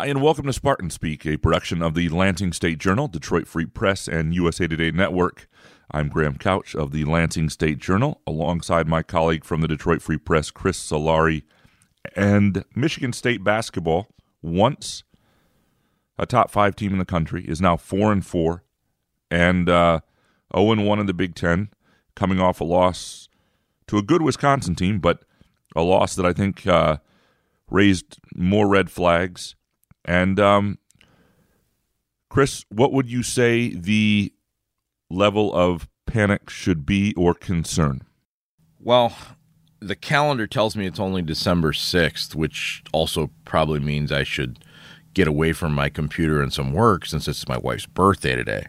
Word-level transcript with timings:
Hi, 0.00 0.06
and 0.06 0.22
welcome 0.22 0.46
to 0.46 0.52
Spartan 0.54 0.88
Speak, 0.88 1.26
a 1.26 1.36
production 1.36 1.82
of 1.82 1.92
the 1.92 2.08
Lansing 2.08 2.54
State 2.54 2.78
Journal, 2.78 3.06
Detroit 3.06 3.46
Free 3.46 3.66
Press, 3.66 4.08
and 4.08 4.34
USA 4.34 4.66
Today 4.66 4.90
Network. 4.90 5.46
I'm 5.90 6.08
Graham 6.08 6.38
Couch 6.38 6.74
of 6.74 6.90
the 6.90 7.04
Lansing 7.04 7.50
State 7.50 7.80
Journal, 7.80 8.22
alongside 8.26 8.88
my 8.88 9.02
colleague 9.02 9.44
from 9.44 9.60
the 9.60 9.68
Detroit 9.68 10.00
Free 10.00 10.16
Press, 10.16 10.50
Chris 10.50 10.78
Solari. 10.78 11.42
And 12.16 12.64
Michigan 12.74 13.12
State 13.12 13.44
basketball, 13.44 14.06
once 14.40 15.04
a 16.18 16.24
top 16.24 16.50
five 16.50 16.76
team 16.76 16.92
in 16.92 16.98
the 16.98 17.04
country, 17.04 17.44
is 17.46 17.60
now 17.60 17.76
four 17.76 18.10
and 18.10 18.24
four, 18.24 18.64
and 19.30 19.68
uh, 19.68 20.00
zero 20.56 20.68
oh 20.68 20.72
and 20.72 20.86
one 20.86 20.98
in 20.98 21.04
the 21.04 21.12
Big 21.12 21.34
Ten, 21.34 21.68
coming 22.16 22.40
off 22.40 22.62
a 22.62 22.64
loss 22.64 23.28
to 23.88 23.98
a 23.98 24.02
good 24.02 24.22
Wisconsin 24.22 24.74
team, 24.74 24.98
but 24.98 25.24
a 25.76 25.82
loss 25.82 26.14
that 26.14 26.24
I 26.24 26.32
think 26.32 26.66
uh, 26.66 26.96
raised 27.68 28.18
more 28.34 28.66
red 28.66 28.90
flags 28.90 29.56
and 30.04 30.38
um, 30.40 30.78
Chris, 32.28 32.64
what 32.68 32.92
would 32.92 33.10
you 33.10 33.22
say 33.22 33.74
the 33.74 34.32
level 35.10 35.52
of 35.54 35.88
panic 36.06 36.48
should 36.48 36.86
be 36.86 37.14
or 37.16 37.34
concern? 37.34 38.02
Well, 38.78 39.14
the 39.80 39.96
calendar 39.96 40.46
tells 40.46 40.76
me 40.76 40.86
it's 40.86 41.00
only 41.00 41.22
December 41.22 41.72
6th, 41.72 42.34
which 42.34 42.82
also 42.92 43.30
probably 43.44 43.80
means 43.80 44.12
I 44.12 44.24
should 44.24 44.64
get 45.12 45.26
away 45.26 45.52
from 45.52 45.74
my 45.74 45.88
computer 45.88 46.40
and 46.40 46.52
some 46.52 46.72
work 46.72 47.04
since 47.04 47.26
it's 47.26 47.48
my 47.48 47.58
wife's 47.58 47.86
birthday 47.86 48.36
today. 48.36 48.66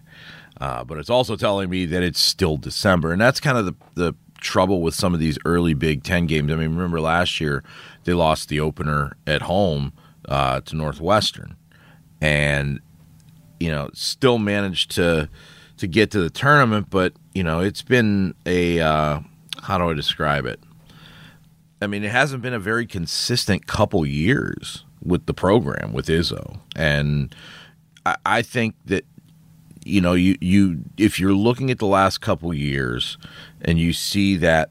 Uh, 0.60 0.84
but 0.84 0.98
it's 0.98 1.10
also 1.10 1.36
telling 1.36 1.70
me 1.70 1.86
that 1.86 2.04
it's 2.04 2.20
still 2.20 2.58
December. 2.58 3.12
And 3.12 3.22
that's 3.22 3.40
kind 3.40 3.58
of 3.58 3.66
the, 3.66 3.76
the 3.96 4.16
trouble 4.40 4.82
with 4.82 4.96
some 4.96 5.14
of 5.14 5.20
these 5.20 5.38
early 5.46 5.74
Big 5.74 6.04
Ten 6.04 6.26
games. 6.26 6.52
I 6.52 6.56
mean, 6.56 6.72
remember 6.72 7.00
last 7.00 7.40
year 7.40 7.64
they 8.04 8.14
lost 8.14 8.50
the 8.50 8.60
opener 8.60 9.16
at 9.28 9.44
home 9.44 9.94
uh, 10.28 10.62
to 10.62 10.76
Northwestern, 10.76 11.56
and 12.20 12.80
you 13.60 13.72
know 13.72 13.90
still 13.94 14.38
managed 14.38 14.92
to 14.92 15.30
to 15.78 15.88
get 15.88 16.12
to 16.12 16.22
the 16.22 16.30
tournament. 16.30 16.90
But 16.90 17.14
you 17.34 17.44
know 17.44 17.60
it's 17.60 17.82
been 17.82 18.36
a 18.46 18.80
uh, 18.80 19.20
how 19.64 19.78
do 19.78 19.90
I 19.90 19.94
describe 19.94 20.46
it? 20.46 20.60
I 21.82 21.88
mean, 21.88 22.04
it 22.04 22.12
hasn't 22.12 22.44
been 22.44 22.54
a 22.54 22.60
very 22.60 22.86
consistent 22.86 23.66
couple 23.66 24.06
years 24.06 24.86
with 25.04 25.26
the 25.26 25.34
program 25.34 25.94
with 25.94 26.06
Izzo, 26.08 26.60
and 26.76 27.36
I, 28.06 28.18
I 28.26 28.42
think 28.42 28.76
that 28.86 29.06
you 29.84 30.02
know 30.02 30.14
you 30.14 30.38
you 30.42 30.84
if 30.98 31.20
you're 31.20 31.34
looking 31.34 31.72
at 31.72 31.80
the 31.80 31.88
last 31.88 32.22
couple 32.22 32.54
years 32.54 33.18
and 33.62 33.80
you 33.80 33.94
see 33.94 34.36
that 34.38 34.70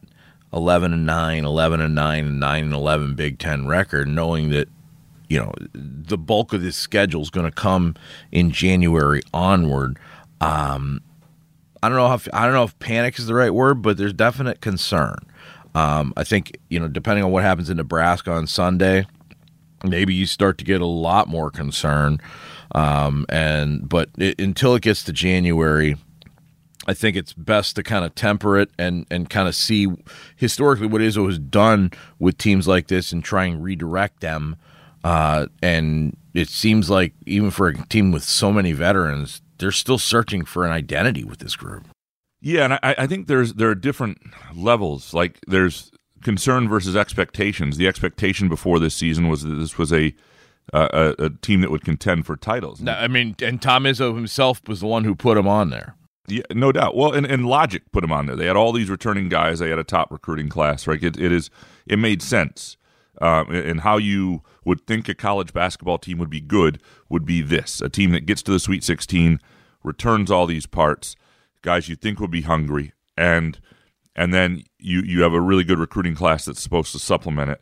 11 0.52 0.92
and 0.92 1.06
9 1.06 1.44
11 1.44 1.80
and 1.80 1.94
9 1.94 2.24
and 2.26 2.40
9 2.40 2.64
and 2.64 2.72
11 2.72 3.14
big 3.14 3.38
10 3.38 3.66
record 3.66 4.08
knowing 4.08 4.50
that 4.50 4.68
you 5.30 5.38
know 5.38 5.52
the 5.72 6.18
bulk 6.18 6.52
of 6.52 6.60
this 6.60 6.76
schedule 6.76 7.22
is 7.22 7.30
going 7.30 7.46
to 7.46 7.52
come 7.52 7.94
in 8.30 8.50
January 8.50 9.22
onward. 9.32 9.98
Um, 10.42 11.00
I 11.82 11.88
don't 11.88 11.96
know 11.96 12.12
if 12.12 12.28
I 12.34 12.44
don't 12.44 12.52
know 12.52 12.64
if 12.64 12.78
panic 12.80 13.18
is 13.18 13.26
the 13.26 13.34
right 13.34 13.54
word, 13.54 13.80
but 13.80 13.96
there's 13.96 14.12
definite 14.12 14.60
concern. 14.60 15.16
Um, 15.74 16.12
I 16.16 16.24
think 16.24 16.58
you 16.68 16.78
know 16.80 16.88
depending 16.88 17.24
on 17.24 17.30
what 17.30 17.44
happens 17.44 17.70
in 17.70 17.76
Nebraska 17.76 18.32
on 18.32 18.48
Sunday, 18.48 19.06
maybe 19.84 20.12
you 20.12 20.26
start 20.26 20.58
to 20.58 20.64
get 20.64 20.82
a 20.82 20.86
lot 20.86 21.28
more 21.28 21.50
concern. 21.50 22.20
Um, 22.74 23.24
and 23.28 23.88
but 23.88 24.10
it, 24.18 24.40
until 24.40 24.74
it 24.74 24.82
gets 24.82 25.04
to 25.04 25.12
January, 25.12 25.96
I 26.88 26.94
think 26.94 27.16
it's 27.16 27.32
best 27.32 27.76
to 27.76 27.84
kind 27.84 28.04
of 28.04 28.16
temper 28.16 28.58
it 28.58 28.70
and 28.80 29.06
and 29.12 29.30
kind 29.30 29.46
of 29.46 29.54
see 29.54 29.86
historically 30.34 30.88
what 30.88 31.02
Izzo 31.02 31.26
has 31.28 31.38
done 31.38 31.92
with 32.18 32.36
teams 32.36 32.66
like 32.66 32.88
this 32.88 33.12
and 33.12 33.22
try 33.22 33.44
and 33.44 33.62
redirect 33.62 34.22
them 34.22 34.56
uh, 35.04 35.46
and 35.62 36.16
it 36.34 36.48
seems 36.48 36.90
like 36.90 37.14
even 37.26 37.50
for 37.50 37.68
a 37.68 37.86
team 37.88 38.12
with 38.12 38.22
so 38.22 38.52
many 38.52 38.72
veterans, 38.72 39.42
they're 39.58 39.72
still 39.72 39.98
searching 39.98 40.44
for 40.44 40.64
an 40.64 40.72
identity 40.72 41.24
with 41.24 41.38
this 41.38 41.56
group. 41.56 41.86
Yeah, 42.40 42.64
and 42.64 42.74
I, 42.74 42.94
I 42.98 43.06
think 43.06 43.26
there's 43.26 43.54
there 43.54 43.68
are 43.68 43.74
different 43.74 44.18
levels. 44.54 45.12
Like 45.12 45.38
there's 45.46 45.90
concern 46.22 46.68
versus 46.68 46.96
expectations. 46.96 47.76
The 47.76 47.86
expectation 47.86 48.48
before 48.48 48.78
this 48.78 48.94
season 48.94 49.28
was 49.28 49.42
that 49.42 49.54
this 49.54 49.76
was 49.76 49.92
a 49.92 50.14
uh, 50.72 51.14
a, 51.18 51.24
a, 51.24 51.30
team 51.30 51.62
that 51.62 51.70
would 51.70 51.84
contend 51.84 52.24
for 52.26 52.36
titles. 52.36 52.80
No, 52.80 52.92
I 52.92 53.08
mean, 53.08 53.34
and 53.42 53.60
Tom 53.60 53.84
Izzo 53.84 54.14
himself 54.14 54.60
was 54.68 54.80
the 54.80 54.86
one 54.86 55.02
who 55.02 55.16
put 55.16 55.36
him 55.36 55.48
on 55.48 55.70
there. 55.70 55.96
Yeah, 56.28 56.42
no 56.52 56.70
doubt. 56.70 56.96
Well, 56.96 57.12
and, 57.12 57.26
and 57.26 57.46
Logic 57.46 57.82
put 57.90 58.04
him 58.04 58.12
on 58.12 58.26
there. 58.26 58.36
They 58.36 58.46
had 58.46 58.54
all 58.54 58.72
these 58.72 58.88
returning 58.88 59.28
guys. 59.28 59.58
They 59.58 59.70
had 59.70 59.80
a 59.80 59.84
top 59.84 60.12
recruiting 60.12 60.48
class. 60.48 60.86
Right? 60.86 61.02
It, 61.02 61.18
it 61.18 61.32
is. 61.32 61.50
It 61.86 61.98
made 61.98 62.22
sense 62.22 62.76
um, 63.20 63.50
and 63.50 63.80
how 63.80 63.96
you 63.96 64.42
would 64.70 64.86
think 64.86 65.08
a 65.08 65.14
college 65.14 65.52
basketball 65.52 65.98
team 65.98 66.16
would 66.18 66.30
be 66.30 66.40
good 66.40 66.80
would 67.08 67.26
be 67.26 67.42
this 67.42 67.80
a 67.80 67.88
team 67.88 68.12
that 68.12 68.24
gets 68.24 68.40
to 68.40 68.52
the 68.52 68.60
Sweet 68.60 68.84
16, 68.84 69.40
returns 69.82 70.30
all 70.30 70.46
these 70.46 70.64
parts, 70.64 71.16
guys 71.60 71.88
you 71.88 71.96
think 71.96 72.20
would 72.20 72.30
be 72.30 72.42
hungry, 72.42 72.92
and 73.16 73.58
and 74.14 74.32
then 74.32 74.62
you 74.78 75.00
you 75.00 75.22
have 75.22 75.32
a 75.32 75.40
really 75.40 75.64
good 75.64 75.80
recruiting 75.80 76.14
class 76.14 76.44
that's 76.44 76.62
supposed 76.62 76.92
to 76.92 77.00
supplement 77.00 77.50
it, 77.50 77.60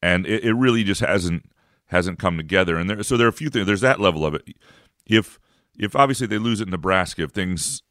and 0.00 0.26
it, 0.26 0.44
it 0.44 0.54
really 0.54 0.84
just 0.84 1.00
hasn't 1.00 1.50
hasn't 1.86 2.20
come 2.20 2.36
together. 2.36 2.76
And 2.76 2.88
there, 2.88 3.02
so 3.02 3.16
there 3.16 3.26
are 3.26 3.30
a 3.30 3.32
few 3.32 3.50
things. 3.50 3.66
There's 3.66 3.80
that 3.80 3.98
level 3.98 4.24
of 4.24 4.36
it. 4.36 4.54
If 5.06 5.40
if 5.76 5.96
obviously 5.96 6.28
they 6.28 6.38
lose 6.38 6.60
at 6.60 6.68
Nebraska, 6.68 7.24
if 7.24 7.32
things 7.32 7.82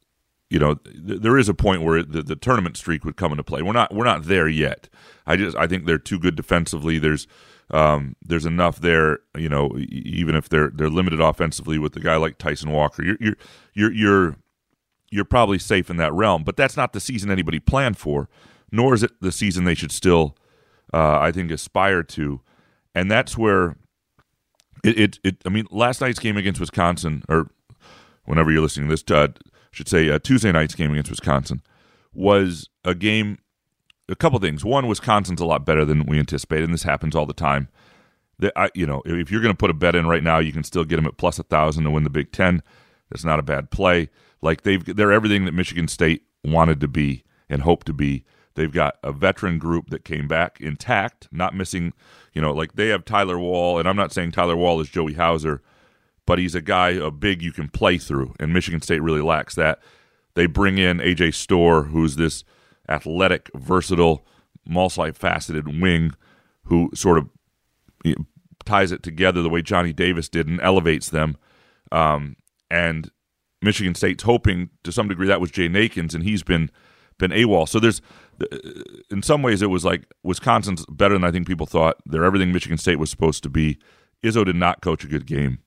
you 0.48 0.58
know, 0.58 0.76
th- 0.76 1.20
there 1.20 1.36
is 1.36 1.50
a 1.50 1.54
point 1.54 1.82
where 1.82 2.02
the, 2.02 2.22
the 2.22 2.36
tournament 2.36 2.78
streak 2.78 3.04
would 3.04 3.16
come 3.16 3.32
into 3.32 3.44
play. 3.44 3.60
We're 3.60 3.72
not 3.74 3.94
we're 3.94 4.04
not 4.04 4.24
there 4.24 4.48
yet. 4.48 4.88
I 5.26 5.36
just 5.36 5.54
I 5.54 5.66
think 5.66 5.84
they're 5.84 5.98
too 5.98 6.18
good 6.18 6.34
defensively. 6.34 6.98
There's 6.98 7.26
um, 7.70 8.16
there's 8.22 8.46
enough 8.46 8.80
there, 8.80 9.18
you 9.36 9.48
know, 9.48 9.76
even 9.78 10.34
if 10.34 10.48
they're 10.48 10.70
they're 10.70 10.90
limited 10.90 11.20
offensively 11.20 11.78
with 11.78 11.96
a 11.96 12.00
guy 12.00 12.16
like 12.16 12.38
Tyson 12.38 12.70
Walker. 12.70 13.02
You're 13.02 13.16
you're 13.20 13.36
you're 13.74 13.92
you're 13.92 14.36
you're 15.10 15.24
probably 15.24 15.58
safe 15.58 15.90
in 15.90 15.96
that 15.96 16.12
realm, 16.12 16.44
but 16.44 16.56
that's 16.56 16.76
not 16.76 16.92
the 16.92 17.00
season 17.00 17.30
anybody 17.30 17.60
planned 17.60 17.96
for, 17.96 18.28
nor 18.70 18.94
is 18.94 19.02
it 19.02 19.12
the 19.20 19.32
season 19.32 19.64
they 19.64 19.74
should 19.74 19.92
still, 19.92 20.36
uh, 20.92 21.18
I 21.20 21.32
think, 21.32 21.50
aspire 21.50 22.02
to, 22.02 22.40
and 22.94 23.10
that's 23.10 23.38
where 23.38 23.76
it, 24.82 24.98
it, 24.98 25.18
it. 25.24 25.36
I 25.46 25.48
mean, 25.48 25.66
last 25.70 26.00
night's 26.00 26.18
game 26.18 26.36
against 26.36 26.60
Wisconsin, 26.60 27.22
or 27.28 27.48
whenever 28.24 28.50
you're 28.50 28.62
listening 28.62 28.88
to 28.88 28.92
this, 28.92 29.04
uh, 29.10 29.28
should 29.70 29.88
say 29.88 30.10
uh, 30.10 30.18
Tuesday 30.18 30.52
night's 30.52 30.74
game 30.74 30.90
against 30.92 31.10
Wisconsin 31.10 31.62
was 32.12 32.68
a 32.84 32.94
game. 32.94 33.38
A 34.08 34.16
couple 34.16 34.38
things. 34.38 34.64
One, 34.64 34.86
Wisconsin's 34.86 35.40
a 35.40 35.46
lot 35.46 35.64
better 35.64 35.84
than 35.84 36.04
we 36.06 36.18
anticipated, 36.18 36.64
and 36.64 36.74
this 36.74 36.82
happens 36.82 37.16
all 37.16 37.26
the 37.26 37.32
time. 37.32 37.68
That 38.38 38.52
I, 38.56 38.70
you 38.74 38.86
know, 38.86 39.02
if 39.04 39.30
you're 39.30 39.40
going 39.40 39.54
to 39.54 39.58
put 39.58 39.70
a 39.70 39.74
bet 39.74 39.94
in 39.94 40.06
right 40.06 40.22
now, 40.22 40.38
you 40.38 40.52
can 40.52 40.64
still 40.64 40.84
get 40.84 40.96
them 40.96 41.06
at 41.06 41.16
plus 41.16 41.38
a 41.38 41.44
thousand 41.44 41.84
to 41.84 41.90
win 41.90 42.04
the 42.04 42.10
Big 42.10 42.32
Ten. 42.32 42.62
That's 43.10 43.24
not 43.24 43.38
a 43.38 43.42
bad 43.42 43.70
play. 43.70 44.10
Like 44.42 44.62
they've 44.62 44.84
they're 44.84 45.12
everything 45.12 45.44
that 45.44 45.52
Michigan 45.52 45.88
State 45.88 46.24
wanted 46.42 46.80
to 46.80 46.88
be 46.88 47.24
and 47.48 47.62
hoped 47.62 47.86
to 47.86 47.92
be. 47.92 48.24
They've 48.54 48.72
got 48.72 48.98
a 49.02 49.12
veteran 49.12 49.58
group 49.58 49.90
that 49.90 50.04
came 50.04 50.28
back 50.28 50.60
intact, 50.60 51.28
not 51.32 51.54
missing. 51.54 51.92
You 52.34 52.42
know, 52.42 52.52
like 52.52 52.74
they 52.74 52.88
have 52.88 53.04
Tyler 53.04 53.38
Wahl, 53.38 53.78
and 53.78 53.88
I'm 53.88 53.96
not 53.96 54.12
saying 54.12 54.32
Tyler 54.32 54.56
Wahl 54.56 54.80
is 54.80 54.88
Joey 54.88 55.14
Hauser 55.14 55.62
but 56.26 56.38
he's 56.38 56.54
a 56.54 56.62
guy, 56.62 56.90
a 56.90 57.10
big 57.10 57.42
you 57.42 57.52
can 57.52 57.68
play 57.68 57.98
through, 57.98 58.34
and 58.40 58.52
Michigan 58.52 58.80
State 58.80 59.02
really 59.02 59.20
lacks 59.20 59.54
that. 59.54 59.80
They 60.34 60.46
bring 60.46 60.78
in 60.78 60.98
AJ 60.98 61.34
Storr, 61.34 61.84
who's 61.84 62.16
this 62.16 62.44
athletic, 62.88 63.50
versatile, 63.54 64.26
multi-faceted 64.66 65.80
wing 65.80 66.12
who 66.64 66.90
sort 66.94 67.18
of 67.18 67.28
you 68.04 68.14
know, 68.16 68.24
ties 68.64 68.92
it 68.92 69.02
together 69.02 69.42
the 69.42 69.50
way 69.50 69.62
Johnny 69.62 69.92
Davis 69.92 70.28
did 70.28 70.48
and 70.48 70.60
elevates 70.60 71.10
them. 71.10 71.36
Um, 71.92 72.36
and 72.70 73.10
Michigan 73.62 73.94
State's 73.94 74.22
hoping 74.24 74.70
to 74.82 74.92
some 74.92 75.08
degree 75.08 75.26
that 75.26 75.40
was 75.40 75.50
Jaden 75.50 75.76
Akins, 75.76 76.14
and 76.14 76.24
he's 76.24 76.42
been 76.42 76.70
been 77.18 77.30
AWOL. 77.30 77.68
So 77.68 77.78
there's, 77.78 78.02
in 79.08 79.22
some 79.22 79.42
ways, 79.42 79.62
it 79.62 79.70
was 79.70 79.84
like 79.84 80.04
Wisconsin's 80.24 80.84
better 80.86 81.14
than 81.14 81.22
I 81.22 81.30
think 81.30 81.46
people 81.46 81.66
thought. 81.66 81.96
They're 82.04 82.24
everything 82.24 82.52
Michigan 82.52 82.78
State 82.78 82.98
was 82.98 83.08
supposed 83.10 83.44
to 83.44 83.48
be. 83.48 83.78
Izzo 84.24 84.44
did 84.44 84.56
not 84.56 84.80
coach 84.80 85.04
a 85.04 85.08
good 85.08 85.26
game. 85.26 85.60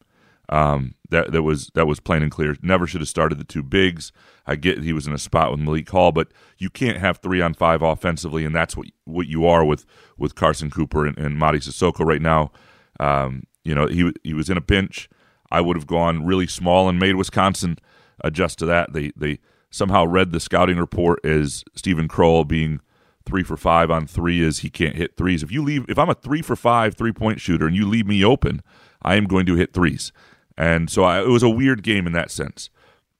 Um, 0.49 0.95
that 1.09 1.31
that 1.31 1.44
was 1.44 1.71
that 1.73 1.88
was 1.88 1.99
plain 1.99 2.23
and 2.23 2.31
clear. 2.31 2.55
Never 2.61 2.88
should 2.88 3.01
have 3.01 3.09
started 3.09 3.38
the 3.38 3.44
two 3.44 3.63
bigs. 3.63 4.11
I 4.45 4.55
get 4.55 4.83
he 4.83 4.94
was 4.94 5.07
in 5.07 5.13
a 5.13 5.17
spot 5.17 5.51
with 5.51 5.59
Malik 5.59 5.89
Hall, 5.89 6.11
but 6.11 6.29
you 6.57 6.69
can't 6.69 6.97
have 6.97 7.17
three 7.17 7.41
on 7.41 7.53
five 7.53 7.81
offensively, 7.81 8.45
and 8.45 8.55
that's 8.55 8.77
what 8.77 8.88
what 9.05 9.27
you 9.27 9.45
are 9.45 9.65
with 9.65 9.85
with 10.17 10.35
Carson 10.35 10.69
Cooper 10.69 11.05
and, 11.05 11.17
and 11.17 11.39
Mady 11.39 11.57
Sissoko 11.57 12.05
right 12.05 12.21
now. 12.21 12.51
Um, 12.99 13.44
you 13.63 13.75
know 13.75 13.88
he 13.88 14.11
he 14.23 14.33
was 14.33 14.49
in 14.49 14.57
a 14.57 14.61
pinch. 14.61 15.09
I 15.51 15.61
would 15.61 15.77
have 15.77 15.88
gone 15.88 16.25
really 16.25 16.47
small 16.47 16.89
and 16.89 17.00
made 17.00 17.15
Wisconsin 17.15 17.77
adjust 18.21 18.59
to 18.59 18.65
that. 18.67 18.93
They 18.93 19.11
they 19.15 19.39
somehow 19.69 20.05
read 20.05 20.31
the 20.31 20.39
scouting 20.39 20.77
report 20.77 21.23
as 21.25 21.63
Steven 21.75 22.07
Crowl 22.07 22.45
being 22.45 22.79
three 23.25 23.43
for 23.43 23.57
five 23.57 23.91
on 23.91 24.07
three 24.07 24.41
is 24.41 24.59
he 24.59 24.69
can't 24.69 24.95
hit 24.95 25.17
threes. 25.17 25.43
If 25.43 25.51
you 25.51 25.61
leave, 25.61 25.85
if 25.89 26.00
I'm 26.00 26.09
a 26.09 26.13
three 26.13 26.41
for 26.41 26.55
five 26.55 26.95
three 26.95 27.11
point 27.11 27.41
shooter 27.41 27.67
and 27.67 27.75
you 27.75 27.88
leave 27.88 28.07
me 28.07 28.23
open, 28.23 28.61
I 29.01 29.15
am 29.15 29.25
going 29.25 29.45
to 29.45 29.55
hit 29.55 29.73
threes. 29.73 30.11
And 30.57 30.89
so 30.89 31.04
I, 31.04 31.21
it 31.21 31.27
was 31.27 31.44
a 31.44 31.50
weird 31.50 31.83
game 31.83 32.07
in 32.07 32.13
that 32.13 32.31
sense. 32.31 32.69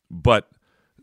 But 0.10 0.50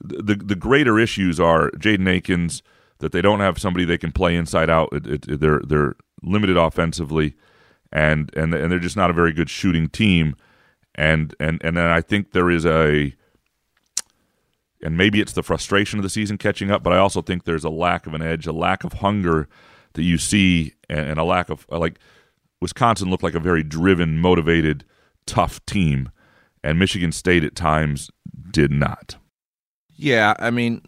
the 0.01 0.35
the 0.35 0.57
greater 0.57 0.99
issues 0.99 1.39
are 1.39 1.71
Jaden 1.73 2.09
Akins 2.09 2.63
that 2.99 3.13
they 3.13 3.23
don't 3.23 3.41
have 3.41 3.59
somebody 3.59 3.85
they 3.85 3.99
can 3.99 4.13
play 4.13 4.35
inside 4.35 4.71
out. 4.71 4.89
It, 4.93 5.29
it, 5.29 5.41
they're 5.41 5.61
they're 5.67 5.97
limited 6.23 6.57
offensively, 6.57 7.35
and 7.93 8.31
and 8.37 8.55
and 8.55 8.73
they're 8.73 8.79
just 8.79 8.97
not 8.97 9.11
a 9.11 9.15
very 9.15 9.33
good 9.33 9.51
shooting 9.51 9.89
team. 9.89 10.37
And 10.95 11.35
and 11.39 11.61
and 11.65 11.77
then 11.77 11.87
I 11.87 12.01
think 12.01 12.33
there 12.33 12.51
is 12.51 12.65
a 12.67 13.15
and 14.85 14.97
maybe 14.99 15.21
it's 15.21 15.33
the 15.33 15.43
frustration 15.43 15.99
of 15.99 16.03
the 16.03 16.11
season 16.11 16.37
catching 16.37 16.71
up, 16.71 16.83
but 16.83 16.93
I 16.93 16.99
also 16.99 17.23
think 17.23 17.45
there's 17.45 17.65
a 17.65 17.71
lack 17.71 18.07
of 18.07 18.15
an 18.15 18.23
edge, 18.23 18.47
a 18.47 18.53
lack 18.53 18.85
of 18.85 18.95
hunger 18.95 19.49
that 19.95 20.03
you 20.03 20.19
see, 20.19 20.75
and, 20.91 21.19
a 21.19 21.25
lack 21.25 21.49
of 21.49 21.67
like 21.71 21.99
Wisconsin 22.61 23.11
looked 23.11 23.23
like 23.23 23.35
a 23.35 23.41
very 23.41 23.63
driven, 23.63 24.19
motivated, 24.19 24.85
tough 25.27 25.65
team, 25.65 26.11
and 26.65 26.79
Michigan 26.79 27.13
State 27.13 27.45
at 27.45 27.55
times 27.55 28.11
did 28.51 28.73
not. 28.73 29.17
Yeah, 29.97 30.35
I 30.41 30.51
mean, 30.51 30.83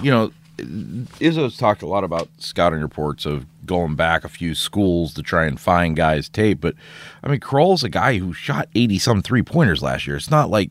you 0.00 0.10
know, 0.10 0.30
Izzo's 0.58 1.56
talked 1.56 1.82
a 1.82 1.86
lot 1.86 2.04
about 2.04 2.28
scouting 2.38 2.80
reports 2.80 3.26
of 3.26 3.46
going 3.66 3.96
back 3.96 4.22
a 4.22 4.28
few 4.28 4.54
schools 4.54 5.14
to 5.14 5.22
try 5.22 5.46
and 5.46 5.58
find 5.58 5.96
guys' 5.96 6.28
tape, 6.28 6.60
but 6.60 6.74
I 7.24 7.28
mean, 7.28 7.40
Crowl's 7.40 7.82
a 7.82 7.88
guy 7.88 8.18
who 8.18 8.32
shot 8.32 8.68
eighty 8.74 8.98
some 8.98 9.22
three 9.22 9.42
pointers 9.42 9.82
last 9.82 10.06
year. 10.06 10.16
It's 10.16 10.30
not 10.30 10.50
like 10.50 10.70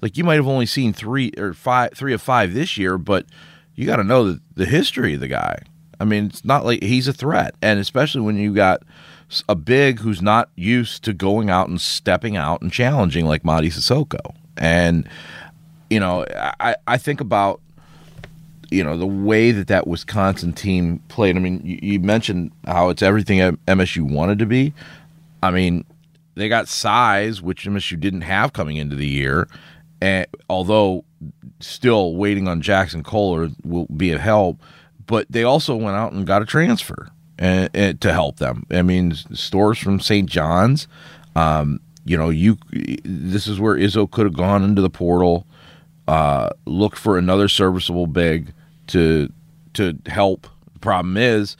like 0.00 0.16
you 0.16 0.24
might 0.24 0.36
have 0.36 0.48
only 0.48 0.66
seen 0.66 0.92
three 0.92 1.32
or 1.36 1.52
five, 1.52 1.92
three 1.94 2.14
of 2.14 2.22
five 2.22 2.54
this 2.54 2.78
year, 2.78 2.96
but 2.96 3.26
you 3.74 3.84
got 3.84 3.96
to 3.96 4.04
know 4.04 4.32
the, 4.32 4.40
the 4.54 4.66
history 4.66 5.14
of 5.14 5.20
the 5.20 5.28
guy. 5.28 5.58
I 5.98 6.04
mean, 6.04 6.26
it's 6.26 6.44
not 6.44 6.64
like 6.64 6.82
he's 6.82 7.08
a 7.08 7.12
threat, 7.12 7.54
and 7.60 7.80
especially 7.80 8.20
when 8.20 8.36
you 8.36 8.54
got 8.54 8.82
a 9.48 9.54
big 9.54 10.00
who's 10.00 10.22
not 10.22 10.50
used 10.54 11.02
to 11.04 11.12
going 11.12 11.50
out 11.50 11.68
and 11.68 11.80
stepping 11.80 12.36
out 12.36 12.62
and 12.62 12.72
challenging 12.72 13.26
like 13.26 13.42
Mady 13.42 13.66
Sissoko. 13.66 14.34
And 14.56 15.08
you 15.90 16.00
know, 16.00 16.24
I 16.60 16.76
I 16.86 16.96
think 16.98 17.20
about 17.20 17.60
you 18.70 18.82
know 18.82 18.96
the 18.96 19.06
way 19.06 19.52
that 19.52 19.68
that 19.68 19.86
Wisconsin 19.86 20.52
team 20.52 21.00
played. 21.08 21.36
I 21.36 21.40
mean, 21.40 21.60
you, 21.64 21.78
you 21.82 22.00
mentioned 22.00 22.52
how 22.66 22.88
it's 22.88 23.02
everything 23.02 23.38
MSU 23.66 24.10
wanted 24.10 24.38
to 24.38 24.46
be. 24.46 24.72
I 25.42 25.50
mean, 25.50 25.84
they 26.34 26.48
got 26.48 26.68
size, 26.68 27.42
which 27.42 27.66
MSU 27.66 27.98
didn't 27.98 28.22
have 28.22 28.52
coming 28.52 28.76
into 28.76 28.96
the 28.96 29.06
year, 29.06 29.48
and 30.00 30.26
although 30.48 31.04
still 31.60 32.16
waiting 32.16 32.48
on 32.48 32.60
Jackson 32.60 33.02
Koler 33.02 33.50
will 33.64 33.86
be 33.86 34.12
a 34.12 34.18
help, 34.18 34.60
but 35.06 35.26
they 35.30 35.42
also 35.42 35.74
went 35.74 35.96
out 35.96 36.12
and 36.12 36.26
got 36.26 36.42
a 36.42 36.46
transfer 36.46 37.08
and, 37.38 37.70
and 37.74 38.00
to 38.00 38.12
help 38.12 38.38
them. 38.38 38.66
I 38.70 38.82
mean, 38.82 39.14
Storr's 39.14 39.78
from 39.78 40.00
St. 40.00 40.28
John's. 40.28 40.88
Um, 41.34 41.80
you 42.04 42.16
know, 42.16 42.30
you 42.30 42.56
this 42.72 43.46
is 43.46 43.58
where 43.58 43.76
Izzo 43.76 44.10
could 44.10 44.26
have 44.26 44.36
gone 44.36 44.62
into 44.62 44.80
the 44.80 44.90
portal, 44.90 45.46
uh, 46.06 46.50
looked 46.64 46.98
for 46.98 47.18
another 47.18 47.48
serviceable 47.48 48.06
big 48.06 48.52
to 48.88 49.30
to 49.74 49.98
help. 50.06 50.46
The 50.72 50.78
problem 50.78 51.16
is, 51.16 51.56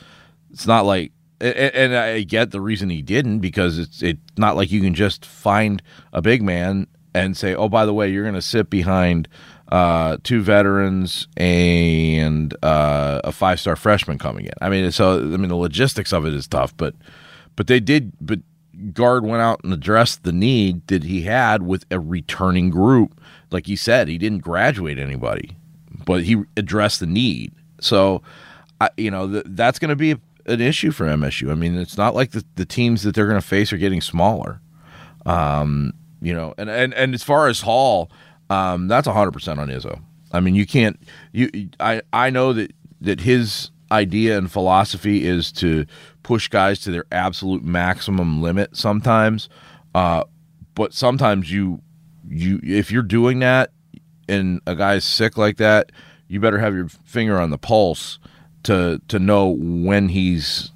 it's 0.52 0.66
not 0.66 0.86
like 0.86 1.12
and, 1.40 1.94
I 1.94 2.22
get 2.22 2.50
the 2.50 2.60
reason 2.60 2.88
he 2.88 3.02
didn't 3.02 3.40
because 3.40 3.78
it's 3.78 4.02
it's 4.02 4.20
not 4.38 4.56
like 4.56 4.70
you 4.70 4.80
can 4.80 4.94
just 4.94 5.24
find 5.24 5.82
a 6.12 6.22
big 6.22 6.42
man 6.42 6.86
and 7.14 7.36
say, 7.36 7.54
oh, 7.54 7.68
by 7.68 7.86
the 7.86 7.94
way, 7.94 8.10
you're 8.10 8.24
going 8.24 8.34
to 8.34 8.42
sit 8.42 8.70
behind 8.70 9.28
uh, 9.68 10.16
two 10.22 10.42
veterans 10.42 11.28
and 11.36 12.54
uh, 12.62 13.20
a 13.24 13.32
five 13.32 13.60
star 13.60 13.76
freshman 13.76 14.18
coming 14.18 14.46
in. 14.46 14.52
I 14.60 14.68
mean, 14.68 14.90
so 14.92 15.18
I 15.18 15.36
mean 15.36 15.48
the 15.48 15.56
logistics 15.56 16.12
of 16.12 16.24
it 16.26 16.34
is 16.34 16.46
tough, 16.46 16.76
but 16.76 16.94
but 17.56 17.66
they 17.66 17.80
did. 17.80 18.12
But 18.20 18.40
Gard 18.92 19.24
went 19.24 19.42
out 19.42 19.62
and 19.64 19.72
addressed 19.72 20.22
the 20.22 20.32
need 20.32 20.86
that 20.88 21.04
he 21.04 21.22
had 21.22 21.62
with 21.62 21.84
a 21.90 21.98
returning 21.98 22.70
group. 22.70 23.20
Like 23.50 23.66
he 23.66 23.76
said, 23.76 24.08
he 24.08 24.18
didn't 24.18 24.40
graduate 24.40 24.98
anybody, 24.98 25.56
but 26.04 26.24
he 26.24 26.42
addressed 26.56 27.00
the 27.00 27.06
need. 27.06 27.52
So, 27.80 28.22
I, 28.80 28.90
you 28.96 29.10
know, 29.10 29.30
th- 29.30 29.44
that's 29.48 29.78
going 29.78 29.90
to 29.90 29.96
be 29.96 30.16
an 30.46 30.60
issue 30.60 30.90
for 30.90 31.06
MSU. 31.06 31.50
I 31.50 31.54
mean, 31.54 31.76
it's 31.76 31.96
not 31.96 32.14
like 32.14 32.32
the, 32.32 32.44
the 32.56 32.64
teams 32.64 33.02
that 33.02 33.14
they're 33.14 33.26
going 33.26 33.40
to 33.40 33.46
face 33.46 33.72
are 33.72 33.78
getting 33.78 34.00
smaller. 34.00 34.60
Um, 35.24 35.92
you 36.20 36.34
know, 36.34 36.54
and, 36.58 36.68
and, 36.68 36.92
and 36.94 37.14
as 37.14 37.22
far 37.22 37.48
as 37.48 37.60
Hall, 37.60 38.10
um, 38.50 38.88
that's 38.88 39.08
100% 39.08 39.58
on 39.58 39.68
Izzo. 39.68 40.00
I 40.32 40.40
mean, 40.40 40.54
you 40.54 40.66
can't 40.66 41.00
you 41.32 41.70
I 41.80 42.02
I 42.12 42.30
know 42.30 42.52
that 42.52 42.72
that 43.00 43.20
his 43.20 43.70
idea 43.90 44.36
and 44.36 44.50
philosophy 44.50 45.24
is 45.26 45.52
to 45.52 45.86
push 46.22 46.48
guys 46.48 46.80
to 46.80 46.90
their 46.90 47.04
absolute 47.12 47.62
maximum 47.62 48.42
limit 48.42 48.76
sometimes. 48.76 49.48
Uh, 49.94 50.24
but 50.74 50.92
sometimes 50.92 51.50
you 51.50 51.80
you 52.28 52.60
if 52.62 52.90
you're 52.90 53.02
doing 53.02 53.38
that 53.40 53.70
and 54.28 54.60
a 54.66 54.74
guy's 54.74 55.04
sick 55.04 55.38
like 55.38 55.56
that, 55.58 55.92
you 56.28 56.40
better 56.40 56.58
have 56.58 56.74
your 56.74 56.88
finger 56.88 57.38
on 57.38 57.50
the 57.50 57.58
pulse 57.58 58.18
to 58.64 59.00
to 59.08 59.18
know 59.18 59.56
when 59.58 60.08
he's 60.08 60.72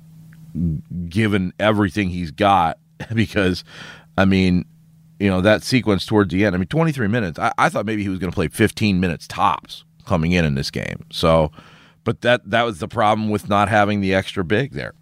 given 1.09 1.53
everything 1.59 2.11
he's 2.11 2.31
got 2.31 2.79
because 3.15 3.65
I 4.17 4.25
mean 4.25 4.65
you 5.21 5.29
know 5.29 5.41
that 5.43 5.63
sequence 5.63 6.07
towards 6.07 6.33
the 6.33 6.45
end. 6.45 6.55
I 6.55 6.59
mean, 6.59 6.67
23 6.67 7.07
minutes. 7.07 7.39
I, 7.39 7.53
I 7.59 7.69
thought 7.69 7.87
maybe 7.87 8.03
he 8.03 8.09
was 8.09 8.19
going 8.19 8.31
to 8.31 8.35
play 8.35 8.49
15 8.49 8.99
minutes 8.99 9.29
tops 9.29 9.85
coming 10.07 10.33
in 10.33 10.45
in 10.45 10.55
this 10.55 10.71
game. 10.71 11.05
So, 11.13 11.53
but 12.03 12.23
that 12.23 12.49
that 12.51 12.63
was 12.63 12.79
the 12.79 12.89
problem 12.89 13.29
with 13.29 13.49
not 13.49 13.69
having 13.69 14.01
the 14.01 14.15
extra 14.15 14.45
big 14.45 14.73
there. 14.73 14.95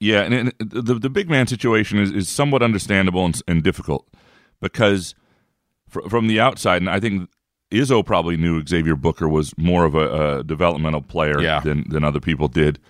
Yeah, 0.00 0.22
and, 0.22 0.34
and 0.34 0.52
the 0.58 0.94
the 0.94 1.10
big 1.10 1.30
man 1.30 1.46
situation 1.46 1.98
is, 1.98 2.10
is 2.10 2.28
somewhat 2.28 2.62
understandable 2.62 3.24
and, 3.24 3.40
and 3.46 3.62
difficult 3.62 4.08
because 4.60 5.14
fr- 5.88 6.08
from 6.08 6.26
the 6.26 6.40
outside, 6.40 6.82
and 6.82 6.90
I 6.90 6.98
think 6.98 7.30
Izzo 7.70 8.04
probably 8.04 8.36
knew 8.36 8.66
Xavier 8.66 8.96
Booker 8.96 9.28
was 9.28 9.56
more 9.56 9.84
of 9.84 9.94
a, 9.94 10.38
a 10.38 10.44
developmental 10.44 11.02
player 11.02 11.40
yeah. 11.40 11.60
than 11.60 11.88
than 11.88 12.02
other 12.02 12.20
people 12.20 12.48
did. 12.48 12.80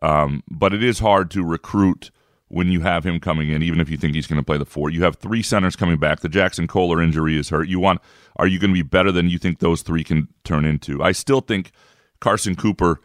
Um, 0.00 0.44
but 0.48 0.72
it 0.72 0.84
is 0.84 1.00
hard 1.00 1.30
to 1.32 1.42
recruit 1.42 2.12
when 2.48 2.68
you 2.68 2.80
have 2.80 3.04
him 3.04 3.20
coming 3.20 3.50
in, 3.50 3.62
even 3.62 3.80
if 3.80 3.90
you 3.90 3.96
think 3.96 4.14
he's 4.14 4.26
going 4.26 4.40
to 4.40 4.44
play 4.44 4.56
the 4.56 4.64
four. 4.64 4.90
You 4.90 5.02
have 5.04 5.16
three 5.16 5.42
centers 5.42 5.76
coming 5.76 5.98
back. 5.98 6.20
The 6.20 6.28
Jackson 6.28 6.66
Koler 6.66 7.02
injury 7.02 7.38
is 7.38 7.50
hurt. 7.50 7.68
You 7.68 7.78
want 7.78 8.00
are 8.36 8.46
you 8.46 8.58
going 8.58 8.70
to 8.70 8.74
be 8.74 8.82
better 8.82 9.12
than 9.12 9.28
you 9.28 9.38
think 9.38 9.58
those 9.58 9.82
three 9.82 10.04
can 10.04 10.28
turn 10.44 10.64
into? 10.64 11.02
I 11.02 11.12
still 11.12 11.40
think 11.40 11.72
Carson 12.20 12.54
Cooper, 12.56 13.00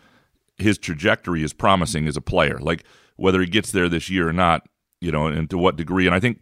his 0.58 0.78
trajectory 0.78 1.44
is 1.44 1.54
promising 1.54 2.08
as 2.08 2.16
a 2.16 2.22
player. 2.22 2.58
Like 2.60 2.84
whether 3.16 3.42
he 3.42 3.48
gets 3.48 3.72
there 3.72 3.90
this 3.90 4.10
year 4.10 4.28
or 4.28 4.34
not, 4.34 4.68
you 5.02 5.12
know, 5.12 5.28
and 5.28 5.50
to 5.50 5.58
what 5.58 5.76
degree. 5.76 6.06
And 6.06 6.16
I 6.16 6.20
think 6.20 6.40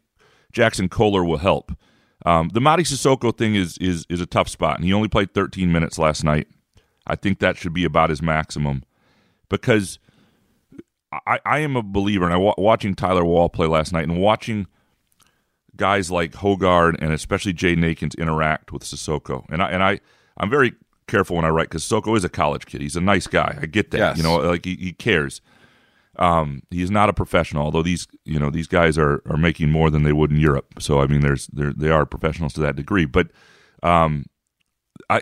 Jackson 0.51 0.89
Koler 0.89 1.25
will 1.25 1.37
help. 1.37 1.71
Um, 2.25 2.49
the 2.49 2.59
Mady 2.59 2.81
Sissoko 2.81 3.35
thing 3.35 3.55
is 3.55 3.77
is 3.79 4.05
is 4.09 4.21
a 4.21 4.27
tough 4.27 4.47
spot, 4.47 4.75
and 4.75 4.85
he 4.85 4.93
only 4.93 5.07
played 5.07 5.33
13 5.33 5.71
minutes 5.71 5.97
last 5.97 6.23
night. 6.23 6.47
I 7.07 7.15
think 7.15 7.39
that 7.39 7.57
should 7.57 7.73
be 7.73 7.83
about 7.83 8.11
his 8.11 8.21
maximum 8.21 8.83
because 9.49 9.97
I, 11.11 11.39
I 11.45 11.59
am 11.59 11.75
a 11.75 11.83
believer, 11.83 12.25
and 12.25 12.33
I 12.33 12.37
wa- 12.37 12.55
watching 12.57 12.95
Tyler 12.95 13.25
Wahl 13.25 13.49
play 13.49 13.67
last 13.67 13.91
night, 13.91 14.07
and 14.07 14.19
watching 14.19 14.67
guys 15.75 16.11
like 16.11 16.33
Hoggard 16.33 16.95
and 17.01 17.11
especially 17.11 17.53
Jaden 17.53 17.85
Akins 17.85 18.15
interact 18.15 18.71
with 18.71 18.83
Sissoko, 18.83 19.45
and 19.49 19.61
I 19.61 19.69
and 19.71 19.83
I 19.83 19.99
I'm 20.37 20.49
very 20.49 20.73
careful 21.07 21.35
when 21.35 21.45
I 21.45 21.49
write 21.49 21.69
because 21.69 21.83
Sissoko 21.83 22.15
is 22.15 22.23
a 22.23 22.29
college 22.29 22.65
kid. 22.65 22.81
He's 22.81 22.95
a 22.95 23.01
nice 23.01 23.27
guy. 23.27 23.57
I 23.61 23.65
get 23.65 23.91
that. 23.91 23.97
Yes. 23.97 24.17
You 24.17 24.23
know, 24.23 24.37
like 24.37 24.65
he, 24.65 24.75
he 24.75 24.93
cares. 24.93 25.41
Um, 26.17 26.63
he's 26.69 26.91
not 26.91 27.09
a 27.09 27.13
professional, 27.13 27.63
although 27.63 27.83
these 27.83 28.07
you 28.25 28.39
know 28.39 28.49
these 28.49 28.67
guys 28.67 28.97
are 28.97 29.21
are 29.25 29.37
making 29.37 29.69
more 29.69 29.89
than 29.89 30.03
they 30.03 30.13
would 30.13 30.31
in 30.31 30.37
Europe. 30.39 30.75
So 30.79 30.99
I 30.99 31.07
mean, 31.07 31.21
there's 31.21 31.47
there 31.47 31.73
they 31.73 31.89
are 31.89 32.05
professionals 32.05 32.53
to 32.53 32.61
that 32.61 32.75
degree. 32.75 33.05
But 33.05 33.31
um, 33.83 34.25
I, 35.09 35.21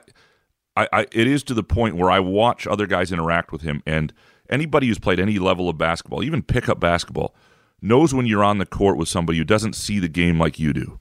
I, 0.75 0.87
I 0.91 1.01
it 1.11 1.27
is 1.27 1.43
to 1.43 1.53
the 1.53 1.63
point 1.63 1.95
where 1.95 2.11
I 2.11 2.19
watch 2.19 2.67
other 2.67 2.87
guys 2.87 3.11
interact 3.11 3.51
with 3.51 3.61
him 3.61 3.81
and 3.85 4.13
anybody 4.49 4.87
who's 4.87 4.99
played 4.99 5.19
any 5.19 5.39
level 5.39 5.69
of 5.69 5.77
basketball, 5.77 6.23
even 6.23 6.41
pickup 6.41 6.79
basketball, 6.79 7.35
knows 7.81 8.13
when 8.13 8.25
you're 8.25 8.43
on 8.43 8.57
the 8.57 8.65
court 8.65 8.97
with 8.97 9.07
somebody 9.07 9.37
who 9.37 9.43
doesn't 9.43 9.73
see 9.73 9.99
the 9.99 10.07
game 10.07 10.39
like 10.39 10.59
you 10.59 10.73
do. 10.73 10.99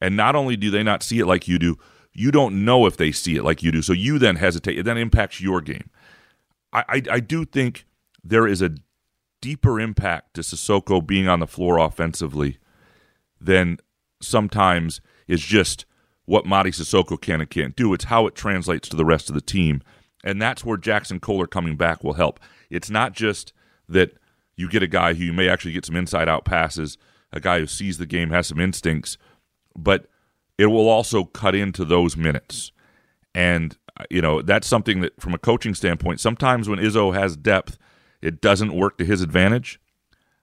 And 0.00 0.16
not 0.16 0.36
only 0.36 0.56
do 0.56 0.70
they 0.70 0.82
not 0.82 1.02
see 1.02 1.18
it 1.18 1.26
like 1.26 1.48
you 1.48 1.58
do, 1.58 1.78
you 2.12 2.30
don't 2.30 2.64
know 2.64 2.86
if 2.86 2.96
they 2.96 3.12
see 3.12 3.36
it 3.36 3.44
like 3.44 3.62
you 3.62 3.72
do. 3.72 3.82
So 3.82 3.92
you 3.92 4.18
then 4.18 4.36
hesitate. 4.36 4.78
It 4.78 4.84
then 4.84 4.98
impacts 4.98 5.40
your 5.40 5.60
game. 5.60 5.90
I, 6.72 6.84
I, 6.88 7.02
I 7.12 7.20
do 7.20 7.44
think 7.44 7.86
there 8.22 8.46
is 8.46 8.62
a 8.62 8.74
deeper 9.40 9.78
impact 9.80 10.34
to 10.34 10.40
Sissoko 10.40 11.06
being 11.06 11.28
on 11.28 11.40
the 11.40 11.46
floor 11.46 11.78
offensively 11.78 12.58
than 13.40 13.78
sometimes 14.20 15.00
is 15.28 15.42
just 15.42 15.84
what 16.24 16.44
Mady 16.44 16.68
Sissoko 16.68 17.20
can 17.20 17.40
and 17.40 17.50
can't 17.50 17.76
do. 17.76 17.92
It's 17.94 18.04
how 18.04 18.26
it 18.26 18.34
translates 18.34 18.88
to 18.88 18.96
the 18.96 19.04
rest 19.04 19.28
of 19.28 19.34
the 19.34 19.40
team. 19.40 19.82
And 20.24 20.42
that's 20.42 20.64
where 20.64 20.76
Jackson 20.76 21.20
Koler 21.20 21.46
coming 21.46 21.76
back 21.76 22.02
will 22.02 22.14
help. 22.14 22.40
It's 22.70 22.90
not 22.90 23.12
just 23.12 23.52
that 23.88 24.12
you 24.56 24.68
get 24.68 24.82
a 24.82 24.88
guy 24.88 25.14
who 25.14 25.24
you 25.24 25.32
may 25.32 25.48
actually 25.48 25.72
get 25.72 25.84
some 25.84 25.96
inside 25.96 26.28
out 26.28 26.44
passes, 26.44 26.98
a 27.32 27.40
guy 27.40 27.60
who 27.60 27.66
sees 27.66 27.98
the 27.98 28.06
game, 28.06 28.30
has 28.30 28.46
some 28.46 28.60
instincts, 28.60 29.18
but 29.76 30.06
it 30.58 30.66
will 30.66 30.88
also 30.88 31.24
cut 31.24 31.54
into 31.54 31.84
those 31.84 32.16
minutes. 32.16 32.72
And, 33.34 33.76
uh, 34.00 34.04
you 34.10 34.22
know, 34.22 34.40
that's 34.40 34.66
something 34.66 35.00
that 35.00 35.20
from 35.20 35.34
a 35.34 35.38
coaching 35.38 35.74
standpoint, 35.74 36.20
sometimes 36.20 36.68
when 36.68 36.78
Izzo 36.78 37.14
has 37.14 37.36
depth, 37.36 37.76
it 38.22 38.40
doesn't 38.40 38.74
work 38.74 38.96
to 38.98 39.04
his 39.04 39.20
advantage. 39.20 39.78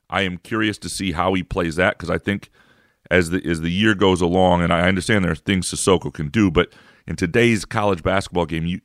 I 0.09 0.21
am 0.21 0.37
curious 0.37 0.77
to 0.79 0.89
see 0.89 1.13
how 1.13 1.33
he 1.33 1.41
plays 1.41 1.75
that 1.77 1.97
because 1.97 2.11
I 2.11 2.19
think 2.19 2.51
as 3.09 3.31
the 3.31 3.43
as 3.49 3.61
the 3.61 3.71
year 3.71 3.95
goes 3.95 4.21
along, 4.21 4.61
and 4.61 4.71
I 4.71 4.87
understand 4.87 5.25
there 5.25 5.31
are 5.31 5.35
things 5.35 5.71
Sissoko 5.71 6.13
can 6.13 6.29
do, 6.29 6.51
but 6.51 6.71
in 7.07 7.15
today's 7.15 7.65
college 7.65 8.03
basketball 8.03 8.45
game, 8.45 8.65
you 8.65 8.81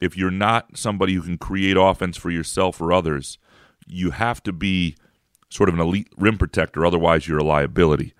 if 0.00 0.16
you're 0.16 0.30
not 0.30 0.76
somebody 0.76 1.14
who 1.14 1.22
can 1.22 1.38
create 1.38 1.76
offense 1.76 2.16
for 2.16 2.30
yourself 2.30 2.80
or 2.80 2.92
others, 2.92 3.38
you 3.86 4.10
have 4.10 4.42
to 4.42 4.52
be 4.52 4.96
sort 5.48 5.68
of 5.68 5.74
an 5.74 5.80
elite 5.80 6.08
rim 6.16 6.38
protector. 6.38 6.84
Otherwise, 6.84 7.26
you're 7.26 7.38
a 7.38 7.44
liability. 7.44 8.12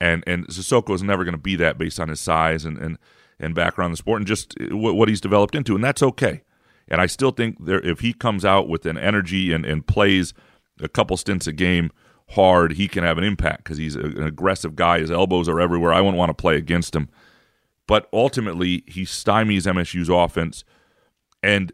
And 0.00 0.24
and 0.26 0.46
Sissoko 0.48 0.94
is 0.94 1.02
never 1.02 1.24
going 1.24 1.34
to 1.34 1.38
be 1.38 1.56
that 1.56 1.76
based 1.76 2.00
on 2.00 2.08
his 2.08 2.20
size 2.20 2.64
and, 2.64 2.78
and, 2.78 2.98
and 3.38 3.54
background 3.54 3.88
in 3.88 3.92
the 3.92 3.98
sport 3.98 4.20
and 4.20 4.26
just 4.26 4.54
uh, 4.60 4.76
what, 4.76 4.96
what 4.96 5.08
he's 5.08 5.20
developed 5.20 5.54
into. 5.54 5.74
And 5.74 5.84
that's 5.84 6.02
okay. 6.02 6.42
And 6.88 7.00
I 7.00 7.06
still 7.06 7.30
think 7.30 7.64
there, 7.64 7.80
if 7.80 8.00
he 8.00 8.12
comes 8.12 8.44
out 8.44 8.68
with 8.68 8.86
an 8.86 8.98
energy 8.98 9.52
and, 9.52 9.64
and 9.64 9.86
plays 9.86 10.34
a 10.80 10.88
couple 10.88 11.16
stints 11.16 11.46
a 11.46 11.52
game 11.52 11.90
hard, 12.30 12.72
he 12.72 12.88
can 12.88 13.04
have 13.04 13.18
an 13.18 13.24
impact 13.24 13.64
because 13.64 13.78
he's 13.78 13.96
an 13.96 14.22
aggressive 14.22 14.74
guy. 14.74 15.00
His 15.00 15.10
elbows 15.10 15.48
are 15.48 15.60
everywhere. 15.60 15.92
I 15.92 16.00
wouldn't 16.00 16.16
want 16.16 16.30
to 16.30 16.40
play 16.40 16.56
against 16.56 16.96
him. 16.96 17.08
But 17.86 18.08
ultimately, 18.12 18.84
he 18.86 19.02
stymies 19.02 19.66
MSU's 19.66 20.08
offense. 20.08 20.64
And 21.42 21.72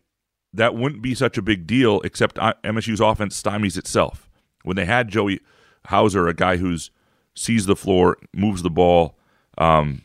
that 0.52 0.74
wouldn't 0.74 1.02
be 1.02 1.14
such 1.14 1.36
a 1.36 1.42
big 1.42 1.66
deal, 1.66 2.00
except 2.02 2.36
MSU's 2.36 3.00
offense 3.00 3.40
stymies 3.40 3.76
itself. 3.76 4.28
When 4.62 4.76
they 4.76 4.86
had 4.86 5.08
Joey 5.08 5.40
Hauser, 5.86 6.28
a 6.28 6.34
guy 6.34 6.56
who's 6.56 6.90
sees 7.34 7.66
the 7.66 7.76
floor, 7.76 8.16
moves 8.34 8.62
the 8.62 8.70
ball, 8.70 9.18
um, 9.58 10.02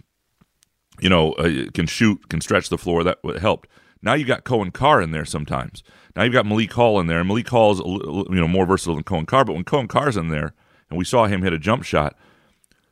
you 0.99 1.09
know, 1.09 1.31
uh, 1.33 1.71
can 1.73 1.87
shoot, 1.87 2.29
can 2.29 2.41
stretch 2.41 2.69
the 2.69 2.77
floor, 2.77 3.03
that 3.03 3.19
helped. 3.39 3.69
Now 4.01 4.13
you 4.13 4.25
got 4.25 4.43
Coen 4.43 4.73
Carr 4.73 5.01
in 5.01 5.11
there 5.11 5.25
sometimes. 5.25 5.83
Now 6.15 6.23
you've 6.23 6.33
got 6.33 6.45
Malik 6.45 6.73
Hall 6.73 6.99
in 6.99 7.07
there. 7.07 7.19
And 7.19 7.27
Malik 7.27 7.47
Hall 7.47 7.71
is 7.71 7.79
you 7.79 8.25
know 8.29 8.47
more 8.47 8.65
versatile 8.65 8.95
than 8.95 9.03
Coen 9.03 9.27
Carr, 9.27 9.45
but 9.45 9.53
when 9.53 9.63
Coen 9.63 9.87
Carr's 9.87 10.17
in 10.17 10.29
there, 10.29 10.53
and 10.89 10.97
we 10.97 11.05
saw 11.05 11.25
him 11.25 11.41
hit 11.41 11.53
a 11.53 11.59
jump 11.59 11.83
shot, 11.83 12.17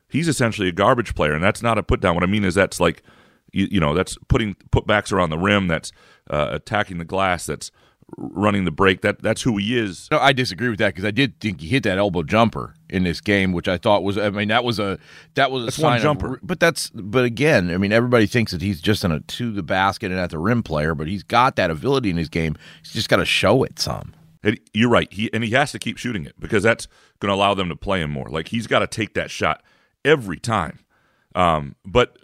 he's 0.08 0.28
essentially 0.28 0.68
a 0.68 0.72
garbage 0.72 1.14
player, 1.14 1.34
and 1.34 1.44
that's 1.44 1.62
not 1.62 1.78
a 1.78 1.82
put 1.82 2.00
down. 2.00 2.14
What 2.14 2.24
I 2.24 2.28
mean 2.28 2.44
is 2.44 2.54
that's 2.54 2.80
like 2.80 3.02
you, 3.52 3.68
you 3.70 3.80
know 3.80 3.94
that's 3.94 4.16
putting 4.28 4.54
putbacks 4.70 5.12
around 5.12 5.30
the 5.30 5.38
rim, 5.38 5.68
that's 5.68 5.92
uh, 6.30 6.48
attacking 6.52 6.98
the 6.98 7.04
glass, 7.04 7.46
that's 7.46 7.70
running 8.16 8.64
the 8.64 8.70
break. 8.70 9.02
That 9.02 9.22
that's 9.22 9.42
who 9.42 9.56
he 9.56 9.78
is. 9.78 10.08
No, 10.10 10.18
I 10.18 10.32
disagree 10.32 10.68
with 10.68 10.78
that 10.78 10.88
because 10.88 11.04
I 11.04 11.10
did 11.10 11.38
think 11.40 11.60
he 11.60 11.68
hit 11.68 11.82
that 11.84 11.98
elbow 11.98 12.22
jumper 12.22 12.74
in 12.88 13.04
this 13.04 13.20
game, 13.20 13.52
which 13.52 13.68
I 13.68 13.78
thought 13.78 14.02
was. 14.02 14.18
I 14.18 14.30
mean, 14.30 14.48
that 14.48 14.64
was 14.64 14.78
a 14.78 14.98
that 15.34 15.50
was 15.50 15.62
a 15.62 15.66
that's 15.66 15.78
one 15.78 16.00
jumper. 16.00 16.34
Of, 16.34 16.40
but 16.42 16.60
that's 16.60 16.90
but 16.90 17.24
again, 17.24 17.70
I 17.70 17.76
mean, 17.76 17.92
everybody 17.92 18.26
thinks 18.26 18.52
that 18.52 18.62
he's 18.62 18.80
just 18.80 19.04
in 19.04 19.12
a 19.12 19.20
to 19.20 19.52
the 19.52 19.62
basket 19.62 20.10
and 20.10 20.20
at 20.20 20.30
the 20.30 20.38
rim 20.38 20.62
player, 20.62 20.94
but 20.94 21.06
he's 21.06 21.22
got 21.22 21.56
that 21.56 21.70
ability 21.70 22.10
in 22.10 22.16
his 22.16 22.28
game. 22.28 22.56
He's 22.82 22.92
just 22.92 23.08
got 23.08 23.16
to 23.16 23.24
show 23.24 23.62
it 23.62 23.78
some. 23.78 24.14
And 24.42 24.58
you're 24.72 24.90
right. 24.90 25.12
He 25.12 25.32
and 25.32 25.44
he 25.44 25.50
has 25.50 25.72
to 25.72 25.78
keep 25.78 25.98
shooting 25.98 26.24
it 26.24 26.34
because 26.38 26.62
that's 26.62 26.88
going 27.20 27.30
to 27.30 27.34
allow 27.34 27.54
them 27.54 27.68
to 27.68 27.76
play 27.76 28.00
him 28.00 28.10
more. 28.10 28.28
Like 28.28 28.48
he's 28.48 28.66
got 28.66 28.80
to 28.80 28.86
take 28.86 29.14
that 29.14 29.30
shot 29.30 29.62
every 30.04 30.38
time. 30.38 30.80
Um, 31.34 31.76
but 31.84 32.16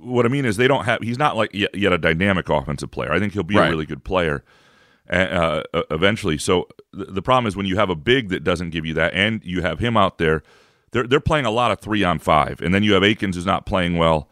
what 0.00 0.26
I 0.26 0.28
mean 0.28 0.44
is 0.44 0.56
they 0.56 0.68
don't 0.68 0.84
have. 0.84 1.02
He's 1.02 1.18
not 1.18 1.36
like 1.36 1.52
yet, 1.52 1.74
yet 1.74 1.92
a 1.92 1.98
dynamic 1.98 2.48
offensive 2.48 2.90
player. 2.90 3.12
I 3.12 3.18
think 3.18 3.32
he'll 3.32 3.42
be 3.42 3.56
right. 3.56 3.68
a 3.68 3.70
really 3.70 3.86
good 3.86 4.04
player 4.04 4.44
uh, 5.10 5.62
eventually. 5.90 6.38
So 6.38 6.68
the 6.92 7.22
problem 7.22 7.46
is 7.46 7.56
when 7.56 7.66
you 7.66 7.76
have 7.76 7.90
a 7.90 7.96
big 7.96 8.28
that 8.28 8.44
doesn't 8.44 8.70
give 8.70 8.84
you 8.84 8.94
that, 8.94 9.14
and 9.14 9.42
you 9.44 9.62
have 9.62 9.78
him 9.78 9.96
out 9.96 10.18
there, 10.18 10.42
they're 10.92 11.06
they're 11.06 11.20
playing 11.20 11.46
a 11.46 11.50
lot 11.50 11.70
of 11.70 11.80
three 11.80 12.04
on 12.04 12.18
five, 12.18 12.60
and 12.60 12.74
then 12.74 12.82
you 12.82 12.94
have 12.94 13.02
Akins 13.02 13.36
who's 13.36 13.46
not 13.46 13.66
playing 13.66 13.96
well, 13.96 14.28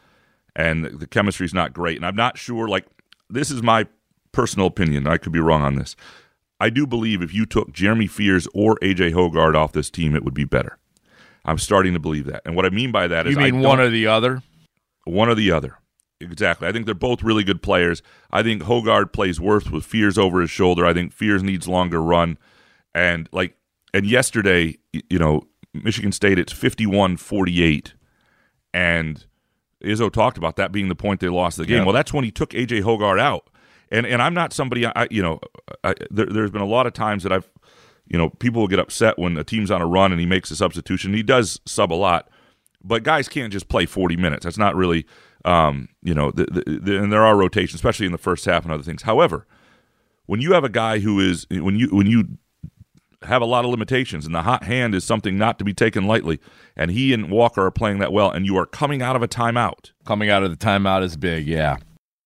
and 0.55 0.85
the 0.85 1.07
chemistry's 1.07 1.55
not 1.55 1.73
great. 1.73 1.97
And 1.97 2.07
I'm 2.07 2.17
not 2.17 2.39
sure. 2.39 2.69
Like 2.69 2.87
this 3.29 3.51
is 3.51 3.63
my 3.63 3.87
personal 4.33 4.67
opinion. 4.67 5.07
I 5.07 5.19
could 5.19 5.33
be 5.33 5.41
wrong 5.41 5.63
on 5.63 5.77
this. 5.77 5.97
I 6.59 6.71
do 6.71 6.87
believe 6.87 7.21
if 7.21 7.35
you 7.35 7.45
took 7.45 7.73
Jeremy 7.73 8.07
Fears 8.07 8.49
or 8.55 8.77
AJ 8.77 9.13
Hoggard 9.13 9.55
off 9.55 9.73
this 9.73 9.91
team, 9.91 10.17
it 10.17 10.25
would 10.25 10.35
be 10.35 10.45
better. 10.45 10.79
I'm 11.45 11.59
starting 11.59 11.93
to 11.93 12.01
believe 12.01 12.25
that. 12.27 12.43
And 12.45 12.57
what 12.57 12.65
I 12.65 12.71
mean 12.71 12.91
by 12.91 13.07
that 13.09 13.27
you 13.27 13.33
is, 13.33 13.37
you 13.37 13.43
mean 13.43 13.61
one 13.61 13.79
or 13.79 13.89
the 13.89 14.07
other? 14.07 14.43
One 15.07 15.29
or 15.29 15.35
the 15.35 15.51
other. 15.51 15.79
Exactly. 16.21 16.67
I 16.67 16.73
think 16.73 16.87
they're 16.87 16.95
both 16.95 17.23
really 17.23 17.45
good 17.45 17.63
players. 17.63 18.03
I 18.31 18.43
think 18.43 18.63
Hoggard 18.63 19.13
plays 19.13 19.41
worse 19.41 19.71
with 19.71 19.85
Fears 19.85 20.17
over 20.17 20.41
his 20.41 20.51
shoulder. 20.51 20.87
I 20.87 20.95
think 20.95 21.13
Fears 21.13 21.43
needs 21.43 21.69
longer 21.69 22.03
run. 22.03 22.39
And 22.95 23.29
like 23.33 23.57
and 23.93 24.07
yesterday, 24.07 24.79
you 24.93 25.19
know, 25.19 25.47
Michigan 25.75 26.13
State 26.13 26.39
it's 26.39 26.53
51-48 26.53 27.93
and 28.73 29.27
Izzo 29.85 30.11
talked 30.11 30.39
about 30.39 30.57
that 30.57 30.73
being 30.73 30.89
the 30.89 30.95
point 30.95 31.21
they 31.21 31.29
lost 31.29 31.59
the 31.59 31.67
game. 31.67 31.79
Yep. 31.79 31.87
Well, 31.87 31.95
that's 31.95 32.13
when 32.13 32.25
he 32.25 32.31
took 32.31 32.51
AJ 32.51 32.83
Hoggard 32.83 33.21
out. 33.21 33.51
And 33.91 34.07
and 34.07 34.23
I'm 34.23 34.35
not 34.35 34.55
somebody 34.55 34.87
I 34.87 35.07
you 35.11 35.23
know, 35.23 35.41
I, 35.85 35.95
there, 36.11 36.27
there's 36.27 36.51
been 36.51 36.63
a 36.63 36.67
lot 36.67 36.87
of 36.87 36.95
times 36.95 37.23
that 37.25 37.33
I've 37.33 37.49
you 38.09 38.17
know, 38.17 38.31
people 38.31 38.63
will 38.63 38.69
get 38.69 38.79
upset 38.79 39.19
when 39.19 39.37
a 39.37 39.45
team's 39.45 39.71
on 39.71 39.83
a 39.83 39.87
run 39.87 40.13
and 40.13 40.21
he 40.21 40.27
makes 40.27 40.51
a 40.51 40.57
substitution. 40.57 41.13
He 41.13 41.23
does 41.23 41.61
sub 41.67 41.93
a 41.93 41.95
lot. 41.95 42.31
But 42.87 43.03
guys 43.03 43.29
can't 43.29 43.53
just 43.53 43.69
play 43.69 43.87
40 43.87 44.17
minutes. 44.17 44.45
That's 44.45 44.59
not 44.59 44.77
really 44.77 45.07
um, 45.47 45.89
you 46.03 46.13
know, 46.13 46.33
the, 46.33 46.45
the, 46.47 46.81
the, 46.81 47.03
and 47.03 47.13
there 47.13 47.25
are 47.25 47.37
rotations, 47.37 47.77
especially 47.77 48.05
in 48.05 48.13
the 48.13 48.19
first 48.19 48.45
half 48.45 48.65
and 48.65 48.73
other 48.73 48.83
things. 48.83 49.03
However, 49.03 49.47
when 50.27 50.41
you 50.41 50.53
have 50.53 50.65
a 50.65 50.69
guy 50.69 50.99
who 50.99 51.21
is 51.21 51.47
when 51.51 51.77
you 51.77 51.89
when 51.89 52.09
you 52.09 52.37
have 53.23 53.41
a 53.41 53.47
lot 53.47 53.65
of 53.65 53.71
limitations, 53.71 54.27
and 54.27 54.35
the 54.35 54.43
hot 54.43 54.65
hand 54.65 54.93
is 54.93 55.05
something 55.05 55.39
not 55.39 55.59
to 55.61 55.65
be 55.65 55.73
taken 55.73 56.07
lightly, 56.07 56.41
and 56.77 56.91
he 56.91 57.15
and 57.15 57.31
Walker 57.31 57.65
are 57.65 57.71
playing 57.71 58.01
that 58.01 58.13
well, 58.13 58.31
and 58.31 58.45
you 58.45 58.57
are 58.57 58.67
coming 58.67 59.03
out 59.03 59.15
of 59.15 59.23
a 59.23 59.29
timeout. 59.29 59.93
Coming 60.05 60.31
out 60.31 60.43
of 60.43 60.51
the 60.51 60.57
timeout 60.57 61.05
is 61.05 61.17
big, 61.17 61.47
yeah, 61.47 61.77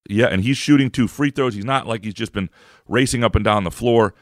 yeah, 0.08 0.26
and 0.26 0.42
he's 0.42 0.56
shooting 0.56 0.90
two 0.90 1.06
free 1.06 1.30
throws. 1.30 1.54
He's 1.54 1.64
not 1.64 1.86
like 1.86 2.04
he's 2.04 2.14
just 2.14 2.32
been 2.32 2.48
racing 2.88 3.22
up 3.22 3.34
and 3.34 3.44
down 3.44 3.64
the 3.64 3.70
floor, 3.70 4.14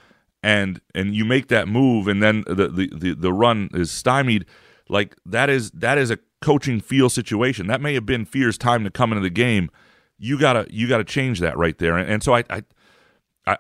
and 0.43 0.81
and 0.93 1.15
you 1.15 1.25
make 1.25 1.47
that 1.49 1.69
move, 1.69 2.09
and 2.09 2.21
then 2.21 2.43
the 2.49 2.67
the 2.67 2.91
the, 2.93 3.15
the 3.15 3.33
run 3.33 3.71
is 3.75 3.93
stymied. 3.93 4.45
Like 4.89 5.15
that 5.25 5.51
is 5.51 5.71
that 5.73 5.99
is 5.99 6.11
a 6.11 6.19
coaching 6.41 6.81
feel 6.81 7.09
situation. 7.09 7.67
That 7.67 7.81
may 7.81 7.95
have 7.95 8.07
been 8.07 8.25
Fear's 8.25 8.59
time 8.59 8.85
to 8.85 8.91
come 8.91 9.13
into 9.13 9.23
the 9.23 9.31
game. 9.31 9.71
You 10.19 10.39
gotta 10.39 10.67
you 10.71 10.89
gotta 10.89 11.05
change 11.05 11.41
that 11.41 11.57
right 11.57 11.79
there. 11.79 11.97
And, 11.97 12.09
and 12.09 12.23
so 12.23 12.35
I, 12.35 12.45
I 12.51 12.63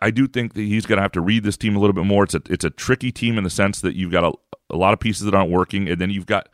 I 0.01 0.11
do 0.11 0.27
think 0.27 0.55
that 0.55 0.63
he's 0.63 0.87
going 0.87 0.99
to 0.99 1.03
have 1.03 1.13
to 1.13 1.21
read 1.21 1.45
this 1.45 1.57
team 1.57 1.77
a 1.77 1.79
little 1.79 1.95
bit 1.95 2.05
more. 2.05 2.25
It's 2.25 2.35
a 2.35 2.43
it's 2.49 2.65
a 2.65 2.71
tricky 2.71 3.11
team 3.11 3.39
in 3.39 3.45
the 3.45 3.51
sense 3.51 3.81
that 3.81 3.95
you've 3.95 4.13
got 4.13 4.25
a, 4.25 4.33
a 4.71 4.77
lot 4.77 4.93
of 4.93 5.01
pieces 5.01 5.25
that 5.25 5.35
aren't 5.35 5.51
working, 5.51 5.89
and 5.89 6.01
then 6.01 6.11
you've 6.11 6.27
got 6.27 6.49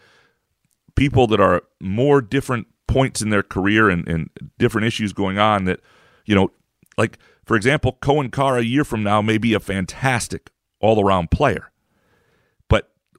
people 0.95 1.27
that 1.29 1.41
are 1.41 1.63
more 1.81 2.21
different 2.21 2.69
points 2.87 3.23
in 3.23 3.31
their 3.31 3.43
career 3.43 3.91
and, 3.91 4.07
and 4.07 4.31
different 4.59 4.87
issues 4.87 5.13
going 5.13 5.39
on. 5.39 5.65
That 5.65 5.81
you 6.27 6.35
know, 6.35 6.51
like 6.97 7.19
for 7.45 7.57
example, 7.57 7.99
Coen 8.01 8.31
Carr 8.31 8.59
a 8.59 8.63
year 8.63 8.85
from 8.85 9.03
now 9.03 9.21
may 9.21 9.39
be 9.39 9.55
a 9.55 9.61
fantastic 9.61 10.51
all 10.81 11.05
around 11.05 11.31
player, 11.31 11.71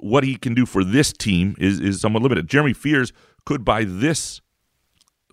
what 0.05 0.23
he 0.23 0.35
can 0.35 0.53
do 0.53 0.67
for 0.67 0.83
this 0.83 1.11
team 1.11 1.55
is 1.57 1.79
is 1.79 1.99
somewhat 1.99 2.21
limited. 2.21 2.47
Jeremy 2.47 2.73
Fears 2.73 3.11
could 3.43 3.65
by 3.65 3.83
this 3.83 4.39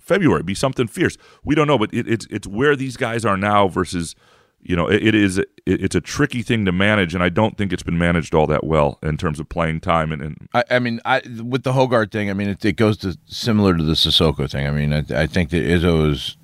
February 0.01 0.43
be 0.43 0.55
something 0.55 0.87
fierce. 0.87 1.19
We 1.45 1.55
don't 1.55 1.67
know, 1.67 1.77
but 1.77 1.93
it, 1.93 2.09
it's 2.09 2.27
it's 2.31 2.47
where 2.47 2.75
these 2.75 2.97
guys 2.97 3.27
are 3.27 3.37
now 3.37 3.69
versus 3.69 4.15
you 4.63 4.75
know 4.75 4.87
it, 4.89 5.03
it 5.09 5.15
is 5.15 5.37
it, 5.37 5.51
it's 5.67 5.95
a 5.95 6.01
tricky 6.01 6.41
thing 6.41 6.65
to 6.65 6.73
manage, 6.73 7.15
and 7.15 7.23
I 7.23 7.29
don't 7.29 7.59
think 7.59 7.71
it's 7.71 7.83
been 7.83 7.99
managed 7.99 8.35
all 8.35 8.47
that 8.47 8.65
well 8.65 8.99
in 9.03 9.19
terms 9.19 9.39
of 9.39 9.51
playing 9.51 9.81
time. 9.81 10.11
And, 10.11 10.23
and 10.23 10.49
I, 10.55 10.65
I, 10.71 10.79
mean, 10.79 11.01
I 11.05 11.21
with 11.45 11.65
the 11.65 11.75
Hoggard 11.75 12.11
thing, 12.11 12.31
I 12.31 12.33
mean, 12.33 12.49
it, 12.49 12.65
it 12.65 12.77
goes 12.77 12.97
to 12.99 13.19
similar 13.27 13.77
to 13.77 13.83
the 13.83 13.93
Sissoko 13.93 14.51
thing. 14.51 14.67
I 14.67 14.71
mean, 14.71 14.95
I, 14.95 15.23
I 15.23 15.27
think 15.27 15.51
that 15.51 15.63
Izzo 15.63 16.11
is. 16.11 16.39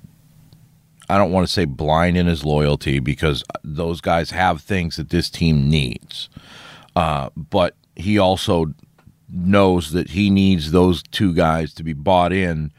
I 1.11 1.17
don't 1.17 1.31
want 1.31 1.47
to 1.47 1.51
say 1.51 1.65
blind 1.65 2.15
in 2.17 2.27
his 2.27 2.45
loyalty 2.45 2.99
because 2.99 3.43
those 3.63 3.99
guys 3.99 4.29
have 4.29 4.61
things 4.61 4.97
that 4.97 5.09
this 5.09 5.31
team 5.31 5.67
needs. 5.67 6.29
Uh, 6.95 7.31
but 7.35 7.75
he 7.99 8.17
also 8.17 8.73
knows 9.31 9.91
that 9.91 10.09
he 10.09 10.29
needs 10.29 10.71
those 10.71 11.03
two 11.03 11.33
guys 11.33 11.73
to 11.75 11.83
be 11.83 11.93
bought 11.93 12.33
in 12.33 12.71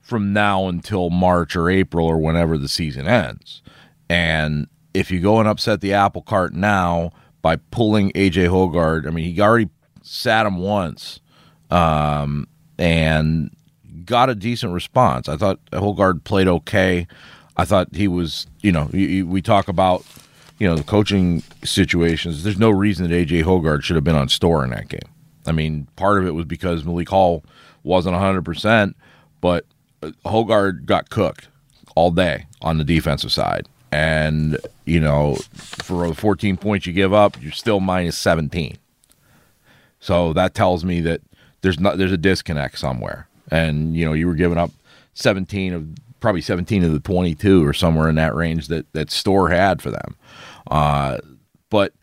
from 0.00 0.32
now 0.32 0.68
until 0.68 1.10
March 1.10 1.56
or 1.56 1.70
April 1.70 2.06
or 2.06 2.18
whenever 2.18 2.58
the 2.58 2.68
season 2.68 3.06
ends. 3.06 3.62
And 4.08 4.68
if 4.94 5.10
you 5.10 5.20
go 5.20 5.40
and 5.40 5.48
upset 5.48 5.80
the 5.80 5.94
apple 5.94 6.22
cart 6.22 6.52
now 6.54 7.12
by 7.40 7.56
pulling 7.56 8.12
AJ 8.12 8.48
Hoggard, 8.48 9.06
I 9.06 9.10
mean, 9.10 9.32
he 9.32 9.40
already 9.40 9.70
sat 10.02 10.44
him 10.46 10.58
once 10.58 11.20
um, 11.70 12.46
and 12.78 13.50
got 14.04 14.28
a 14.28 14.34
decent 14.34 14.72
response. 14.72 15.28
I 15.28 15.36
thought 15.36 15.64
Hoggard 15.72 16.24
played 16.24 16.48
okay. 16.48 17.06
I 17.56 17.64
thought 17.64 17.94
he 17.94 18.08
was, 18.08 18.46
you 18.60 18.72
know, 18.72 18.88
we 18.92 19.40
talk 19.42 19.68
about 19.68 20.04
you 20.62 20.68
know 20.68 20.76
the 20.76 20.84
coaching 20.84 21.42
situations, 21.64 22.44
there's 22.44 22.56
no 22.56 22.70
reason 22.70 23.10
that 23.10 23.26
AJ 23.26 23.42
Hoggard 23.42 23.82
should 23.82 23.96
have 23.96 24.04
been 24.04 24.14
on 24.14 24.28
Storr 24.28 24.62
in 24.62 24.70
that 24.70 24.86
game. 24.86 25.00
I 25.44 25.50
mean, 25.50 25.88
part 25.96 26.18
of 26.18 26.26
it 26.28 26.36
was 26.36 26.44
because 26.44 26.84
Malik 26.84 27.08
Hall 27.08 27.42
wasn't 27.82 28.12
100, 28.12 28.44
percent 28.44 28.96
but 29.40 29.66
uh, 30.04 30.12
Hoggard 30.24 30.86
got 30.86 31.10
cooked 31.10 31.48
all 31.96 32.12
day 32.12 32.46
on 32.60 32.78
the 32.78 32.84
defensive 32.84 33.32
side, 33.32 33.68
and 33.90 34.56
you 34.84 35.00
know, 35.00 35.34
for 35.54 36.06
the 36.06 36.14
14 36.14 36.56
points 36.58 36.86
you 36.86 36.92
give 36.92 37.12
up, 37.12 37.42
you're 37.42 37.50
still 37.50 37.80
minus 37.80 38.16
17. 38.18 38.78
So 39.98 40.32
that 40.32 40.54
tells 40.54 40.84
me 40.84 41.00
that 41.00 41.22
there's 41.62 41.80
not 41.80 41.98
there's 41.98 42.12
a 42.12 42.16
disconnect 42.16 42.78
somewhere, 42.78 43.26
and 43.50 43.96
you 43.96 44.04
know, 44.04 44.12
you 44.12 44.28
were 44.28 44.36
giving 44.36 44.58
up 44.58 44.70
17 45.14 45.74
of 45.74 45.88
probably 46.20 46.40
17 46.40 46.84
of 46.84 46.92
the 46.92 47.00
22 47.00 47.66
or 47.66 47.72
somewhere 47.72 48.08
in 48.08 48.14
that 48.14 48.36
range 48.36 48.68
that 48.68 48.90
that 48.92 49.10
Storr 49.10 49.48
had 49.48 49.82
for 49.82 49.90
them. 49.90 50.14
Uh, 50.70 51.18
but 51.70 51.94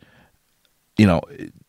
you 0.98 1.08
know, 1.08 1.22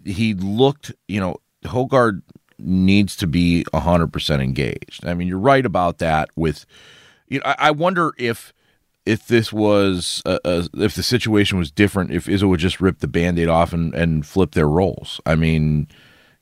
he 0.04 0.34
looked. 0.34 0.92
You 1.08 1.20
know, 1.20 1.36
Hoggard 1.64 2.22
needs 2.58 3.16
to 3.16 3.26
be 3.26 3.64
hundred 3.74 4.12
percent 4.12 4.42
engaged. 4.42 5.06
I 5.06 5.14
mean, 5.14 5.28
you're 5.28 5.38
right 5.38 5.64
about 5.64 5.98
that. 5.98 6.28
With 6.36 6.66
you 7.28 7.38
know, 7.38 7.46
I, 7.46 7.56
I 7.58 7.70
wonder 7.70 8.12
if 8.18 8.52
if 9.06 9.26
this 9.26 9.52
was 9.52 10.22
a, 10.26 10.38
a, 10.44 10.68
if 10.74 10.94
the 10.94 11.02
situation 11.02 11.58
was 11.58 11.70
different, 11.70 12.12
if 12.12 12.26
Izzo 12.26 12.48
would 12.48 12.60
just 12.60 12.80
rip 12.80 12.98
the 12.98 13.08
band-aid 13.08 13.48
off 13.48 13.72
and, 13.72 13.94
and 13.94 14.26
flip 14.26 14.52
their 14.52 14.68
roles. 14.68 15.20
I 15.24 15.34
mean, 15.34 15.88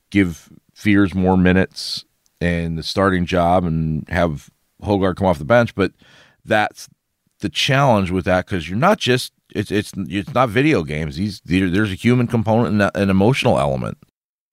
give 0.09 0.49
Fears 0.73 1.13
more 1.13 1.37
minutes 1.37 2.05
and 2.41 2.77
the 2.77 2.83
starting 2.83 3.25
job 3.25 3.63
and 3.63 4.07
have 4.09 4.49
Hoggard 4.83 5.15
come 5.15 5.27
off 5.27 5.39
the 5.39 5.45
bench. 5.45 5.73
But 5.73 5.93
that's 6.43 6.89
the 7.39 7.49
challenge 7.49 8.11
with 8.11 8.25
that 8.25 8.45
because 8.45 8.69
you're 8.69 8.77
not 8.77 8.97
just 8.99 9.33
it's 9.55 9.71
it's 9.71 9.91
it's 9.95 10.33
not 10.33 10.49
video 10.49 10.83
games. 10.83 11.17
These 11.17 11.41
there's 11.45 11.91
a 11.91 11.95
human 11.95 12.27
component 12.27 12.81
and 12.81 12.91
an 12.95 13.09
emotional 13.09 13.59
element. 13.59 13.97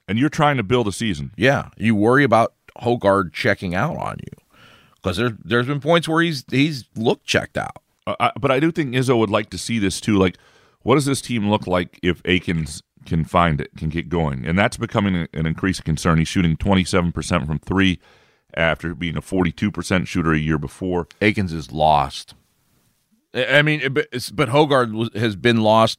And 0.08 0.18
you're 0.18 0.28
trying 0.28 0.56
to 0.56 0.62
build 0.62 0.86
a 0.86 0.92
season. 0.92 1.32
Yeah, 1.36 1.70
you 1.76 1.96
worry 1.96 2.22
about 2.22 2.54
Hoggard 2.78 3.32
checking 3.32 3.74
out 3.74 3.96
on 3.96 4.18
you 4.20 4.60
because 4.94 5.16
there 5.16 5.36
there's 5.44 5.66
been 5.66 5.80
points 5.80 6.08
where 6.08 6.22
he's 6.22 6.44
he's 6.50 6.84
looked 6.94 7.26
checked 7.26 7.56
out. 7.56 7.78
Uh, 8.06 8.16
I, 8.20 8.32
but 8.40 8.50
I 8.50 8.60
do 8.60 8.70
think 8.70 8.94
Izzo 8.94 9.18
would 9.18 9.30
like 9.30 9.50
to 9.50 9.58
see 9.58 9.78
this 9.78 10.00
too. 10.00 10.16
Like, 10.16 10.36
what 10.82 10.94
does 10.94 11.06
this 11.06 11.20
team 11.20 11.50
look 11.50 11.66
like 11.66 11.98
if 12.02 12.22
Akins 12.24 12.82
can 13.04 13.24
find 13.24 13.60
it, 13.60 13.70
can 13.76 13.88
get 13.88 14.08
going? 14.08 14.46
And 14.46 14.58
that's 14.58 14.76
becoming 14.76 15.26
an 15.32 15.46
increasing 15.46 15.84
concern. 15.84 16.18
He's 16.18 16.28
shooting 16.28 16.56
27% 16.56 17.46
from 17.46 17.58
three 17.58 17.98
after 18.54 18.94
being 18.94 19.16
a 19.16 19.22
42% 19.22 20.06
shooter 20.06 20.32
a 20.32 20.38
year 20.38 20.58
before. 20.58 21.08
Akins 21.20 21.52
is 21.52 21.72
lost. 21.72 22.34
I 23.36 23.62
mean, 23.62 23.92
but, 23.92 24.08
but 24.32 24.48
Hoggard 24.48 25.14
has 25.14 25.36
been 25.36 25.60
lost 25.60 25.98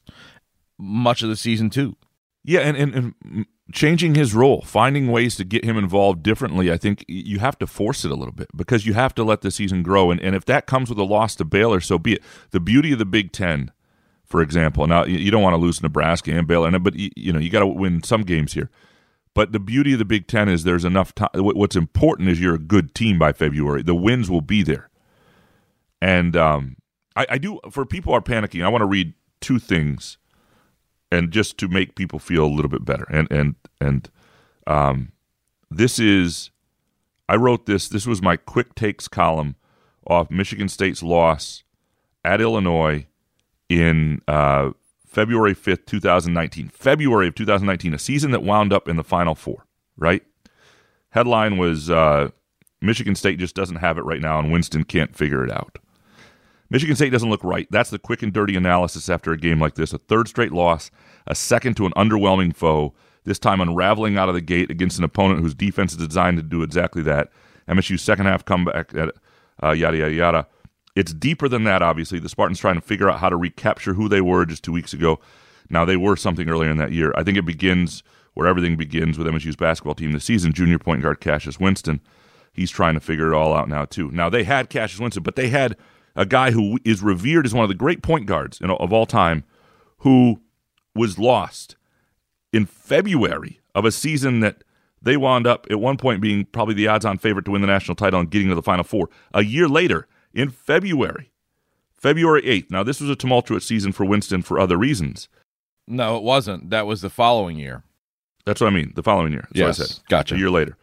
much 0.78 1.22
of 1.22 1.28
the 1.28 1.36
season 1.36 1.70
too. 1.70 1.96
Yeah, 2.44 2.60
and, 2.60 2.76
and, 2.76 2.94
and 2.94 3.46
changing 3.72 4.14
his 4.14 4.34
role, 4.34 4.62
finding 4.62 5.08
ways 5.08 5.36
to 5.36 5.44
get 5.44 5.64
him 5.64 5.76
involved 5.76 6.22
differently, 6.22 6.72
I 6.72 6.76
think 6.76 7.04
you 7.08 7.38
have 7.38 7.58
to 7.58 7.66
force 7.66 8.04
it 8.04 8.10
a 8.10 8.14
little 8.14 8.32
bit 8.32 8.48
because 8.56 8.86
you 8.86 8.94
have 8.94 9.14
to 9.16 9.24
let 9.24 9.42
the 9.42 9.50
season 9.50 9.82
grow. 9.82 10.10
And, 10.10 10.20
and 10.20 10.34
if 10.34 10.44
that 10.46 10.66
comes 10.66 10.88
with 10.88 10.98
a 10.98 11.04
loss 11.04 11.34
to 11.36 11.44
Baylor, 11.44 11.80
so 11.80 11.98
be 11.98 12.14
it. 12.14 12.22
The 12.50 12.60
beauty 12.60 12.92
of 12.92 12.98
the 12.98 13.04
Big 13.04 13.32
Ten, 13.32 13.70
for 14.24 14.40
example, 14.40 14.86
now 14.86 15.04
you 15.04 15.30
don't 15.30 15.42
want 15.42 15.54
to 15.54 15.58
lose 15.58 15.82
Nebraska 15.82 16.32
and 16.32 16.46
Baylor, 16.46 16.76
but 16.78 16.94
you 16.96 17.32
know 17.32 17.38
you 17.38 17.50
got 17.50 17.60
to 17.60 17.66
win 17.66 18.02
some 18.02 18.22
games 18.22 18.54
here. 18.54 18.70
But 19.34 19.52
the 19.52 19.60
beauty 19.60 19.92
of 19.92 19.98
the 19.98 20.04
Big 20.04 20.26
Ten 20.26 20.48
is 20.48 20.64
there's 20.64 20.84
enough 20.84 21.14
time. 21.14 21.30
What's 21.34 21.76
important 21.76 22.28
is 22.28 22.40
you're 22.40 22.54
a 22.54 22.58
good 22.58 22.94
team 22.94 23.18
by 23.18 23.32
February. 23.32 23.82
The 23.82 23.94
wins 23.94 24.30
will 24.30 24.40
be 24.40 24.62
there. 24.62 24.88
And 26.00 26.36
um, 26.36 26.76
I, 27.18 27.26
I 27.30 27.38
do, 27.38 27.58
for 27.70 27.84
people 27.84 28.14
are 28.14 28.20
panicking, 28.20 28.64
I 28.64 28.68
want 28.68 28.82
to 28.82 28.86
read 28.86 29.12
two 29.40 29.58
things 29.58 30.18
and 31.10 31.32
just 31.32 31.58
to 31.58 31.68
make 31.68 31.96
people 31.96 32.20
feel 32.20 32.44
a 32.44 32.46
little 32.46 32.68
bit 32.68 32.84
better. 32.84 33.06
And, 33.10 33.30
and, 33.32 33.56
and 33.80 34.08
um, 34.68 35.12
this 35.68 35.98
is, 35.98 36.50
I 37.28 37.34
wrote 37.34 37.66
this, 37.66 37.88
this 37.88 38.06
was 38.06 38.22
my 38.22 38.36
quick 38.36 38.76
takes 38.76 39.08
column 39.08 39.56
off 40.06 40.30
Michigan 40.30 40.68
State's 40.68 41.02
loss 41.02 41.64
at 42.24 42.40
Illinois 42.40 43.06
in 43.68 44.22
uh, 44.28 44.70
February 45.04 45.56
5th, 45.56 45.86
2019. 45.86 46.68
February 46.68 47.26
of 47.26 47.34
2019, 47.34 47.94
a 47.94 47.98
season 47.98 48.30
that 48.30 48.44
wound 48.44 48.72
up 48.72 48.88
in 48.88 48.96
the 48.96 49.04
Final 49.04 49.34
Four, 49.34 49.66
right? 49.96 50.22
Headline 51.10 51.58
was 51.58 51.90
uh, 51.90 52.30
Michigan 52.80 53.16
State 53.16 53.40
just 53.40 53.56
doesn't 53.56 53.76
have 53.76 53.98
it 53.98 54.04
right 54.04 54.20
now, 54.20 54.38
and 54.38 54.52
Winston 54.52 54.84
can't 54.84 55.16
figure 55.16 55.44
it 55.44 55.50
out. 55.50 55.78
Michigan 56.70 56.96
State 56.96 57.10
doesn't 57.10 57.30
look 57.30 57.42
right. 57.44 57.66
That's 57.70 57.90
the 57.90 57.98
quick 57.98 58.22
and 58.22 58.32
dirty 58.32 58.56
analysis 58.56 59.08
after 59.08 59.32
a 59.32 59.38
game 59.38 59.60
like 59.60 59.74
this. 59.74 59.92
A 59.92 59.98
third 59.98 60.28
straight 60.28 60.52
loss, 60.52 60.90
a 61.26 61.34
second 61.34 61.76
to 61.78 61.86
an 61.86 61.92
underwhelming 61.96 62.54
foe, 62.54 62.94
this 63.24 63.38
time 63.38 63.60
unraveling 63.60 64.18
out 64.18 64.28
of 64.28 64.34
the 64.34 64.40
gate 64.40 64.70
against 64.70 64.98
an 64.98 65.04
opponent 65.04 65.40
whose 65.40 65.54
defense 65.54 65.92
is 65.92 66.06
designed 66.06 66.36
to 66.36 66.42
do 66.42 66.62
exactly 66.62 67.02
that. 67.02 67.30
MSU's 67.68 68.02
second 68.02 68.26
half 68.26 68.44
comeback, 68.44 68.94
at, 68.94 69.14
uh, 69.62 69.72
yada, 69.72 69.98
yada, 69.98 70.12
yada. 70.12 70.46
It's 70.94 71.12
deeper 71.12 71.48
than 71.48 71.64
that, 71.64 71.82
obviously. 71.82 72.18
The 72.18 72.28
Spartans 72.28 72.58
trying 72.58 72.74
to 72.74 72.80
figure 72.80 73.10
out 73.10 73.20
how 73.20 73.28
to 73.28 73.36
recapture 73.36 73.94
who 73.94 74.08
they 74.08 74.20
were 74.20 74.44
just 74.44 74.64
two 74.64 74.72
weeks 74.72 74.92
ago. 74.92 75.20
Now, 75.70 75.84
they 75.84 75.96
were 75.96 76.16
something 76.16 76.48
earlier 76.48 76.70
in 76.70 76.78
that 76.78 76.92
year. 76.92 77.12
I 77.14 77.22
think 77.22 77.36
it 77.38 77.44
begins 77.44 78.02
where 78.34 78.46
everything 78.46 78.76
begins 78.76 79.18
with 79.18 79.26
MSU's 79.26 79.56
basketball 79.56 79.94
team 79.94 80.12
this 80.12 80.24
season. 80.24 80.52
Junior 80.52 80.78
point 80.78 81.02
guard 81.02 81.20
Cassius 81.20 81.60
Winston. 81.60 82.00
He's 82.52 82.70
trying 82.70 82.94
to 82.94 83.00
figure 83.00 83.32
it 83.32 83.36
all 83.36 83.54
out 83.54 83.68
now, 83.68 83.84
too. 83.84 84.10
Now, 84.10 84.28
they 84.28 84.44
had 84.44 84.70
Cassius 84.70 85.00
Winston, 85.00 85.22
but 85.22 85.36
they 85.36 85.48
had 85.48 85.76
a 86.18 86.26
guy 86.26 86.50
who 86.50 86.78
is 86.84 87.00
revered 87.00 87.46
as 87.46 87.54
one 87.54 87.62
of 87.62 87.68
the 87.68 87.74
great 87.74 88.02
point 88.02 88.26
guards 88.26 88.60
you 88.60 88.66
know, 88.66 88.76
of 88.76 88.92
all 88.92 89.06
time 89.06 89.44
who 89.98 90.40
was 90.94 91.18
lost 91.18 91.76
in 92.52 92.66
February 92.66 93.60
of 93.74 93.84
a 93.84 93.92
season 93.92 94.40
that 94.40 94.64
they 95.00 95.16
wound 95.16 95.46
up 95.46 95.66
at 95.70 95.78
one 95.78 95.96
point 95.96 96.20
being 96.20 96.44
probably 96.46 96.74
the 96.74 96.88
odds 96.88 97.04
on 97.04 97.18
favorite 97.18 97.44
to 97.44 97.52
win 97.52 97.60
the 97.60 97.68
national 97.68 97.94
title 97.94 98.18
and 98.18 98.30
getting 98.30 98.48
to 98.48 98.54
the 98.56 98.62
Final 98.62 98.82
Four. 98.82 99.08
A 99.32 99.44
year 99.44 99.68
later, 99.68 100.08
in 100.34 100.50
February. 100.50 101.30
February 101.94 102.42
8th. 102.42 102.70
Now, 102.70 102.82
this 102.82 103.00
was 103.00 103.10
a 103.10 103.16
tumultuous 103.16 103.64
season 103.64 103.92
for 103.92 104.04
Winston 104.04 104.42
for 104.42 104.58
other 104.58 104.76
reasons. 104.76 105.28
No, 105.86 106.16
it 106.16 106.22
wasn't. 106.24 106.70
That 106.70 106.86
was 106.86 107.00
the 107.00 107.10
following 107.10 107.58
year. 107.58 107.84
That's 108.44 108.60
what 108.60 108.68
I 108.68 108.70
mean. 108.70 108.92
The 108.94 109.02
following 109.02 109.32
year. 109.32 109.46
That's 109.52 109.78
yes. 109.78 109.80
I 109.80 109.84
said. 109.84 109.98
Gotcha. 110.08 110.34
A 110.34 110.38
year 110.38 110.50
later. 110.50 110.76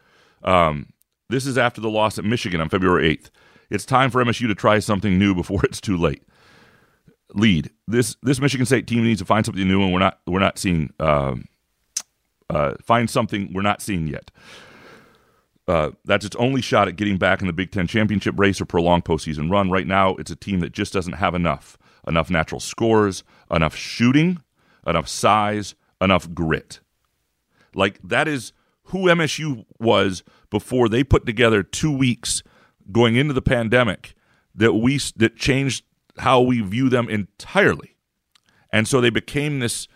Um, 0.43 0.93
this 1.29 1.45
is 1.45 1.57
after 1.57 1.81
the 1.81 1.89
loss 1.89 2.17
at 2.17 2.25
Michigan 2.25 2.61
on 2.61 2.69
February 2.69 3.17
8th. 3.17 3.29
It's 3.69 3.85
time 3.85 4.09
for 4.09 4.23
MSU 4.23 4.47
to 4.47 4.55
try 4.55 4.79
something 4.79 5.17
new 5.17 5.33
before 5.35 5.63
it's 5.63 5.81
too 5.81 5.97
late. 5.97 6.23
Lead. 7.33 7.71
This 7.87 8.15
this 8.21 8.39
Michigan 8.39 8.65
State 8.65 8.87
team 8.87 9.03
needs 9.03 9.19
to 9.19 9.25
find 9.25 9.45
something 9.45 9.67
new, 9.67 9.81
and 9.81 9.91
we're 9.91 9.99
not 9.99 10.19
we're 10.25 10.39
not 10.39 10.57
seeing 10.57 10.93
uh, 10.99 11.35
uh, 12.49 12.75
find 12.81 13.09
something 13.09 13.51
we're 13.53 13.61
not 13.61 13.81
seeing 13.81 14.07
yet. 14.07 14.31
Uh, 15.67 15.91
that's 16.05 16.23
its 16.25 16.35
only 16.35 16.61
shot 16.61 16.87
at 16.87 16.95
getting 16.95 17.17
back 17.17 17.41
in 17.41 17.47
the 17.47 17.53
Big 17.53 17.71
Ten 17.71 17.87
championship 17.87 18.37
race 18.37 18.61
or 18.61 18.65
prolonged 18.65 19.03
postseason 19.03 19.49
run. 19.51 19.71
Right 19.71 19.87
now, 19.87 20.15
it's 20.15 20.29
a 20.29 20.35
team 20.35 20.59
that 20.59 20.71
just 20.71 20.93
doesn't 20.93 21.13
have 21.13 21.33
enough 21.33 21.77
enough 22.07 22.29
natural 22.29 22.61
scores, 22.61 23.23
enough 23.49 23.75
shooting, 23.75 24.41
enough 24.85 25.07
size, 25.07 25.75
enough 25.99 26.31
grit. 26.33 26.79
Like 27.73 27.99
that 28.03 28.27
is 28.27 28.53
who 28.85 29.05
MSU 29.05 29.65
was 29.79 30.23
before 30.49 30.87
they 30.87 31.03
put 31.03 31.25
together 31.25 31.63
two 31.63 31.95
weeks 31.95 32.43
going 32.91 33.15
into 33.15 33.33
the 33.33 33.41
pandemic 33.41 34.15
that 34.53 34.73
we 34.73 34.99
that 35.17 35.35
changed 35.35 35.83
how 36.17 36.41
we 36.41 36.61
view 36.61 36.89
them 36.89 37.09
entirely, 37.09 37.95
and 38.71 38.87
so 38.87 39.01
they 39.01 39.09
became 39.09 39.59
this 39.59 39.87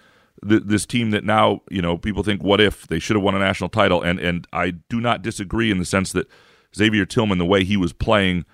this 0.41 0.85
team 0.85 1.11
that 1.11 1.23
now 1.23 1.61
you 1.69 1.81
know 1.81 1.97
people 1.97 2.23
think 2.23 2.41
what 2.43 2.61
if? 2.61 2.87
They 2.87 2.99
should 2.99 3.15
have 3.15 3.23
won 3.23 3.35
a 3.35 3.39
national 3.39 3.69
title. 3.69 4.01
And 4.01 4.19
and 4.19 4.47
I 4.53 4.71
do 4.71 5.01
not 5.01 5.21
disagree 5.21 5.71
in 5.71 5.77
the 5.77 5.85
sense 5.85 6.11
that 6.13 6.27
Xavier 6.75 7.05
Tillman 7.05 7.37
the 7.37 7.45
way 7.45 7.63
he 7.63 7.77
was 7.77 7.93
playing 7.93 8.45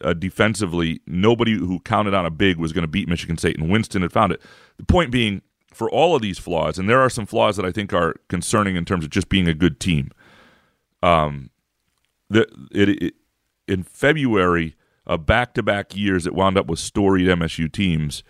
uh, 0.00 0.12
defensively 0.12 1.00
nobody 1.06 1.52
who 1.52 1.80
counted 1.80 2.14
on 2.14 2.26
a 2.26 2.30
big 2.30 2.58
was 2.58 2.72
going 2.72 2.82
to 2.82 2.88
beat 2.88 3.08
Michigan 3.08 3.36
State. 3.36 3.58
And 3.58 3.70
Winston 3.70 4.02
had 4.02 4.12
found 4.12 4.32
it. 4.32 4.40
The 4.76 4.84
point 4.84 5.10
being 5.10 5.42
for 5.72 5.90
all 5.90 6.14
of 6.14 6.22
these 6.22 6.38
flaws 6.38 6.78
and 6.78 6.88
there 6.88 7.00
are 7.00 7.10
some 7.10 7.26
flaws 7.26 7.56
that 7.56 7.66
I 7.66 7.72
think 7.72 7.92
are 7.92 8.14
concerning 8.28 8.76
in 8.76 8.84
terms 8.84 9.04
of 9.04 9.10
just 9.10 9.28
being 9.28 9.48
a 9.48 9.54
good 9.54 9.80
team 9.80 10.12
um 11.02 11.50
the 12.30 12.42
it, 12.70 12.88
it 13.02 13.14
in 13.68 13.82
February 13.82 14.76
of 15.06 15.26
back-to-back 15.26 15.94
years 15.94 16.24
that 16.24 16.34
wound 16.34 16.56
up 16.56 16.66
with 16.66 16.78
storied 16.78 17.28
MSU 17.28 17.70
teams 17.70 18.22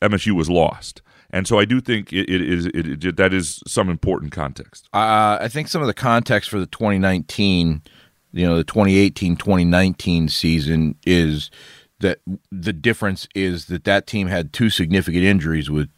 MSU 0.00 0.32
was 0.32 0.50
lost 0.50 1.00
and 1.32 1.48
so 1.48 1.58
I 1.58 1.64
do 1.64 1.80
think 1.80 2.12
it, 2.12 2.28
it 2.28 2.42
is 2.42 2.66
it, 2.66 3.04
it, 3.04 3.16
that 3.16 3.32
is 3.32 3.62
some 3.66 3.88
important 3.88 4.32
context. 4.32 4.88
Uh, 4.92 5.38
I 5.40 5.48
think 5.48 5.68
some 5.68 5.80
of 5.80 5.86
the 5.86 5.94
context 5.94 6.50
for 6.50 6.60
the 6.60 6.66
2019, 6.66 7.82
you 8.32 8.46
know, 8.46 8.56
the 8.56 8.64
2018 8.64 9.36
2019 9.36 10.28
season 10.28 10.96
is 11.06 11.50
that 12.00 12.18
the 12.50 12.72
difference 12.72 13.26
is 13.34 13.66
that 13.66 13.84
that 13.84 14.06
team 14.06 14.26
had 14.26 14.52
two 14.52 14.68
significant 14.68 15.24
injuries 15.24 15.70
with 15.70 15.88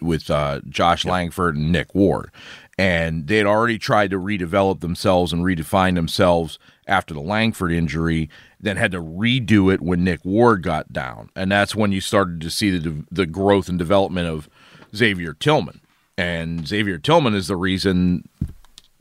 with 0.00 0.30
uh, 0.30 0.60
Josh 0.68 1.04
yep. 1.04 1.12
Langford 1.12 1.54
and 1.54 1.70
Nick 1.70 1.94
Ward, 1.94 2.30
and 2.78 3.26
they 3.26 3.38
had 3.38 3.46
already 3.46 3.78
tried 3.78 4.10
to 4.10 4.18
redevelop 4.18 4.80
themselves 4.80 5.32
and 5.32 5.44
redefine 5.44 5.96
themselves 5.96 6.58
after 6.86 7.12
the 7.12 7.20
Langford 7.20 7.72
injury, 7.72 8.30
then 8.60 8.76
had 8.76 8.92
to 8.92 9.02
redo 9.02 9.72
it 9.72 9.82
when 9.82 10.04
Nick 10.04 10.24
Ward 10.24 10.62
got 10.62 10.92
down, 10.92 11.30
and 11.36 11.50
that's 11.50 11.74
when 11.74 11.92
you 11.92 12.00
started 12.00 12.40
to 12.40 12.50
see 12.50 12.76
the 12.78 13.04
the 13.10 13.26
growth 13.26 13.68
and 13.68 13.78
development 13.78 14.28
of 14.28 14.48
Xavier 14.94 15.34
Tillman. 15.34 15.80
And 16.16 16.66
Xavier 16.66 16.98
Tillman 16.98 17.34
is 17.34 17.48
the 17.48 17.56
reason 17.56 18.28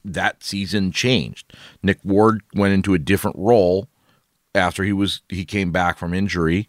that 0.03 0.43
season 0.43 0.91
changed. 0.91 1.53
Nick 1.81 1.99
Ward 2.03 2.41
went 2.53 2.73
into 2.73 2.93
a 2.93 2.99
different 2.99 3.37
role 3.37 3.87
after 4.53 4.83
he 4.83 4.93
was 4.93 5.21
he 5.29 5.45
came 5.45 5.71
back 5.71 5.97
from 5.97 6.13
injury 6.13 6.67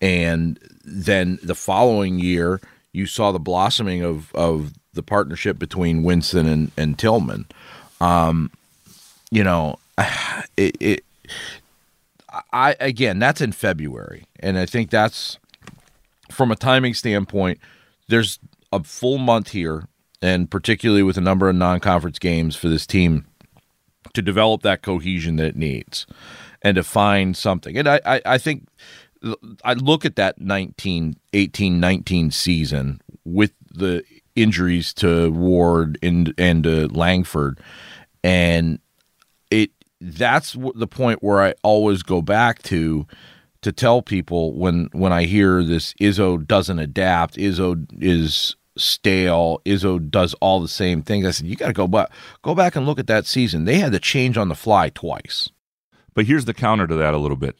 and 0.00 0.58
then 0.84 1.38
the 1.42 1.54
following 1.54 2.18
year 2.18 2.60
you 2.92 3.06
saw 3.06 3.32
the 3.32 3.38
blossoming 3.38 4.02
of 4.02 4.34
of 4.34 4.72
the 4.98 5.02
partnership 5.02 5.58
between 5.58 6.02
Winston 6.02 6.46
and, 6.46 6.70
and 6.76 6.98
Tillman. 6.98 7.46
Um, 8.00 8.50
you 9.30 9.42
know, 9.42 9.78
it, 10.56 10.76
it 10.80 11.04
I 12.52 12.76
again 12.78 13.18
that's 13.18 13.40
in 13.40 13.52
February 13.52 14.26
and 14.40 14.58
I 14.58 14.66
think 14.66 14.90
that's 14.90 15.38
from 16.30 16.50
a 16.50 16.56
timing 16.56 16.92
standpoint 16.92 17.58
there's 18.08 18.38
a 18.72 18.82
full 18.82 19.18
month 19.18 19.50
here, 19.50 19.86
and 20.20 20.50
particularly 20.50 21.02
with 21.02 21.16
a 21.16 21.22
number 21.22 21.48
of 21.48 21.56
non 21.56 21.80
conference 21.80 22.18
games 22.18 22.56
for 22.56 22.68
this 22.68 22.86
team 22.86 23.26
to 24.14 24.22
develop 24.22 24.62
that 24.62 24.82
cohesion 24.82 25.36
that 25.36 25.46
it 25.46 25.56
needs 25.56 26.06
and 26.62 26.74
to 26.74 26.82
find 26.82 27.36
something. 27.36 27.76
And 27.76 27.86
I, 27.86 28.00
I, 28.04 28.20
I 28.24 28.38
think 28.38 28.66
I 29.62 29.74
look 29.74 30.04
at 30.04 30.16
that 30.16 30.40
19, 30.40 31.16
18, 31.32 31.80
19 31.80 32.30
season 32.30 33.00
with 33.24 33.52
the 33.70 34.02
injuries 34.42 34.92
to 34.94 35.30
Ward 35.30 35.98
and, 36.02 36.34
and 36.38 36.96
Langford. 36.96 37.60
and 38.22 38.78
it 39.50 39.70
that's 40.00 40.56
the 40.74 40.86
point 40.86 41.22
where 41.22 41.40
I 41.40 41.54
always 41.62 42.02
go 42.02 42.22
back 42.22 42.62
to 42.64 43.06
to 43.62 43.72
tell 43.72 44.02
people 44.02 44.54
when 44.54 44.88
when 44.92 45.12
I 45.12 45.24
hear 45.24 45.62
this 45.62 45.92
Izzo 45.94 46.46
doesn't 46.46 46.78
adapt, 46.78 47.36
Izzo 47.36 47.86
is 48.00 48.56
stale, 48.76 49.60
Izzo 49.64 50.10
does 50.10 50.34
all 50.34 50.60
the 50.60 50.68
same 50.68 51.02
things. 51.02 51.26
I 51.26 51.32
said 51.32 51.46
you 51.46 51.56
got 51.56 51.68
to 51.68 51.72
go 51.72 51.88
back 51.88 52.10
go 52.42 52.54
back 52.54 52.76
and 52.76 52.86
look 52.86 52.98
at 52.98 53.08
that 53.08 53.26
season. 53.26 53.64
They 53.64 53.78
had 53.78 53.92
to 53.92 53.98
change 53.98 54.36
on 54.36 54.48
the 54.48 54.54
fly 54.54 54.90
twice. 54.90 55.48
But 56.14 56.26
here's 56.26 56.44
the 56.44 56.54
counter 56.54 56.86
to 56.86 56.94
that 56.94 57.14
a 57.14 57.18
little 57.18 57.36
bit. 57.36 57.56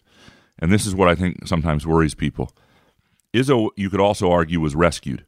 And 0.58 0.72
this 0.72 0.86
is 0.86 0.94
what 0.94 1.08
I 1.08 1.14
think 1.14 1.46
sometimes 1.46 1.86
worries 1.86 2.14
people. 2.14 2.50
Izzo, 3.32 3.70
you 3.76 3.90
could 3.90 4.00
also 4.00 4.30
argue, 4.30 4.58
was 4.60 4.74
rescued 4.74 5.24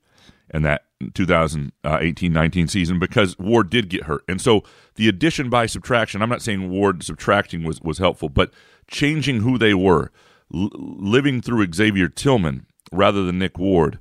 and 0.51 0.65
that 0.65 0.85
2018 1.15 2.33
19 2.33 2.69
season 2.69 2.99
because 2.99 3.39
Ward 3.39 3.71
did 3.71 3.89
get 3.89 4.05
hurt. 4.05 4.23
And 4.29 4.41
so 4.41 4.63
the 4.97 5.09
addition 5.09 5.49
by 5.51 5.67
subtraction, 5.67 6.23
I'm 6.23 6.29
not 6.29 6.43
saying 6.43 6.71
Ward 6.71 7.03
subtracting 7.03 7.65
was, 7.65 7.81
was 7.81 7.99
helpful, 7.99 8.29
but 8.29 8.53
changing 8.89 9.41
who 9.41 9.59
they 9.59 9.75
were, 9.75 10.11
l- 10.55 10.71
living 10.75 11.41
through 11.41 11.73
Xavier 11.73 12.09
Tillman 12.09 12.67
rather 12.93 13.25
than 13.25 13.39
Nick 13.39 13.59
Ward, 13.59 13.99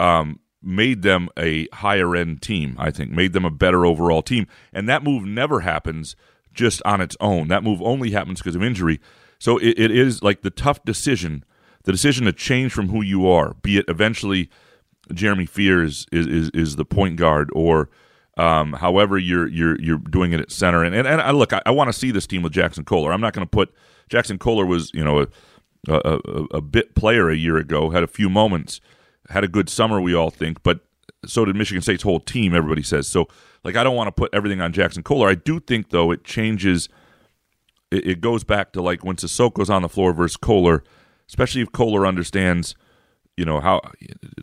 um, 0.00 0.40
made 0.62 1.02
them 1.02 1.28
a 1.38 1.68
higher 1.72 2.16
end 2.16 2.42
team, 2.42 2.74
I 2.78 2.90
think, 2.90 3.10
made 3.10 3.32
them 3.32 3.44
a 3.44 3.50
better 3.50 3.84
overall 3.84 4.22
team. 4.22 4.46
And 4.72 4.88
that 4.88 5.04
move 5.04 5.24
never 5.24 5.60
happens 5.60 6.16
just 6.52 6.82
on 6.84 7.00
its 7.00 7.16
own. 7.20 7.48
That 7.48 7.62
move 7.62 7.82
only 7.82 8.10
happens 8.10 8.40
because 8.40 8.56
of 8.56 8.62
injury. 8.62 9.00
So 9.38 9.58
it, 9.58 9.78
it 9.78 9.90
is 9.90 10.22
like 10.22 10.42
the 10.42 10.50
tough 10.50 10.82
decision, 10.84 11.44
the 11.82 11.92
decision 11.92 12.24
to 12.24 12.32
change 12.32 12.72
from 12.72 12.88
who 12.88 13.02
you 13.02 13.28
are, 13.28 13.54
be 13.62 13.76
it 13.76 13.84
eventually 13.88 14.48
Jeremy 15.12 15.46
Fears 15.46 16.06
is 16.12 16.26
is, 16.26 16.50
is 16.50 16.76
the 16.76 16.84
point 16.84 17.16
guard 17.16 17.50
or 17.52 17.90
um, 18.36 18.74
however 18.74 19.18
you're 19.18 19.48
you're 19.48 19.80
you're 19.80 19.98
doing 19.98 20.32
it 20.32 20.40
at 20.40 20.50
center. 20.50 20.82
And 20.82 20.94
and, 20.94 21.06
and 21.06 21.20
I 21.20 21.30
look, 21.30 21.52
I, 21.52 21.62
I 21.66 21.70
want 21.70 21.88
to 21.88 21.92
see 21.92 22.10
this 22.10 22.26
team 22.26 22.42
with 22.42 22.52
Jackson 22.52 22.84
Koler. 22.84 23.12
I'm 23.12 23.20
not 23.20 23.32
going 23.32 23.46
to 23.46 23.50
put 23.50 23.72
Jackson 24.08 24.38
Koler 24.38 24.66
was 24.66 24.90
you 24.94 25.04
know 25.04 25.20
a, 25.20 25.28
a, 25.88 26.18
a, 26.56 26.60
bit 26.60 26.94
player 26.94 27.28
a 27.30 27.36
year 27.36 27.56
ago, 27.56 27.90
had 27.90 28.02
a 28.02 28.08
few 28.08 28.28
moments, 28.28 28.80
had 29.28 29.44
a 29.44 29.48
good 29.48 29.68
summer, 29.68 30.00
we 30.00 30.14
all 30.14 30.30
think, 30.30 30.62
but 30.62 30.80
so 31.26 31.44
did 31.44 31.56
Michigan 31.56 31.82
State's 31.82 32.02
whole 32.02 32.20
team. 32.20 32.54
Everybody 32.54 32.82
says 32.82 33.06
so. 33.08 33.28
Like 33.62 33.76
I 33.76 33.84
don't 33.84 33.96
want 33.96 34.08
to 34.08 34.12
put 34.12 34.30
everything 34.34 34.60
on 34.60 34.72
Jackson 34.72 35.02
Koler. 35.02 35.28
I 35.28 35.34
do 35.34 35.60
think 35.60 35.90
though 35.90 36.10
it 36.10 36.24
changes. 36.24 36.88
It, 37.90 38.06
it 38.06 38.20
goes 38.20 38.44
back 38.44 38.72
to 38.72 38.82
like 38.82 39.04
when 39.04 39.16
Sissoko's 39.16 39.70
on 39.70 39.82
the 39.82 39.88
floor 39.88 40.12
versus 40.12 40.36
Koler, 40.36 40.82
especially 41.28 41.62
if 41.62 41.72
Koler 41.72 42.06
understands 42.06 42.74
you 43.36 43.44
know 43.44 43.60
how 43.60 43.80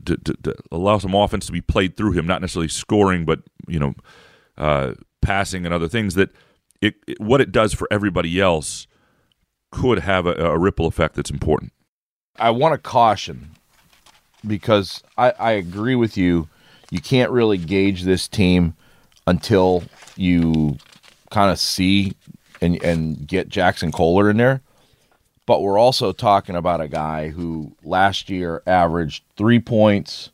to, 0.05 0.17
to, 0.17 0.33
to, 0.43 0.55
allow 0.71 0.97
some 0.97 1.13
offense 1.13 1.45
to 1.45 1.51
be 1.51 1.61
played 1.61 1.95
through 1.95 2.11
him, 2.13 2.27
not 2.27 2.41
necessarily 2.41 2.67
scoring, 2.67 3.25
but 3.25 3.41
you 3.67 3.79
know, 3.79 3.93
uh, 4.57 4.93
passing 5.21 5.65
and 5.65 5.73
other 5.73 5.87
things. 5.87 6.15
That 6.15 6.29
it, 6.81 6.95
it, 7.07 7.19
what 7.19 7.41
it 7.41 7.51
does 7.51 7.73
for 7.73 7.87
everybody 7.91 8.39
else 8.39 8.87
could 9.71 9.99
have 9.99 10.25
a, 10.25 10.33
a 10.33 10.57
ripple 10.57 10.85
effect 10.85 11.15
that's 11.15 11.31
important. 11.31 11.71
I 12.37 12.49
want 12.49 12.73
to 12.73 12.77
caution 12.77 13.51
because 14.45 15.03
I, 15.17 15.33
I 15.39 15.51
agree 15.51 15.95
with 15.95 16.17
you. 16.17 16.49
You 16.89 16.99
can't 16.99 17.31
really 17.31 17.57
gauge 17.57 18.03
this 18.03 18.27
team 18.27 18.75
until 19.27 19.83
you 20.17 20.77
kind 21.29 21.51
of 21.51 21.59
see 21.59 22.13
and 22.59 22.83
and 22.83 23.25
get 23.25 23.47
Jackson 23.47 23.91
Koler 23.91 24.29
in 24.29 24.37
there 24.37 24.61
but 25.51 25.63
we're 25.63 25.77
also 25.77 26.13
talking 26.13 26.55
about 26.55 26.79
a 26.79 26.87
guy 26.87 27.27
who 27.27 27.75
last 27.83 28.29
year 28.29 28.63
averaged 28.65 29.21
three 29.35 29.59
points, 29.59 30.29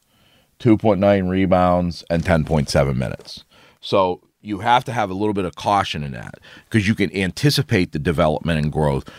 2.9 0.59 1.27
rebounds, 1.27 2.03
and 2.07 2.23
10.7 2.23 2.95
minutes. 2.95 3.43
So 3.81 4.21
you 4.41 4.59
have 4.59 4.83
to 4.83 4.91
have 4.91 5.09
a 5.09 5.15
little 5.15 5.33
bit 5.33 5.45
of 5.45 5.55
caution 5.55 6.03
in 6.03 6.11
that 6.11 6.35
because 6.65 6.87
you 6.87 6.93
can 6.93 7.11
anticipate 7.15 7.93
the 7.93 7.97
development 7.97 8.59
and 8.61 8.71
growth, 8.71 9.09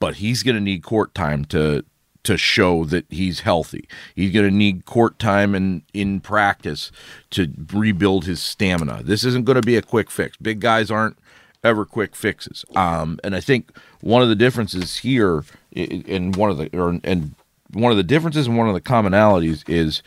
but 0.00 0.16
he's 0.16 0.42
going 0.42 0.56
to 0.56 0.60
need 0.60 0.82
court 0.82 1.14
time 1.14 1.44
to 1.44 1.84
to 2.24 2.36
show 2.36 2.84
that 2.86 3.06
he's 3.08 3.40
healthy. 3.40 3.88
He's 4.16 4.32
going 4.32 4.50
to 4.50 4.54
need 4.54 4.84
court 4.84 5.20
time 5.20 5.54
and 5.54 5.82
in 5.94 6.20
practice 6.20 6.90
to 7.30 7.52
rebuild 7.72 8.24
his 8.24 8.42
stamina. 8.42 9.04
This 9.04 9.22
isn't 9.22 9.44
going 9.44 9.60
to 9.60 9.64
be 9.64 9.76
a 9.76 9.82
quick 9.82 10.10
fix. 10.10 10.36
Big 10.38 10.58
guys 10.58 10.90
aren't 10.90 11.16
ever 11.62 11.84
quick 11.84 12.16
fixes. 12.16 12.64
Um, 12.74 13.18
and 13.22 13.34
I 13.34 13.40
think 13.40 13.70
one 14.00 14.22
of 14.22 14.28
the 14.28 14.34
differences 14.34 14.98
here, 14.98 15.44
in 15.72 16.32
one 16.32 16.50
of 16.50 16.56
the 16.56 16.76
or 16.76 16.98
and 17.04 17.34
one 17.72 17.92
of 17.92 17.96
the 17.96 18.02
differences 18.02 18.46
and 18.46 18.56
one 18.56 18.68
of 18.68 18.74
the 18.74 18.80
commonalities 18.80 19.68
is 19.68 20.02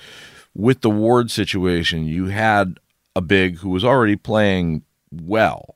with 0.56 0.82
the 0.82 0.90
Ward 0.90 1.32
situation, 1.32 2.06
you 2.06 2.28
had 2.28 2.80
a 3.16 3.22
big 3.22 3.58
who 3.58 3.70
was 3.70 3.86
already 3.86 4.16
playing 4.16 4.84
well, 5.12 5.76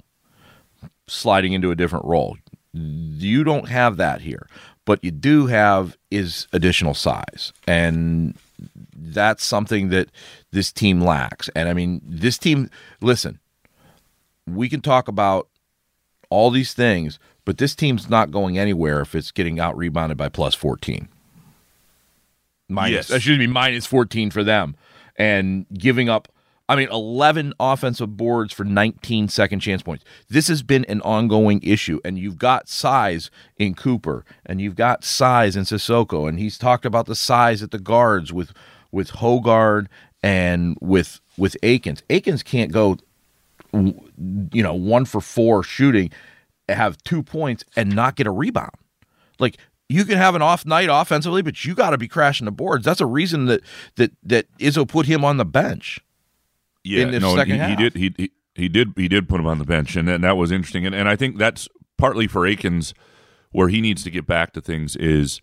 sliding 1.07 1.53
into 1.53 1.71
a 1.71 1.75
different 1.75 2.05
role. 2.05 2.37
You 2.73 3.43
don't 3.43 3.69
have 3.69 3.97
that 3.97 4.21
here, 4.21 4.47
but 4.85 5.03
you 5.03 5.11
do 5.11 5.47
have 5.47 5.97
is 6.11 6.47
additional 6.53 6.93
size, 6.93 7.53
and 7.67 8.37
that's 8.95 9.43
something 9.43 9.89
that 9.89 10.09
this 10.51 10.71
team 10.71 11.01
lacks. 11.01 11.49
And 11.55 11.69
I 11.69 11.73
mean, 11.73 12.01
this 12.03 12.37
team. 12.37 12.69
Listen, 13.01 13.39
we 14.47 14.69
can 14.69 14.81
talk 14.81 15.07
about 15.07 15.47
all 16.29 16.51
these 16.51 16.73
things, 16.73 17.19
but 17.45 17.57
this 17.57 17.75
team's 17.75 18.09
not 18.09 18.31
going 18.31 18.57
anywhere 18.57 19.01
if 19.01 19.15
it's 19.15 19.31
getting 19.31 19.59
out 19.59 19.77
rebounded 19.77 20.17
by 20.17 20.29
plus 20.29 20.55
14. 20.55 21.07
Minus, 22.69 23.09
yes. 23.09 23.17
excuse 23.17 23.39
me, 23.39 23.47
minus 23.47 23.85
14 23.85 24.31
for 24.31 24.43
them. 24.43 24.75
And 25.15 25.65
giving 25.73 26.09
up, 26.09 26.27
I 26.69 26.75
mean, 26.75 26.89
11 26.89 27.53
offensive 27.59 28.17
boards 28.17 28.53
for 28.53 28.65
19 28.65 29.29
second 29.29 29.61
chance 29.61 29.81
points. 29.81 30.03
This 30.27 30.49
has 30.49 30.63
been 30.63 30.83
an 30.85 31.01
ongoing 31.01 31.61
issue. 31.63 32.01
And 32.03 32.19
you've 32.19 32.37
got 32.37 32.67
size 32.67 33.31
in 33.57 33.73
Cooper, 33.73 34.25
and 34.45 34.59
you've 34.59 34.75
got 34.75 35.05
size 35.05 35.55
in 35.55 35.63
Sissoko. 35.63 36.27
And 36.27 36.37
he's 36.37 36.57
talked 36.57 36.85
about 36.85 37.05
the 37.05 37.15
size 37.15 37.63
at 37.63 37.71
the 37.71 37.79
guards 37.79 38.33
with 38.33 38.51
with 38.91 39.11
Hoggard 39.11 39.87
and 40.21 40.77
with 40.81 41.21
with 41.37 41.55
Akins. 41.63 42.03
Akins 42.09 42.43
can't 42.43 42.71
go 42.71 42.97
you 43.73 44.63
know, 44.63 44.73
one 44.73 45.05
for 45.05 45.21
four 45.21 45.63
shooting, 45.63 46.11
have 46.69 46.97
two 47.03 47.23
points 47.23 47.63
and 47.75 47.95
not 47.95 48.15
get 48.15 48.27
a 48.27 48.31
rebound. 48.31 48.71
Like 49.39 49.57
you 49.89 50.05
can 50.05 50.17
have 50.17 50.35
an 50.35 50.41
off 50.41 50.65
night 50.65 50.89
offensively, 50.91 51.41
but 51.41 51.63
you 51.63 51.75
got 51.75 51.91
to 51.91 51.97
be 51.97 52.07
crashing 52.07 52.45
the 52.45 52.51
boards. 52.51 52.85
That's 52.85 53.01
a 53.01 53.05
reason 53.05 53.45
that 53.45 53.61
that 53.95 54.11
that 54.23 54.57
Izzo 54.57 54.87
put 54.87 55.05
him 55.05 55.23
on 55.23 55.37
the 55.37 55.45
bench. 55.45 55.99
Yeah, 56.83 57.05
no, 57.05 57.35
he, 57.43 57.57
he, 57.57 57.75
did. 57.75 57.95
He, 57.95 58.13
he 58.17 58.31
he 58.55 58.69
did 58.69 58.93
he 58.95 59.07
did 59.07 59.27
put 59.27 59.39
him 59.39 59.47
on 59.47 59.59
the 59.59 59.65
bench, 59.65 59.95
and, 59.95 60.09
and 60.09 60.23
that 60.23 60.37
was 60.37 60.51
interesting. 60.51 60.85
And 60.85 60.95
and 60.95 61.07
I 61.09 61.15
think 61.15 61.37
that's 61.37 61.67
partly 61.97 62.27
for 62.27 62.45
Akins, 62.45 62.93
where 63.51 63.67
he 63.69 63.81
needs 63.81 64.03
to 64.03 64.11
get 64.11 64.25
back 64.25 64.53
to 64.53 64.61
things 64.61 64.95
is, 64.95 65.41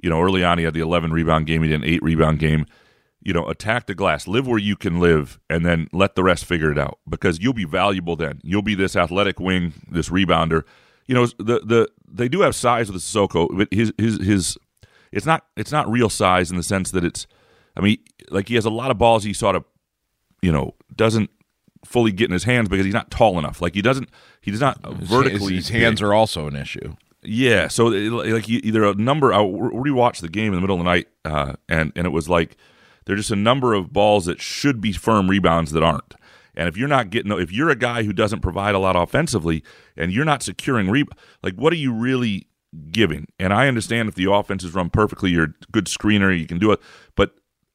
you 0.00 0.08
know, 0.08 0.20
early 0.20 0.42
on 0.42 0.58
he 0.58 0.64
had 0.64 0.74
the 0.74 0.80
eleven 0.80 1.12
rebound 1.12 1.46
game, 1.46 1.62
he 1.62 1.68
did 1.68 1.82
an 1.82 1.88
eight 1.88 2.02
rebound 2.02 2.38
game 2.38 2.66
you 3.22 3.32
know, 3.32 3.46
attack 3.48 3.86
the 3.86 3.94
glass, 3.94 4.26
live 4.26 4.46
where 4.46 4.58
you 4.58 4.76
can 4.76 5.00
live, 5.00 5.40
and 5.50 5.64
then 5.66 5.88
let 5.92 6.14
the 6.14 6.22
rest 6.22 6.44
figure 6.44 6.70
it 6.70 6.78
out 6.78 6.98
because 7.08 7.40
you'll 7.40 7.52
be 7.52 7.64
valuable 7.64 8.16
then. 8.16 8.40
You'll 8.42 8.62
be 8.62 8.74
this 8.74 8.96
athletic 8.96 9.40
wing, 9.40 9.72
this 9.90 10.08
rebounder. 10.08 10.62
You 11.06 11.14
know, 11.14 11.26
the 11.26 11.60
the 11.60 11.88
they 12.06 12.28
do 12.28 12.42
have 12.42 12.54
size 12.54 12.90
with 12.90 13.02
the 13.02 13.06
Sissoko, 13.06 13.48
but 13.56 13.68
his 13.72 13.92
his 13.98 14.18
his 14.18 14.58
it's 15.12 15.26
not 15.26 15.46
it's 15.56 15.72
not 15.72 15.90
real 15.90 16.08
size 16.08 16.50
in 16.50 16.56
the 16.56 16.62
sense 16.62 16.90
that 16.92 17.04
it's. 17.04 17.26
I 17.76 17.80
mean, 17.80 17.98
like 18.30 18.48
he 18.48 18.56
has 18.56 18.64
a 18.64 18.70
lot 18.70 18.90
of 18.90 18.98
balls 18.98 19.22
he 19.22 19.32
sort 19.32 19.54
of, 19.54 19.64
you 20.42 20.50
know, 20.50 20.74
doesn't 20.96 21.30
fully 21.84 22.10
get 22.10 22.24
in 22.24 22.32
his 22.32 22.44
hands 22.44 22.68
because 22.68 22.84
he's 22.84 22.94
not 22.94 23.10
tall 23.10 23.38
enough. 23.38 23.62
Like 23.62 23.74
he 23.74 23.82
doesn't 23.82 24.10
he 24.40 24.50
does 24.50 24.60
not 24.60 24.80
vertically. 24.82 25.56
His, 25.56 25.68
his 25.68 25.80
hands 25.80 26.02
are 26.02 26.12
also 26.12 26.46
an 26.46 26.56
issue. 26.56 26.96
Yeah, 27.22 27.68
so 27.68 27.86
like 27.86 28.48
either 28.48 28.84
a 28.84 28.94
number. 28.94 29.32
I 29.32 29.38
rewatched 29.38 30.20
the 30.20 30.28
game 30.28 30.48
in 30.48 30.54
the 30.54 30.60
middle 30.60 30.76
of 30.76 30.84
the 30.84 30.90
night, 30.90 31.08
uh, 31.24 31.54
and 31.68 31.92
and 31.96 32.06
it 32.06 32.10
was 32.10 32.28
like 32.28 32.56
there's 33.08 33.20
just 33.20 33.30
a 33.30 33.36
number 33.36 33.72
of 33.72 33.90
balls 33.90 34.26
that 34.26 34.38
should 34.38 34.82
be 34.82 34.92
firm 34.92 35.30
rebounds 35.30 35.72
that 35.72 35.82
aren't. 35.82 36.14
And 36.54 36.68
if 36.68 36.76
you're 36.76 36.88
not 36.88 37.08
getting, 37.08 37.32
if 37.32 37.50
you're 37.50 37.70
a 37.70 37.76
guy 37.76 38.02
who 38.02 38.12
doesn't 38.12 38.40
provide 38.40 38.74
a 38.74 38.78
lot 38.78 38.96
offensively, 38.96 39.64
and 39.96 40.12
you're 40.12 40.26
not 40.26 40.42
securing 40.42 40.90
re, 40.90 41.04
like 41.42 41.54
what 41.54 41.72
are 41.72 41.76
you 41.76 41.90
really 41.90 42.48
giving? 42.90 43.26
And 43.38 43.54
I 43.54 43.66
understand 43.66 44.10
if 44.10 44.14
the 44.14 44.30
offense 44.30 44.62
is 44.62 44.74
run 44.74 44.90
perfectly, 44.90 45.30
you're 45.30 45.44
a 45.44 45.54
good 45.72 45.86
screener, 45.86 46.38
you 46.38 46.46
can 46.46 46.58
do 46.58 46.70
it. 46.70 46.80
But 47.16 47.32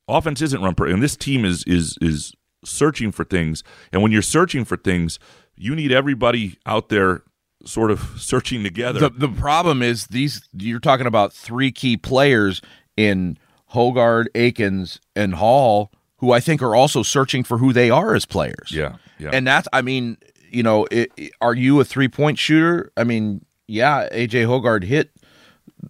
offense 0.07 0.39
isn't 0.39 0.61
run 0.61 0.75
perfect, 0.75 0.93
and 0.93 1.01
this 1.01 1.17
team 1.17 1.45
is 1.45 1.63
is 1.63 1.97
is 1.99 2.35
searching 2.63 3.11
for 3.11 3.23
things. 3.23 3.63
And 3.91 4.03
when 4.03 4.11
you're 4.11 4.21
searching 4.21 4.65
for 4.65 4.77
things, 4.77 5.17
you 5.55 5.73
need 5.73 5.91
everybody 5.91 6.59
out 6.67 6.89
there 6.89 7.23
sort 7.65 7.89
of 7.89 8.01
searching 8.19 8.61
together. 8.61 8.99
The, 8.99 9.09
the 9.09 9.29
problem 9.29 9.81
is 9.81 10.05
these. 10.07 10.47
You're 10.53 10.79
talking 10.79 11.07
about 11.07 11.33
three 11.33 11.71
key 11.71 11.97
players 11.97 12.61
in 12.95 13.39
Hoggard, 13.73 14.27
Akins, 14.35 14.99
and 15.15 15.35
Hall, 15.35 15.91
who 16.17 16.31
I 16.31 16.39
think 16.39 16.61
are 16.61 16.75
also 16.75 17.03
searching 17.03 17.43
for 17.43 17.57
who 17.57 17.73
they 17.73 17.89
are 17.89 18.15
as 18.15 18.25
players. 18.25 18.71
Yeah, 18.71 18.97
yeah. 19.19 19.31
And 19.33 19.45
that's, 19.47 19.67
I 19.73 19.81
mean, 19.81 20.17
you 20.49 20.63
know, 20.63 20.85
it, 20.91 21.11
it, 21.17 21.31
are 21.41 21.53
you 21.55 21.79
a 21.79 21.85
three 21.85 22.07
point 22.07 22.37
shooter? 22.37 22.91
I 22.95 23.03
mean, 23.03 23.45
yeah, 23.67 24.07
AJ 24.11 24.45
Hoggard 24.47 24.83
hit 24.83 25.11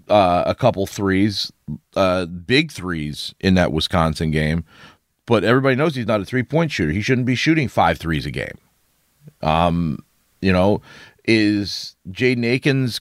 uh, 0.10 0.44
a 0.46 0.56
couple 0.56 0.86
threes, 0.88 1.52
uh, 1.96 2.26
big 2.26 2.72
threes 2.72 3.34
in 3.40 3.56
that 3.56 3.72
Wisconsin 3.72 4.32
game, 4.32 4.64
but 5.26 5.44
everybody 5.44 5.76
knows 5.76 5.96
he's 5.96 6.08
not 6.08 6.22
a 6.22 6.26
three 6.26 6.44
point 6.44 6.72
shooter. 6.72 6.92
He 6.92 7.02
shouldn't 7.02 7.28
be 7.28 7.36
shooting 7.36 7.68
five 7.68 7.98
threes 7.98 8.26
a 8.26 8.32
game. 8.32 8.58
Um, 9.42 10.04
You 10.42 10.52
know, 10.52 10.82
is 11.26 11.96
Jaden 12.10 12.46
Akins 12.46 13.00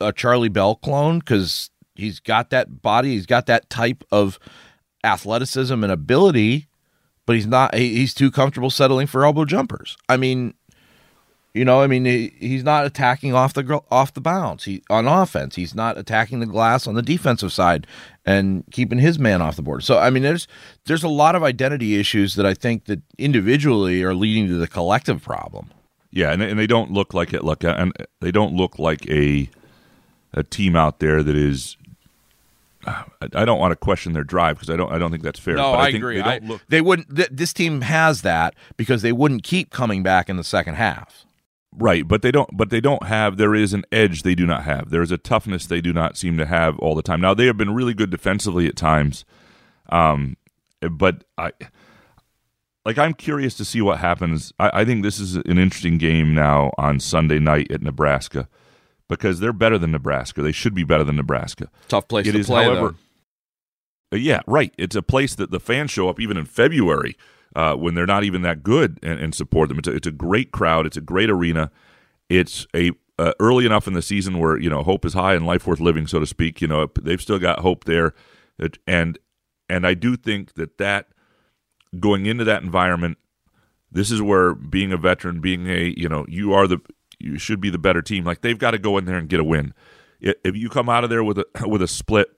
a 0.00 0.12
Charlie 0.12 0.48
Bell 0.48 0.74
clone 0.74 1.20
because 1.20 1.69
he's 2.00 2.20
got 2.20 2.50
that 2.50 2.82
body, 2.82 3.10
he's 3.10 3.26
got 3.26 3.46
that 3.46 3.70
type 3.70 4.04
of 4.10 4.38
athleticism 5.04 5.82
and 5.82 5.92
ability, 5.92 6.68
but 7.26 7.36
he's 7.36 7.46
not. 7.46 7.74
He's 7.74 8.14
too 8.14 8.30
comfortable 8.30 8.70
settling 8.70 9.06
for 9.06 9.24
elbow 9.24 9.44
jumpers. 9.44 9.96
I 10.08 10.16
mean, 10.16 10.54
you 11.52 11.64
know, 11.64 11.80
I 11.82 11.88
mean, 11.88 12.04
he, 12.04 12.32
he's 12.38 12.62
not 12.62 12.86
attacking 12.86 13.34
off 13.34 13.54
the 13.54 13.82
off 13.90 14.14
the 14.14 14.20
bounce. 14.20 14.64
He 14.64 14.82
on 14.88 15.08
offense, 15.08 15.56
he's 15.56 15.74
not 15.74 15.98
attacking 15.98 16.40
the 16.40 16.46
glass 16.46 16.86
on 16.86 16.94
the 16.94 17.02
defensive 17.02 17.52
side 17.52 17.86
and 18.24 18.64
keeping 18.70 18.98
his 18.98 19.18
man 19.18 19.42
off 19.42 19.56
the 19.56 19.62
board. 19.62 19.82
So, 19.82 19.98
I 19.98 20.10
mean, 20.10 20.22
there's 20.22 20.46
there's 20.86 21.02
a 21.02 21.08
lot 21.08 21.34
of 21.34 21.42
identity 21.42 21.98
issues 21.98 22.36
that 22.36 22.46
I 22.46 22.54
think 22.54 22.84
that 22.84 23.00
individually 23.18 24.02
are 24.04 24.14
leading 24.14 24.46
to 24.48 24.54
the 24.54 24.68
collective 24.68 25.22
problem. 25.22 25.70
Yeah, 26.12 26.32
and, 26.32 26.42
and 26.42 26.58
they 26.58 26.66
don't 26.66 26.92
look 26.92 27.14
like 27.14 27.32
it. 27.32 27.44
Look, 27.44 27.64
and 27.64 27.92
they 28.20 28.30
don't 28.30 28.54
look 28.54 28.78
like 28.78 29.08
a 29.08 29.50
a 30.32 30.44
team 30.44 30.76
out 30.76 31.00
there 31.00 31.22
that 31.22 31.36
is. 31.36 31.76
I 32.86 33.44
don't 33.44 33.58
want 33.58 33.72
to 33.72 33.76
question 33.76 34.12
their 34.12 34.24
drive 34.24 34.56
because 34.56 34.70
I 34.70 34.76
don't. 34.76 34.90
I 34.90 34.98
don't 34.98 35.10
think 35.10 35.22
that's 35.22 35.38
fair. 35.38 35.54
No, 35.54 35.72
I, 35.72 35.86
I 35.86 35.88
agree. 35.88 36.16
They, 36.16 36.22
I, 36.22 36.38
look- 36.38 36.62
they 36.68 36.80
wouldn't. 36.80 37.14
Th- 37.14 37.28
this 37.30 37.52
team 37.52 37.82
has 37.82 38.22
that 38.22 38.54
because 38.76 39.02
they 39.02 39.12
wouldn't 39.12 39.42
keep 39.42 39.70
coming 39.70 40.02
back 40.02 40.28
in 40.28 40.36
the 40.36 40.44
second 40.44 40.74
half. 40.74 41.26
Right, 41.72 42.08
but 42.08 42.22
they 42.22 42.30
don't. 42.30 42.56
But 42.56 42.70
they 42.70 42.80
don't 42.80 43.04
have. 43.04 43.36
There 43.36 43.54
is 43.54 43.74
an 43.74 43.84
edge 43.92 44.22
they 44.22 44.34
do 44.34 44.46
not 44.46 44.64
have. 44.64 44.90
There 44.90 45.02
is 45.02 45.12
a 45.12 45.18
toughness 45.18 45.66
they 45.66 45.80
do 45.80 45.92
not 45.92 46.16
seem 46.16 46.38
to 46.38 46.46
have 46.46 46.78
all 46.78 46.94
the 46.94 47.02
time. 47.02 47.20
Now 47.20 47.34
they 47.34 47.46
have 47.46 47.58
been 47.58 47.74
really 47.74 47.94
good 47.94 48.10
defensively 48.10 48.66
at 48.66 48.76
times, 48.76 49.24
um, 49.90 50.36
but 50.80 51.24
I 51.36 51.52
like 52.86 52.98
I'm 52.98 53.14
curious 53.14 53.54
to 53.56 53.64
see 53.64 53.82
what 53.82 53.98
happens. 53.98 54.52
I, 54.58 54.80
I, 54.80 54.84
think 54.84 55.02
this 55.02 55.20
is 55.20 55.36
an 55.36 55.58
interesting 55.58 55.98
game 55.98 56.34
now 56.34 56.72
on 56.78 56.98
Sunday 56.98 57.38
night 57.38 57.70
at 57.70 57.82
Nebraska 57.82 58.48
because 59.10 59.40
they're 59.40 59.52
better 59.52 59.76
than 59.76 59.90
Nebraska. 59.90 60.40
They 60.40 60.52
should 60.52 60.74
be 60.74 60.84
better 60.84 61.04
than 61.04 61.16
Nebraska. 61.16 61.68
Tough 61.88 62.08
place 62.08 62.26
it 62.26 62.32
to 62.32 62.38
is, 62.38 62.46
play, 62.46 62.64
however. 62.64 62.94
Though. 64.10 64.16
Yeah, 64.16 64.40
right. 64.46 64.72
It's 64.78 64.96
a 64.96 65.02
place 65.02 65.34
that 65.34 65.50
the 65.50 65.60
fans 65.60 65.90
show 65.90 66.08
up 66.08 66.18
even 66.18 66.36
in 66.36 66.46
February 66.46 67.16
uh, 67.54 67.74
when 67.74 67.94
they're 67.94 68.06
not 68.06 68.24
even 68.24 68.42
that 68.42 68.62
good 68.62 68.98
and, 69.02 69.20
and 69.20 69.34
support 69.34 69.68
them. 69.68 69.78
It's 69.78 69.88
a, 69.88 69.94
it's 69.94 70.06
a 70.06 70.12
great 70.12 70.52
crowd. 70.52 70.86
It's 70.86 70.96
a 70.96 71.02
great 71.02 71.28
arena. 71.28 71.70
It's 72.28 72.66
a 72.74 72.92
uh, 73.18 73.32
early 73.38 73.66
enough 73.66 73.86
in 73.86 73.92
the 73.92 74.00
season 74.00 74.38
where 74.38 74.56
you 74.56 74.70
know 74.70 74.82
hope 74.82 75.04
is 75.04 75.12
high 75.12 75.34
and 75.34 75.44
life 75.44 75.66
worth 75.66 75.80
living, 75.80 76.06
so 76.06 76.20
to 76.20 76.26
speak. 76.26 76.60
You 76.60 76.68
know 76.68 76.88
they've 77.00 77.20
still 77.20 77.38
got 77.38 77.60
hope 77.60 77.84
there, 77.84 78.14
and 78.86 79.18
and 79.68 79.86
I 79.86 79.94
do 79.94 80.16
think 80.16 80.54
that 80.54 80.78
that 80.78 81.08
going 81.98 82.26
into 82.26 82.44
that 82.44 82.62
environment, 82.62 83.18
this 83.90 84.10
is 84.10 84.22
where 84.22 84.54
being 84.54 84.92
a 84.92 84.96
veteran, 84.96 85.40
being 85.40 85.68
a 85.68 85.92
you 85.96 86.08
know 86.08 86.24
you 86.28 86.52
are 86.52 86.66
the 86.68 86.80
you 87.20 87.38
should 87.38 87.60
be 87.60 87.70
the 87.70 87.78
better 87.78 88.02
team. 88.02 88.24
Like 88.24 88.40
they've 88.40 88.58
got 88.58 88.72
to 88.72 88.78
go 88.78 88.98
in 88.98 89.04
there 89.04 89.18
and 89.18 89.28
get 89.28 89.40
a 89.40 89.44
win. 89.44 89.74
If 90.20 90.56
you 90.56 90.68
come 90.68 90.88
out 90.88 91.04
of 91.04 91.10
there 91.10 91.24
with 91.24 91.38
a 91.38 91.46
with 91.66 91.82
a 91.82 91.88
split, 91.88 92.28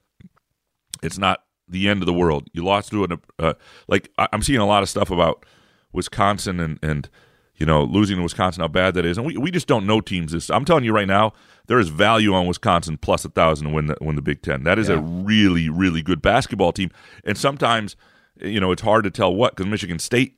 it's 1.03 1.19
not 1.19 1.45
the 1.69 1.89
end 1.89 2.03
of 2.03 2.07
the 2.07 2.13
world. 2.13 2.49
You 2.53 2.65
lost 2.65 2.91
to 2.91 3.05
an 3.05 3.21
uh, 3.39 3.55
like 3.89 4.11
I'm 4.19 4.43
seeing 4.43 4.61
a 4.61 4.67
lot 4.67 4.83
of 4.83 4.89
stuff 4.89 5.11
about 5.11 5.45
Wisconsin 5.93 6.61
and 6.61 6.79
and 6.83 7.09
you 7.57 7.67
know 7.67 7.83
losing 7.83 8.17
to 8.17 8.23
Wisconsin 8.23 8.61
how 8.61 8.69
bad 8.69 8.95
that 8.95 9.07
is, 9.07 9.19
and 9.19 9.27
we, 9.27 9.37
we 9.37 9.51
just 9.51 9.67
don't 9.67 9.87
know 9.87 10.01
teams. 10.01 10.33
This 10.33 10.51
I'm 10.51 10.65
telling 10.65 10.85
you 10.85 10.93
right 10.93 11.09
now, 11.09 11.33
there 11.67 11.79
is 11.79 11.89
value 11.89 12.35
on 12.35 12.47
Wisconsin 12.47 12.99
plus 12.99 13.25
a 13.25 13.31
thousand 13.31 13.69
to 13.69 13.73
win 13.75 13.87
the 13.87 13.97
win 14.01 14.17
the 14.17 14.23
Big 14.23 14.43
Ten. 14.43 14.65
That 14.65 14.79
is 14.79 14.89
yeah. 14.89 14.97
a 14.97 14.99
really 15.01 15.69
really 15.69 16.03
good 16.03 16.23
basketball 16.23 16.73
team, 16.73 16.91
and 17.25 17.37
sometimes 17.37 17.97
you 18.41 18.61
know, 18.61 18.73
it's 18.73 18.83
hard 18.83 19.05
to 19.05 19.11
tell 19.11 19.35
what 19.35 19.57
because 19.57 19.71
Michigan 19.71 19.99
State 19.99 20.37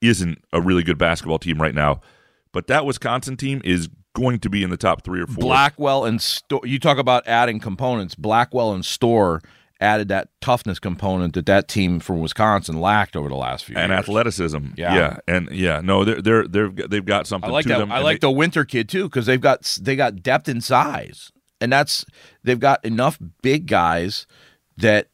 isn't 0.00 0.42
a 0.52 0.60
really 0.60 0.82
good 0.82 0.98
basketball 0.98 1.38
team 1.38 1.60
right 1.60 1.74
now, 1.74 2.00
but 2.52 2.66
that 2.66 2.86
Wisconsin 2.86 3.36
team 3.36 3.60
is 3.64 3.88
going 4.14 4.38
to 4.40 4.50
be 4.50 4.62
in 4.62 4.70
the 4.70 4.76
top 4.76 5.02
three 5.02 5.20
or 5.20 5.26
four. 5.26 5.42
Blackwell 5.42 6.04
and 6.04 6.20
Storr. 6.20 6.60
You 6.64 6.78
talk 6.78 6.98
about 6.98 7.26
adding 7.26 7.60
components. 7.60 8.14
Blackwell 8.14 8.72
and 8.72 8.84
Storr 8.84 9.40
added 9.80 10.08
that 10.08 10.28
toughness 10.40 10.78
component 10.78 11.32
that 11.34 11.46
that 11.46 11.66
team 11.66 12.00
from 12.00 12.20
Wisconsin 12.20 12.80
lacked 12.80 13.16
over 13.16 13.28
the 13.28 13.34
last 13.34 13.64
few 13.64 13.74
years. 13.74 13.84
and 13.84 13.90
years. 13.90 14.00
athleticism. 14.00 14.58
Yeah. 14.76 14.94
yeah, 14.94 15.16
and 15.26 15.50
yeah, 15.50 15.80
no, 15.82 16.04
they're 16.04 16.20
they're 16.20 16.46
they're 16.46 16.68
they've 16.70 17.04
got 17.04 17.26
something. 17.26 17.50
I 17.50 17.52
like 17.52 17.66
that. 17.66 17.78
Them, 17.78 17.92
I 17.92 18.00
like 18.00 18.20
they, 18.20 18.26
the 18.26 18.30
Winter 18.30 18.64
kid 18.64 18.88
too 18.88 19.04
because 19.04 19.26
they've 19.26 19.40
got 19.40 19.78
they 19.80 19.96
got 19.96 20.22
depth 20.22 20.48
and 20.48 20.62
size, 20.62 21.32
and 21.60 21.72
that's 21.72 22.04
they've 22.42 22.60
got 22.60 22.84
enough 22.84 23.18
big 23.42 23.66
guys 23.66 24.26
that 24.76 25.08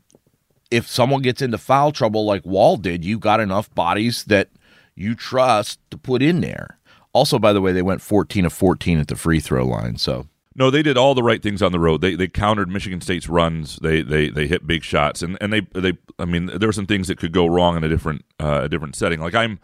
if 0.71 0.89
someone 0.89 1.23
gets 1.23 1.43
into 1.43 1.59
foul 1.59 1.93
trouble 1.93 2.25
like 2.25 2.45
Wahl 2.45 2.77
did, 2.77 3.05
you 3.05 3.19
got 3.19 3.41
enough 3.41 3.73
bodies 3.75 4.25
that 4.25 4.49
you 4.97 5.15
trust 5.15 5.79
to 5.91 5.99
put 5.99 6.23
in 6.23 6.41
there. 6.41 6.79
Also, 7.17 7.39
by 7.39 7.55
the 7.55 7.63
way, 7.63 7.73
they 7.73 7.81
went 7.81 8.03
14 8.03 8.45
of 8.45 8.53
14 8.53 8.99
at 8.99 9.09
the 9.09 9.17
free 9.17 9.41
throw 9.41 9.65
line. 9.65 9.97
So 9.97 10.27
no, 10.55 10.71
they 10.71 10.83
did 10.83 10.99
all 10.99 11.15
the 11.15 11.23
right 11.23 11.43
things 11.43 11.63
on 11.63 11.73
the 11.73 11.81
road. 11.81 12.03
They 12.03 12.15
they 12.15 12.29
countered 12.29 12.69
Michigan 12.69 13.01
State's 13.01 13.27
runs. 13.27 13.79
They 13.81 14.03
they 14.03 14.29
they 14.29 14.47
hit 14.47 14.67
big 14.67 14.85
shots, 14.85 15.23
and 15.23 15.39
and 15.41 15.51
they 15.51 15.63
they. 15.73 15.95
I 16.19 16.27
mean, 16.27 16.45
there 16.45 16.69
were 16.69 16.75
some 16.75 16.85
things 16.85 17.09
that 17.09 17.17
could 17.17 17.33
go 17.33 17.47
wrong 17.47 17.75
in 17.75 17.85
a 17.85 17.89
different 17.89 18.27
uh, 18.39 18.65
a 18.65 18.69
different 18.69 18.97
setting. 18.97 19.19
Like 19.19 19.35
I'm, 19.35 19.61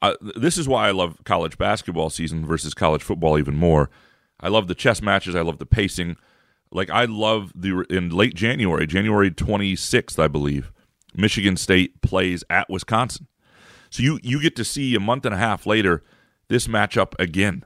uh, 0.00 0.14
this 0.36 0.56
is 0.56 0.66
why 0.66 0.88
I 0.88 0.92
love 0.92 1.18
college 1.24 1.58
basketball 1.58 2.08
season 2.08 2.46
versus 2.46 2.72
college 2.72 3.02
football 3.02 3.38
even 3.38 3.56
more. 3.56 3.90
I 4.40 4.48
love 4.48 4.66
the 4.66 4.74
chess 4.74 5.02
matches. 5.02 5.34
I 5.34 5.42
love 5.42 5.58
the 5.58 5.66
pacing. 5.66 6.16
Like 6.70 6.88
I 6.88 7.04
love 7.04 7.52
the 7.54 7.84
in 7.90 8.08
late 8.08 8.34
January, 8.34 8.86
January 8.86 9.30
26th, 9.30 10.18
I 10.18 10.28
believe, 10.28 10.72
Michigan 11.14 11.58
State 11.58 12.00
plays 12.00 12.42
at 12.48 12.70
Wisconsin. 12.70 13.26
So 13.90 14.02
you 14.02 14.18
you 14.22 14.40
get 14.40 14.56
to 14.56 14.64
see 14.64 14.94
a 14.94 15.00
month 15.00 15.26
and 15.26 15.34
a 15.34 15.38
half 15.38 15.66
later 15.66 16.02
this 16.48 16.66
matchup 16.66 17.14
again? 17.18 17.64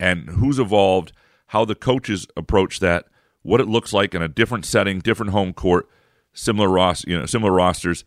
And 0.00 0.28
who's 0.30 0.58
evolved, 0.58 1.12
how 1.48 1.64
the 1.64 1.74
coaches 1.74 2.26
approach 2.36 2.80
that, 2.80 3.06
what 3.42 3.60
it 3.60 3.68
looks 3.68 3.92
like 3.92 4.14
in 4.14 4.22
a 4.22 4.28
different 4.28 4.64
setting, 4.64 5.00
different 5.00 5.32
home 5.32 5.52
court, 5.52 5.88
similar 6.32 6.68
ros, 6.68 7.04
you 7.06 7.18
know, 7.18 7.26
similar 7.26 7.52
rosters. 7.52 8.04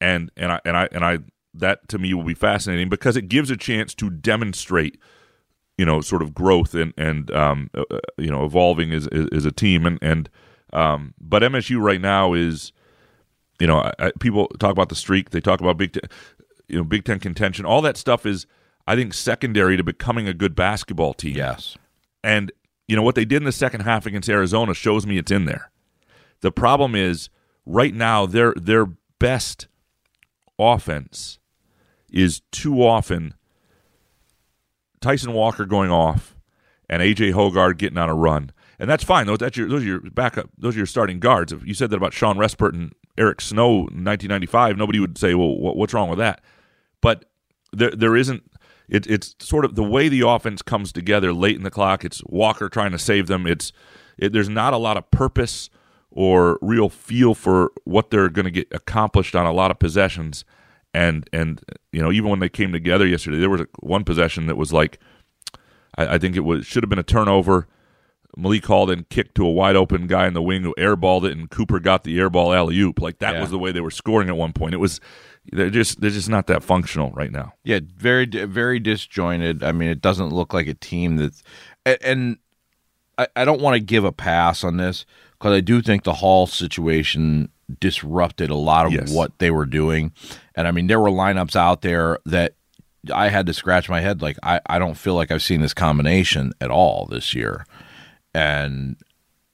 And 0.00 0.30
and 0.36 0.52
I 0.52 0.60
and 0.64 0.76
I 0.76 0.88
and 0.92 1.04
I 1.04 1.18
that 1.54 1.88
to 1.88 1.98
me 1.98 2.14
will 2.14 2.24
be 2.24 2.34
fascinating 2.34 2.88
because 2.88 3.16
it 3.16 3.28
gives 3.28 3.50
a 3.50 3.56
chance 3.56 3.94
to 3.94 4.10
demonstrate 4.10 4.98
you 5.78 5.84
know 5.84 6.00
sort 6.00 6.22
of 6.22 6.34
growth 6.34 6.74
and 6.74 6.92
and 6.96 7.30
um, 7.32 7.70
uh, 7.74 7.84
uh 7.90 7.98
you 8.18 8.30
know 8.30 8.44
evolving 8.44 8.92
as, 8.92 9.06
as, 9.08 9.44
a 9.44 9.52
team. 9.52 9.86
And 9.86 9.98
and 10.02 10.30
um, 10.72 11.14
but 11.20 11.42
MSU 11.42 11.80
right 11.80 12.00
now 12.00 12.34
is 12.34 12.72
you 13.60 13.66
know 13.66 13.78
I, 13.78 13.92
I, 13.98 14.12
people 14.20 14.48
talk 14.58 14.72
about 14.72 14.88
the 14.88 14.94
streak. 14.94 15.30
They 15.30 15.40
talk 15.40 15.60
about 15.60 15.76
Big 15.76 15.92
Ten 15.92 16.02
you 16.68 16.78
know 16.78 16.84
Big 16.84 17.04
Ten 17.04 17.18
contention. 17.18 17.64
All 17.64 17.82
that 17.82 17.96
stuff 17.96 18.26
is 18.26 18.46
I 18.86 18.96
think 18.96 19.14
secondary 19.14 19.76
to 19.76 19.84
becoming 19.84 20.28
a 20.28 20.34
good 20.34 20.54
basketball 20.54 21.14
team 21.14 21.36
yes 21.36 21.76
and 22.22 22.52
you 22.88 22.96
know 22.96 23.02
what 23.02 23.14
they 23.14 23.24
did 23.24 23.36
in 23.36 23.44
the 23.44 23.52
second 23.52 23.82
half 23.82 24.06
against 24.06 24.28
Arizona 24.28 24.74
shows 24.74 25.06
me 25.06 25.18
it's 25.18 25.30
in 25.30 25.44
there 25.44 25.70
the 26.40 26.52
problem 26.52 26.94
is 26.94 27.30
right 27.66 27.94
now 27.94 28.26
their 28.26 28.54
their 28.56 28.86
best 29.18 29.68
offense 30.58 31.38
is 32.10 32.42
too 32.50 32.84
often 32.84 33.34
Tyson 35.02 35.32
Walker 35.32 35.66
going 35.66 35.90
off 35.90 36.36
and 36.88 37.02
AJ 37.02 37.32
Hoggard 37.32 37.78
getting 37.78 37.98
on 37.98 38.08
a 38.08 38.14
run. 38.14 38.52
And 38.78 38.88
that's 38.88 39.04
fine. 39.04 39.26
Those, 39.26 39.38
that's 39.38 39.56
your, 39.56 39.68
those 39.68 39.82
are 39.82 39.86
your 39.86 40.00
backup. 40.00 40.50
Those 40.58 40.74
are 40.74 40.78
your 40.78 40.86
starting 40.86 41.20
guards. 41.20 41.52
If 41.52 41.66
you 41.66 41.74
said 41.74 41.90
that 41.90 41.96
about 41.96 42.12
Shawn 42.12 42.36
Respert 42.36 42.74
and 42.74 42.92
Eric 43.18 43.40
Snow 43.40 43.70
in 43.70 44.04
1995, 44.04 44.76
nobody 44.76 44.98
would 44.98 45.18
say, 45.18 45.34
well, 45.34 45.56
what's 45.56 45.94
wrong 45.94 46.08
with 46.08 46.18
that? 46.18 46.42
But 47.00 47.26
there, 47.72 47.90
there 47.90 48.16
isn't. 48.16 48.42
It, 48.92 49.06
it's 49.06 49.34
sort 49.38 49.64
of 49.64 49.74
the 49.74 49.82
way 49.82 50.08
the 50.08 50.20
offense 50.20 50.60
comes 50.60 50.92
together 50.92 51.32
late 51.32 51.56
in 51.56 51.62
the 51.62 51.70
clock. 51.70 52.04
It's 52.04 52.22
Walker 52.26 52.68
trying 52.68 52.92
to 52.92 52.98
save 52.98 53.26
them. 53.26 53.46
It's 53.46 53.72
it, 54.18 54.32
there's 54.32 54.48
not 54.48 54.74
a 54.74 54.76
lot 54.76 54.96
of 54.96 55.10
purpose 55.10 55.70
or 56.10 56.58
real 56.60 56.90
feel 56.90 57.34
for 57.34 57.72
what 57.84 58.10
they're 58.10 58.28
going 58.28 58.44
to 58.44 58.50
get 58.50 58.68
accomplished 58.70 59.34
on 59.34 59.46
a 59.46 59.52
lot 59.52 59.70
of 59.70 59.78
possessions 59.78 60.44
and 60.94 61.28
and 61.32 61.62
you 61.90 62.02
know 62.02 62.12
even 62.12 62.30
when 62.30 62.40
they 62.40 62.48
came 62.48 62.72
together 62.72 63.06
yesterday, 63.06 63.38
there 63.38 63.50
was 63.50 63.62
a, 63.62 63.68
one 63.80 64.04
possession 64.04 64.46
that 64.46 64.56
was 64.56 64.72
like 64.72 64.98
I, 65.96 66.14
I, 66.14 66.18
think 66.18 66.36
it 66.36 66.40
was 66.40 66.66
should 66.66 66.82
have 66.82 66.90
been 66.90 66.98
a 66.98 67.04
turnover. 67.04 67.66
Malik 68.36 68.64
Halden 68.64 69.06
kicked 69.10 69.34
to 69.36 69.46
a 69.46 69.50
wide 69.50 69.76
open 69.76 70.06
guy 70.06 70.26
in 70.26 70.32
the 70.32 70.42
wing 70.42 70.62
who 70.62 70.74
airballed 70.78 71.24
it, 71.24 71.32
and 71.32 71.50
Cooper 71.50 71.80
got 71.80 72.04
the 72.04 72.16
airball 72.16 72.56
alley 72.56 72.78
oop. 72.78 73.00
Like 73.00 73.18
that 73.18 73.34
yeah. 73.34 73.40
was 73.40 73.50
the 73.50 73.58
way 73.58 73.72
they 73.72 73.80
were 73.80 73.90
scoring 73.90 74.28
at 74.28 74.36
one 74.36 74.52
point. 74.52 74.74
It 74.74 74.78
was 74.78 75.00
they're 75.50 75.70
just 75.70 76.00
they're 76.00 76.10
just 76.10 76.28
not 76.28 76.46
that 76.46 76.62
functional 76.62 77.10
right 77.10 77.32
now. 77.32 77.54
Yeah, 77.64 77.80
very 77.96 78.26
very 78.26 78.78
disjointed. 78.78 79.62
I 79.62 79.72
mean, 79.72 79.88
it 79.88 80.00
doesn't 80.00 80.30
look 80.30 80.54
like 80.54 80.68
a 80.68 80.74
team 80.74 81.16
that's 81.16 81.42
and 81.84 82.38
I, 83.18 83.26
I 83.36 83.44
don't 83.44 83.60
want 83.60 83.74
to 83.74 83.80
give 83.80 84.04
a 84.04 84.12
pass 84.12 84.64
on 84.64 84.76
this 84.76 85.04
because 85.32 85.52
I 85.52 85.60
do 85.60 85.82
think 85.82 86.04
the 86.04 86.14
Hall 86.14 86.46
situation 86.46 87.50
disrupted 87.80 88.50
a 88.50 88.56
lot 88.56 88.86
of 88.86 88.92
yes. 88.92 89.12
what 89.12 89.38
they 89.38 89.50
were 89.50 89.66
doing. 89.66 90.12
And 90.54 90.68
I 90.68 90.70
mean, 90.70 90.86
there 90.86 91.00
were 91.00 91.10
lineups 91.10 91.56
out 91.56 91.82
there 91.82 92.18
that 92.26 92.54
I 93.12 93.28
had 93.28 93.46
to 93.46 93.52
scratch 93.52 93.88
my 93.88 94.00
head. 94.00 94.22
Like, 94.22 94.36
I, 94.42 94.60
I 94.66 94.78
don't 94.78 94.94
feel 94.94 95.14
like 95.14 95.30
I've 95.30 95.42
seen 95.42 95.60
this 95.60 95.74
combination 95.74 96.52
at 96.60 96.70
all 96.70 97.06
this 97.06 97.34
year. 97.34 97.66
And 98.34 98.96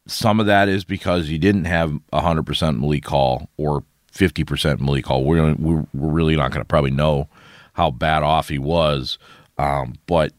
some 0.07 0.40
of 0.40 0.46
that 0.46 0.68
is 0.68 0.85
because 0.85 1.29
you 1.29 1.38
didn't 1.38 1.64
have 1.64 1.98
100% 2.12 2.81
Malik 2.81 3.07
Hall 3.07 3.48
or 3.57 3.85
50% 4.18 4.81
Malik 4.81 5.07
Hall. 5.07 5.24
We're, 5.24 5.54
we're, 5.54 5.85
really 5.92 6.37
not 6.37 6.50
going 6.50 6.61
to 6.61 6.66
probably 6.66 6.90
know 6.90 7.28
how 7.74 7.90
bad 7.90 8.22
off 8.24 8.48
he 8.48 8.59
was. 8.59 9.18
Um, 9.59 9.94
but 10.07 10.33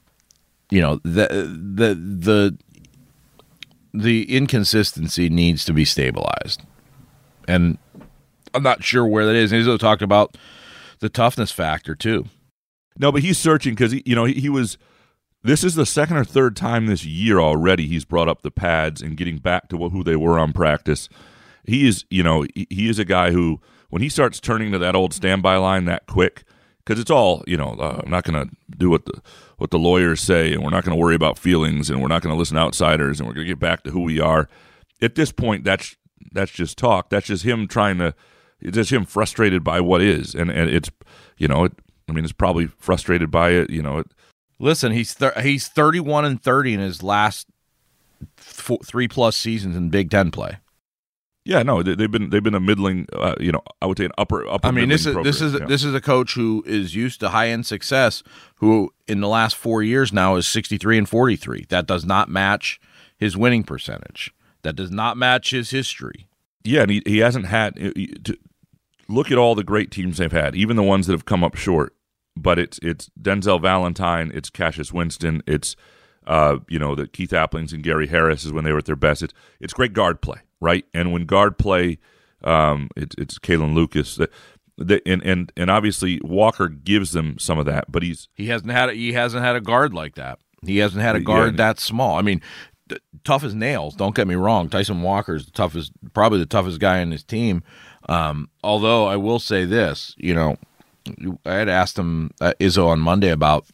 you 0.69 0.81
know 0.81 0.95
the 1.03 1.27
the 1.75 1.95
the 1.95 2.57
the 3.93 4.35
inconsistency 4.35 5.29
needs 5.29 5.65
to 5.65 5.73
be 5.73 5.83
stabilized, 5.83 6.61
and 7.47 7.77
I'm 8.53 8.63
not 8.63 8.83
sure 8.83 9.05
where 9.05 9.25
that 9.25 9.35
is. 9.35 9.51
And 9.51 9.61
also 9.61 9.77
talked 9.77 10.01
about 10.01 10.37
the 10.99 11.09
toughness 11.09 11.51
factor 11.51 11.95
too. 11.95 12.25
No, 12.97 13.11
but 13.11 13.21
he's 13.21 13.37
searching 13.37 13.73
because 13.73 13.93
you 13.93 14.15
know 14.15 14.25
he, 14.25 14.33
he 14.33 14.49
was. 14.49 14.77
This 15.41 15.63
is 15.63 15.75
the 15.75 15.85
second 15.85 16.17
or 16.17 16.25
third 16.25 16.57
time 16.57 16.87
this 16.87 17.05
year 17.05 17.39
already 17.39 17.87
he's 17.87 18.03
brought 18.03 18.27
up 18.27 18.41
the 18.41 18.51
pads 18.51 19.01
and 19.01 19.15
getting 19.15 19.37
back 19.37 19.69
to 19.69 19.77
what, 19.77 19.93
who 19.93 20.03
they 20.03 20.17
were 20.17 20.37
on 20.37 20.51
practice. 20.51 21.07
He 21.65 21.87
is, 21.87 22.05
you 22.09 22.23
know, 22.23 22.45
he, 22.55 22.89
is 22.89 22.99
a 22.99 23.05
guy 23.05 23.31
who 23.31 23.59
when 23.89 24.01
he 24.01 24.09
starts 24.09 24.39
turning 24.39 24.71
to 24.71 24.77
that 24.79 24.95
old 24.95 25.13
standby 25.13 25.57
line 25.57 25.85
that 25.85 26.05
quick, 26.07 26.43
because 26.79 26.99
it's 26.99 27.11
all, 27.11 27.43
you 27.47 27.57
know, 27.57 27.75
uh, 27.79 28.01
I'm 28.03 28.11
not 28.11 28.23
going 28.23 28.47
to 28.47 28.55
do 28.77 28.89
what 28.89 29.05
the 29.05 29.21
what 29.57 29.71
the 29.71 29.79
lawyers 29.79 30.21
say, 30.21 30.53
and 30.53 30.63
we're 30.63 30.69
not 30.69 30.83
going 30.85 30.95
to 30.95 31.01
worry 31.01 31.15
about 31.15 31.37
feelings, 31.37 31.89
and 31.89 32.01
we're 32.01 32.07
not 32.07 32.21
going 32.21 32.33
to 32.33 32.39
listen 32.39 32.55
to 32.55 32.61
outsiders, 32.61 33.19
and 33.19 33.27
we're 33.27 33.35
going 33.35 33.45
to 33.45 33.51
get 33.51 33.59
back 33.59 33.83
to 33.83 33.91
who 33.91 34.01
we 34.01 34.19
are. 34.19 34.47
At 35.01 35.15
this 35.15 35.31
point, 35.31 35.63
that's 35.63 35.95
that's 36.31 36.51
just 36.51 36.77
talk. 36.77 37.09
That's 37.09 37.27
just 37.27 37.43
him 37.43 37.67
trying 37.67 37.97
to. 37.99 38.13
It's 38.61 38.75
just 38.75 38.91
him 38.91 39.05
frustrated 39.05 39.63
by 39.63 39.81
what 39.81 40.01
is, 40.01 40.35
and 40.35 40.49
and 40.49 40.69
it's, 40.69 40.89
you 41.37 41.47
know, 41.47 41.65
it, 41.65 41.73
I 42.07 42.11
mean, 42.11 42.23
it's 42.23 42.33
probably 42.33 42.67
frustrated 42.67 43.31
by 43.31 43.51
it. 43.51 43.69
You 43.69 43.81
know, 43.81 43.99
it, 43.99 44.07
Listen, 44.59 44.91
he's 44.91 45.15
he's 45.41 45.67
31 45.69 46.25
and 46.25 46.43
30 46.43 46.73
in 46.73 46.79
his 46.81 47.01
last 47.01 47.47
four, 48.35 48.79
three 48.83 49.07
plus 49.07 49.37
seasons 49.37 49.75
in 49.75 49.89
Big 49.89 50.11
Ten 50.11 50.31
play. 50.31 50.57
Yeah, 51.49 51.63
no, 51.63 51.81
they, 51.81 51.95
they've 51.95 52.11
been 52.11 52.29
they've 52.29 52.43
been 52.43 52.53
a 52.53 52.59
middling, 52.59 53.07
uh, 53.11 53.33
you 53.39 53.51
know, 53.51 53.63
I 53.81 53.87
would 53.87 53.97
say 53.97 54.05
an 54.05 54.11
upper 54.19 54.47
upper. 54.47 54.67
I 54.67 54.71
mean, 54.71 54.89
this 54.89 55.01
is 55.01 55.07
middling 55.07 55.23
this 55.23 55.41
is 55.41 55.53
yeah. 55.53 55.65
this 55.65 55.83
is 55.83 55.95
a 55.95 56.01
coach 56.01 56.35
who 56.35 56.63
is 56.67 56.93
used 56.93 57.19
to 57.21 57.29
high 57.29 57.47
end 57.47 57.65
success. 57.65 58.21
Who 58.57 58.93
in 59.07 59.19
the 59.19 59.27
last 59.27 59.55
four 59.55 59.81
years 59.81 60.13
now 60.13 60.35
is 60.35 60.47
63 60.47 60.99
and 60.99 61.09
43. 61.09 61.65
That 61.69 61.87
does 61.87 62.05
not 62.05 62.29
match 62.29 62.79
his 63.17 63.35
winning 63.35 63.63
percentage. 63.63 64.31
That 64.61 64.75
does 64.75 64.91
not 64.91 65.17
match 65.17 65.49
his 65.49 65.71
history. 65.71 66.27
Yeah, 66.63 66.83
and 66.83 66.91
he, 66.91 67.01
he 67.05 67.17
hasn't 67.17 67.47
had. 67.47 67.75
To, 68.25 68.37
look 69.07 69.31
at 69.31 69.39
all 69.39 69.55
the 69.55 69.63
great 69.63 69.89
teams 69.89 70.17
they've 70.17 70.31
had, 70.31 70.55
even 70.55 70.77
the 70.77 70.83
ones 70.83 71.07
that 71.07 71.13
have 71.13 71.25
come 71.25 71.43
up 71.43 71.55
short. 71.55 71.95
But 72.37 72.59
it's 72.59 72.79
it's 72.83 73.09
Denzel 73.19 73.59
Valentine, 73.59 74.31
it's 74.33 74.51
Cassius 74.51 74.93
Winston, 74.93 75.41
it's 75.47 75.75
uh, 76.27 76.57
you 76.69 76.77
know 76.77 76.93
the 76.93 77.07
Keith 77.07 77.31
Applings 77.31 77.73
and 77.73 77.81
Gary 77.81 78.07
Harris 78.07 78.45
is 78.45 78.53
when 78.53 78.63
they 78.63 78.71
were 78.71 78.77
at 78.77 78.85
their 78.85 78.95
best. 78.95 79.23
It's 79.23 79.33
it's 79.59 79.73
great 79.73 79.93
guard 79.93 80.21
play, 80.21 80.41
right? 80.61 80.85
And 80.93 81.11
when 81.11 81.25
guard 81.25 81.57
play, 81.57 81.97
um, 82.43 82.89
it's 82.95 83.15
it's 83.17 83.39
Kalin 83.39 83.73
Lucas. 83.73 84.15
That, 84.77 85.01
and 85.05 85.21
and 85.23 85.51
and 85.57 85.69
obviously 85.69 86.21
Walker 86.23 86.69
gives 86.69 87.11
them 87.11 87.37
some 87.37 87.59
of 87.59 87.65
that, 87.65 87.91
but 87.91 88.01
he's 88.03 88.29
He 88.35 88.47
hasn't 88.47 88.71
had 88.71 88.89
a, 88.89 88.93
he 88.93 89.13
hasn't 89.13 89.43
had 89.43 89.55
a 89.55 89.61
guard 89.61 89.93
like 89.93 90.15
that. 90.15 90.39
He 90.65 90.77
hasn't 90.77 91.01
had 91.01 91.15
a 91.15 91.19
guard 91.19 91.49
and- 91.49 91.59
that 91.59 91.79
small. 91.79 92.17
I 92.17 92.21
mean, 92.21 92.41
th- 92.87 93.01
tough 93.23 93.43
as 93.43 93.53
nails. 93.55 93.95
Don't 93.95 94.15
get 94.15 94.27
me 94.27 94.35
wrong. 94.35 94.69
Tyson 94.69 95.01
Walker 95.01 95.35
is 95.35 95.45
the 95.45 95.51
toughest, 95.51 95.91
probably 96.13 96.39
the 96.39 96.45
toughest 96.45 96.79
guy 96.79 96.99
in 96.99 97.11
his 97.11 97.23
team. 97.23 97.63
Um, 98.07 98.49
although 98.63 99.05
I 99.05 99.15
will 99.17 99.39
say 99.39 99.65
this, 99.65 100.15
you 100.17 100.33
know, 100.33 100.57
I 101.45 101.53
had 101.55 101.69
asked 101.69 101.97
him 101.99 102.31
uh, 102.41 102.53
Izzo 102.59 102.87
on 102.87 102.99
Monday 102.99 103.29
about 103.31 103.65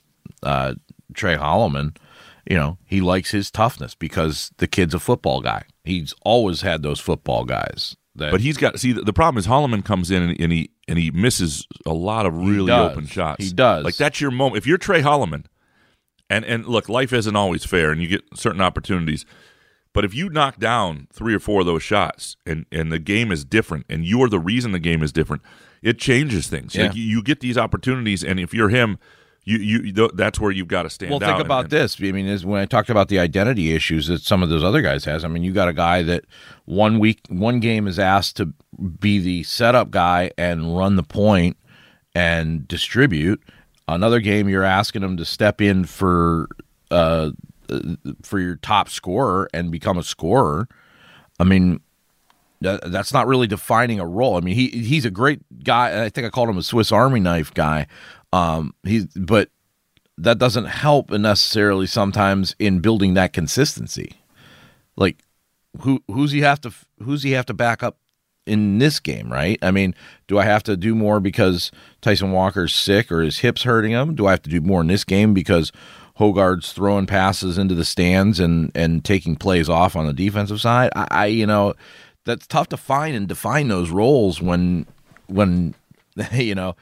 uh, 0.43 0.73
Tre 1.13 1.35
Holloman. 1.35 1.95
You 2.49 2.57
know, 2.57 2.77
he 2.85 3.01
likes 3.01 3.31
his 3.31 3.49
toughness 3.49 3.95
because 3.95 4.51
the 4.57 4.67
kid's 4.67 4.93
a 4.93 4.99
football 4.99 5.41
guy. 5.41 5.63
He's 5.83 6.13
always 6.23 6.61
had 6.61 6.83
those 6.83 6.99
football 6.99 7.43
guys. 7.43 7.95
That, 8.15 8.31
but 8.31 8.39
he's 8.39 8.55
got 8.55 8.79
see 8.79 8.93
the, 8.93 9.01
the 9.01 9.13
problem 9.13 9.37
is 9.37 9.47
Holloman 9.47 9.83
comes 9.83 10.09
in 10.09 10.23
and, 10.23 10.39
and 10.39 10.51
he 10.51 10.71
and 10.87 10.97
he 10.97 11.11
misses 11.11 11.67
a 11.85 11.93
lot 11.93 12.25
of 12.25 12.33
really 12.33 12.71
open 12.71 13.07
shots. 13.07 13.43
He 13.43 13.51
does. 13.51 13.83
Like 13.83 13.97
that's 13.97 14.21
your 14.21 14.31
moment. 14.31 14.57
If 14.57 14.67
you're 14.67 14.77
Tre 14.77 15.01
Holloman, 15.01 15.45
and 16.29 16.45
and 16.45 16.65
look, 16.65 16.87
life 16.87 17.11
isn't 17.11 17.35
always 17.35 17.65
fair, 17.65 17.91
and 17.91 18.01
you 18.01 18.07
get 18.07 18.23
certain 18.33 18.61
opportunities. 18.61 19.25
But 19.93 20.05
if 20.05 20.13
you 20.13 20.29
knock 20.29 20.59
down 20.59 21.07
three 21.11 21.33
or 21.33 21.39
four 21.39 21.61
of 21.61 21.65
those 21.65 21.83
shots, 21.83 22.37
and 22.45 22.65
and 22.71 22.91
the 22.91 22.99
game 22.99 23.31
is 23.31 23.43
different, 23.43 23.85
and 23.89 24.05
you're 24.05 24.29
the 24.29 24.39
reason 24.39 24.71
the 24.71 24.79
game 24.79 25.03
is 25.03 25.11
different, 25.11 25.41
it 25.81 25.99
changes 25.99 26.47
things. 26.47 26.75
Yeah. 26.75 26.87
Like 26.87 26.95
you, 26.95 27.03
you 27.03 27.21
get 27.21 27.41
these 27.41 27.57
opportunities, 27.57 28.23
and 28.23 28.39
if 28.39 28.53
you're 28.53 28.69
him, 28.69 28.97
you 29.45 29.57
you 29.59 29.93
th- 29.93 30.11
that's 30.15 30.39
where 30.39 30.51
you've 30.51 30.67
got 30.67 30.83
to 30.83 30.89
stand 30.89 31.11
Well, 31.11 31.19
think 31.19 31.39
about 31.39 31.65
and- 31.65 31.69
this. 31.71 31.97
I 32.01 32.11
mean, 32.11 32.25
is 32.27 32.45
when 32.45 32.61
I 32.61 32.65
talked 32.65 32.89
about 32.89 33.07
the 33.09 33.19
identity 33.19 33.73
issues 33.73 34.07
that 34.07 34.21
some 34.21 34.41
of 34.43 34.49
those 34.49 34.63
other 34.63 34.81
guys 34.81 35.05
has. 35.05 35.23
I 35.23 35.27
mean, 35.27 35.43
you 35.43 35.51
got 35.53 35.67
a 35.69 35.73
guy 35.73 36.01
that 36.03 36.25
one 36.65 36.97
week, 36.99 37.19
one 37.29 37.59
game 37.59 37.87
is 37.87 37.99
asked 37.99 38.37
to 38.37 38.47
be 38.99 39.19
the 39.19 39.43
setup 39.43 39.91
guy 39.91 40.31
and 40.37 40.75
run 40.75 40.95
the 40.95 41.03
point 41.03 41.57
and 42.15 42.67
distribute. 42.67 43.41
Another 43.87 44.19
game, 44.19 44.49
you're 44.49 44.63
asking 44.63 45.03
him 45.03 45.15
to 45.17 45.25
step 45.25 45.61
in 45.61 45.85
for 45.85 46.47
uh, 46.89 47.29
uh, 47.69 47.79
for 48.23 48.39
your 48.39 48.55
top 48.55 48.89
scorer 48.89 49.47
and 49.53 49.71
become 49.71 49.97
a 49.99 50.03
scorer. 50.03 50.67
I 51.39 51.43
mean, 51.43 51.81
that's 52.61 53.13
not 53.13 53.27
really 53.27 53.45
defining 53.47 53.99
a 53.99 54.07
role. 54.07 54.37
I 54.37 54.39
mean, 54.39 54.55
he 54.55 54.69
he's 54.69 55.05
a 55.05 55.11
great 55.11 55.41
guy. 55.63 56.05
I 56.05 56.09
think 56.09 56.25
I 56.25 56.29
called 56.29 56.49
him 56.49 56.57
a 56.57 56.63
Swiss 56.63 56.91
Army 56.91 57.19
knife 57.19 57.53
guy. 57.53 57.85
Um, 58.35 58.73
but 59.15 59.49
that 60.17 60.37
doesn't 60.37 60.65
help 60.65 61.09
necessarily 61.11 61.87
sometimes 61.87 62.55
in 62.59 62.79
building 62.79 63.13
that 63.13 63.33
consistency. 63.33 64.19
Like 64.97 65.23
who 65.81 66.03
who's 66.07 66.31
he 66.31 66.41
have 66.41 66.61
to 66.61 66.71
who's 67.01 67.23
he 67.23 67.31
have 67.31 67.45
to 67.45 67.53
back 67.53 67.81
up 67.81 67.97
in 68.45 68.77
this 68.77 68.99
game, 68.99 69.31
right? 69.31 69.57
I 69.61 69.71
mean, 69.71 69.95
do 70.27 70.37
I 70.37 70.43
have 70.43 70.63
to 70.63 70.77
do 70.77 70.95
more 70.95 71.19
because 71.19 71.71
Tyson 72.01 72.31
Walker's 72.31 72.75
sick 72.75 73.11
or 73.11 73.21
his 73.21 73.39
hips 73.39 73.63
hurting 73.63 73.91
him? 73.91 74.15
Do 74.15 74.27
I 74.27 74.31
have 74.31 74.43
to 74.43 74.49
do 74.49 74.61
more 74.61 74.81
in 74.81 74.87
this 74.87 75.03
game 75.03 75.33
because 75.33 75.71
Hoggard's 76.17 76.71
throwing 76.71 77.07
passes 77.07 77.57
into 77.57 77.73
the 77.73 77.85
stands 77.85 78.39
and 78.39 78.71
and 78.75 79.03
taking 79.03 79.35
plays 79.35 79.69
off 79.69 79.95
on 79.95 80.07
the 80.07 80.13
defensive 80.13 80.59
side? 80.61 80.91
I, 80.95 81.07
I 81.09 81.25
you 81.27 81.45
know, 81.45 81.73
that's 82.25 82.47
tough 82.47 82.67
to 82.69 82.77
find 82.77 83.15
and 83.15 83.27
define 83.27 83.69
those 83.69 83.91
roles 83.91 84.41
when 84.41 84.87
when 85.27 85.73
you 86.33 86.55
know 86.55 86.75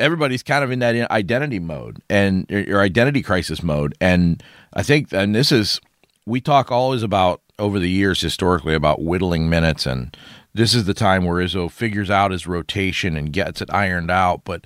everybody's 0.00 0.42
kind 0.42 0.64
of 0.64 0.70
in 0.70 0.78
that 0.80 1.10
identity 1.10 1.58
mode 1.58 2.02
and 2.08 2.46
your 2.48 2.80
identity 2.80 3.22
crisis 3.22 3.62
mode. 3.62 3.94
And 4.00 4.42
i 4.72 4.82
think 4.82 5.12
and 5.12 5.34
this 5.34 5.52
is 5.52 5.80
we 6.26 6.40
talk 6.40 6.70
always 6.70 7.02
about 7.02 7.42
over 7.58 7.78
the 7.78 7.90
years 7.90 8.20
historically 8.20 8.74
about 8.74 9.02
whittling 9.02 9.48
minutes. 9.48 9.86
And 9.86 10.16
this 10.54 10.74
is 10.74 10.84
the 10.84 10.94
time 10.94 11.24
where 11.24 11.44
Izzo 11.44 11.70
figures 11.70 12.10
out 12.10 12.32
his 12.32 12.46
rotation 12.46 13.16
and 13.16 13.32
gets 13.32 13.60
it 13.60 13.72
ironed 13.72 14.10
out. 14.10 14.44
But 14.44 14.64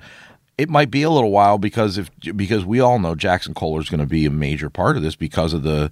it 0.57 0.71
might 0.71 0.91
be 0.91 1.03
a 1.03 1.11
little 1.11 1.33
while 1.33 1.59
because 1.59 1.99
if 1.99 2.11
because 2.37 2.65
we 2.65 2.81
all 2.81 2.99
know 2.99 3.15
Jaxon 3.15 3.55
Kohler 3.55 3.81
is 3.81 3.91
going 3.91 4.01
to 4.01 4.07
be 4.07 4.25
a 4.25 4.31
major 4.31 4.71
part 4.71 4.97
of 4.97 5.03
this 5.03 5.17
because 5.17 5.53
of 5.53 5.65
the 5.65 5.91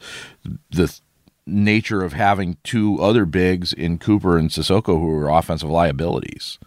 the 0.71 1.01
nature 1.45 2.05
of 2.05 2.13
having 2.13 2.57
two 2.63 3.01
other 3.01 3.27
bigs 3.27 3.73
in 3.73 3.99
Cooper 3.99 4.39
and 4.39 4.49
Sissoko 4.49 5.01
who 5.01 5.11
are 5.11 5.29
offensive 5.29 5.69
liabilities. 5.69 6.59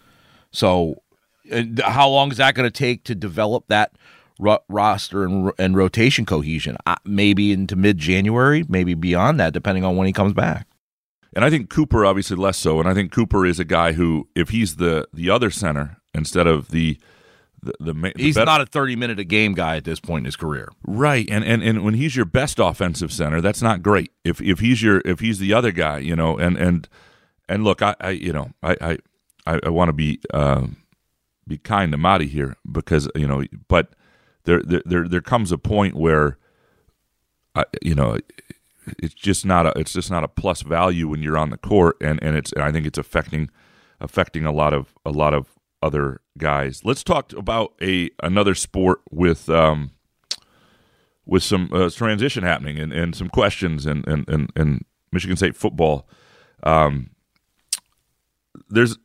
So, 0.52 1.02
how 1.84 2.10
long 2.10 2.32
is 2.32 2.38
that 2.38 2.56
going 2.56 2.68
to 2.68 2.72
take 2.72 3.04
to 3.06 3.16
develop 3.16 3.66
that 3.68 3.94
ro- 4.40 4.60
roster 4.70 5.24
and, 5.24 5.52
and 5.58 5.76
rotation 5.76 6.26
cohesion? 6.26 6.78
Uh, 6.86 6.96
maybe 7.06 7.52
into 7.52 7.76
mid 7.76 7.98
January, 7.98 8.64
maybe 8.68 8.94
beyond 8.94 9.40
that, 9.40 9.54
depending 9.54 9.84
on 9.84 9.96
when 9.96 10.08
he 10.08 10.14
comes 10.14 10.34
back. 10.34 10.68
And 11.34 11.44
I 11.44 11.50
think 11.50 11.70
Cooper 11.70 12.06
obviously 12.06 12.38
less 12.38 12.58
so. 12.58 12.80
And 12.80 12.88
I 12.88 12.94
think 12.94 13.12
Cooper 13.12 13.46
is 13.46 13.60
a 13.60 13.66
guy 13.66 13.92
who, 13.92 14.28
if 14.36 14.50
he's 14.50 14.78
the 14.78 15.08
the 15.14 15.30
other 15.30 15.52
center 15.52 15.98
instead 16.14 16.48
of 16.48 16.70
the 16.70 16.98
the, 17.62 17.74
the, 17.80 17.94
the 17.94 18.14
He's 18.16 18.36
bet- 18.36 18.46
not 18.46 18.62
a 18.62 18.66
thirty 18.66 18.96
minute 18.96 19.20
a 19.20 19.24
game 19.26 19.54
guy 19.54 19.76
at 19.76 19.84
this 19.84 20.00
point 20.00 20.22
in 20.22 20.26
his 20.26 20.36
career. 20.36 20.70
right, 20.86 21.28
and, 21.30 21.44
and 21.44 21.62
and 21.62 21.84
when 21.84 21.96
he's 21.96 22.16
your 22.16 22.26
best 22.26 22.60
offensive 22.60 23.12
center, 23.12 23.42
that's 23.42 23.62
not 23.62 23.82
great. 23.82 24.12
If 24.24 24.40
if 24.42 24.60
he's 24.60 24.82
your 24.82 25.02
if 25.04 25.20
he's 25.20 25.40
the 25.40 25.54
other 25.54 25.72
guy, 25.72 25.98
you 25.98 26.16
know, 26.16 26.38
and 26.38 26.58
and 26.58 26.88
and 27.50 27.64
look, 27.64 27.82
I, 27.82 27.96
I 28.00 28.10
you 28.12 28.32
know, 28.32 28.52
I 28.64 28.78
I 28.80 28.98
I, 29.46 29.60
I 29.66 29.70
want 29.70 29.90
to 29.90 29.94
be 29.94 30.22
um, 30.34 30.78
be 31.48 31.58
kind 31.58 31.92
to 31.92 31.98
Marty 31.98 32.28
here 32.28 32.56
because 32.70 33.10
you 33.16 33.28
know, 33.28 33.44
but 33.68 33.90
there 34.46 34.62
there 34.62 34.82
there, 34.86 35.08
there 35.08 35.22
comes 35.22 35.52
a 35.52 35.58
point 35.58 35.96
where, 35.96 36.38
I, 37.56 37.66
you 37.82 37.96
know, 37.96 38.20
it's 39.00 39.14
just 39.14 39.46
not 39.46 39.66
a 39.66 39.74
it's 39.76 39.94
just 39.94 40.12
not 40.12 40.24
a 40.24 40.28
plus 40.28 40.62
value 40.62 41.08
when 41.08 41.22
you're 41.22 41.38
on 41.38 41.50
the 41.50 41.58
court, 41.58 41.98
and 42.02 42.22
and 42.24 42.36
it's 42.36 42.52
and 42.54 42.64
I 42.64 42.72
think 42.72 42.86
it's 42.86 42.98
affecting 42.98 43.50
affecting 44.00 44.46
a 44.46 44.52
lot 44.52 44.74
of 44.74 44.94
a 45.06 45.12
lot 45.12 45.34
of 45.34 45.48
other 45.82 46.22
guys. 46.38 46.82
Let's 46.84 47.04
talk 47.04 47.34
about 47.34 47.74
a 47.82 48.10
another 48.24 48.56
sport 48.56 49.02
with 49.12 49.50
um 49.50 49.92
with 51.26 51.44
some 51.44 51.70
uh, 51.74 51.90
transition 51.90 52.44
happening 52.44 52.80
and, 52.80 52.94
and 52.94 53.16
some 53.16 53.30
questions 53.30 53.86
and 53.86 54.08
and, 54.08 54.28
and 54.30 54.52
and 54.56 54.86
Michigan 55.12 55.38
State 55.38 55.56
football. 55.56 56.08
Um, 56.64 57.12
there's 58.70 58.98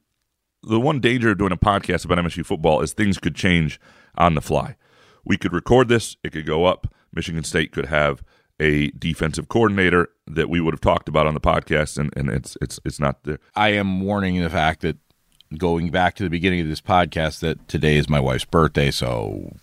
the 0.62 0.80
one 0.80 1.00
danger 1.00 1.30
of 1.30 1.38
doing 1.38 1.52
a 1.52 1.56
podcast 1.56 2.04
about 2.04 2.18
MSU 2.18 2.44
football 2.44 2.80
is 2.80 2.92
things 2.92 3.18
could 3.18 3.34
change 3.34 3.80
on 4.16 4.34
the 4.34 4.40
fly. 4.40 4.76
We 5.24 5.36
could 5.36 5.52
record 5.52 5.88
this, 5.88 6.16
it 6.24 6.32
could 6.32 6.46
go 6.46 6.64
up. 6.64 6.92
Michigan 7.12 7.42
State 7.44 7.72
could 7.72 7.86
have 7.86 8.22
a 8.60 8.88
defensive 8.90 9.48
coordinator 9.48 10.08
that 10.26 10.48
we 10.50 10.60
would 10.60 10.74
have 10.74 10.80
talked 10.80 11.08
about 11.08 11.26
on 11.26 11.34
the 11.34 11.40
podcast, 11.40 11.98
and, 11.98 12.12
and 12.16 12.28
it's 12.28 12.56
it's 12.60 12.78
it's 12.84 13.00
not 13.00 13.24
there. 13.24 13.38
I 13.54 13.70
am 13.70 14.00
warning 14.02 14.40
the 14.40 14.50
fact 14.50 14.82
that 14.82 14.96
going 15.58 15.90
back 15.90 16.14
to 16.16 16.22
the 16.22 16.30
beginning 16.30 16.60
of 16.60 16.68
this 16.68 16.80
podcast 16.80 17.40
that 17.40 17.66
today 17.68 17.96
is 17.96 18.08
my 18.08 18.20
wife's 18.20 18.44
birthday, 18.44 18.90
so 18.90 19.56